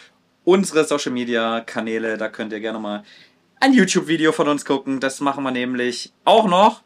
unsere 0.45 0.85
Social 0.85 1.13
Media 1.13 1.61
Kanäle. 1.61 2.17
Da 2.17 2.29
könnt 2.29 2.53
ihr 2.53 2.61
gerne 2.61 2.79
mal 2.79 3.05
ein 3.61 3.73
YouTube-Video 3.75 4.33
von 4.33 4.49
uns 4.49 4.65
gucken. 4.65 4.99
Das 4.99 5.21
machen 5.21 5.45
wir 5.45 5.51
nämlich 5.53 6.13
auch 6.25 6.49
noch. 6.49 6.83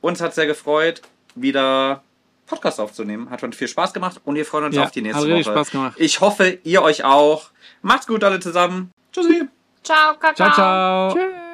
Uns 0.00 0.20
hat 0.20 0.34
sehr 0.34 0.46
gefreut, 0.46 1.02
wieder 1.36 2.02
Podcast 2.46 2.80
aufzunehmen. 2.80 3.30
Hat 3.30 3.42
uns 3.42 3.56
viel 3.56 3.68
Spaß 3.68 3.92
gemacht 3.92 4.20
und 4.24 4.34
wir 4.34 4.44
freuen 4.44 4.64
uns 4.64 4.76
Ja, 4.76 4.84
auf 4.84 4.90
die 4.90 5.00
hat 5.00 5.06
nächste 5.06 5.26
richtig 5.26 5.46
Woche. 5.46 5.54
Spaß 5.54 5.70
gemacht. 5.70 5.94
Ich 5.98 6.20
hoffe, 6.20 6.58
ihr 6.64 6.82
euch 6.82 7.04
auch. 7.04 7.50
Macht's 7.82 8.06
gut 8.06 8.24
alle 8.24 8.40
zusammen. 8.40 8.90
Tschüssi. 9.12 9.44
Ciao, 9.82 10.14
Kakao. 10.14 10.34
Ciao, 10.34 10.52
ciao. 10.52 11.12
Tschüss. 11.14 11.45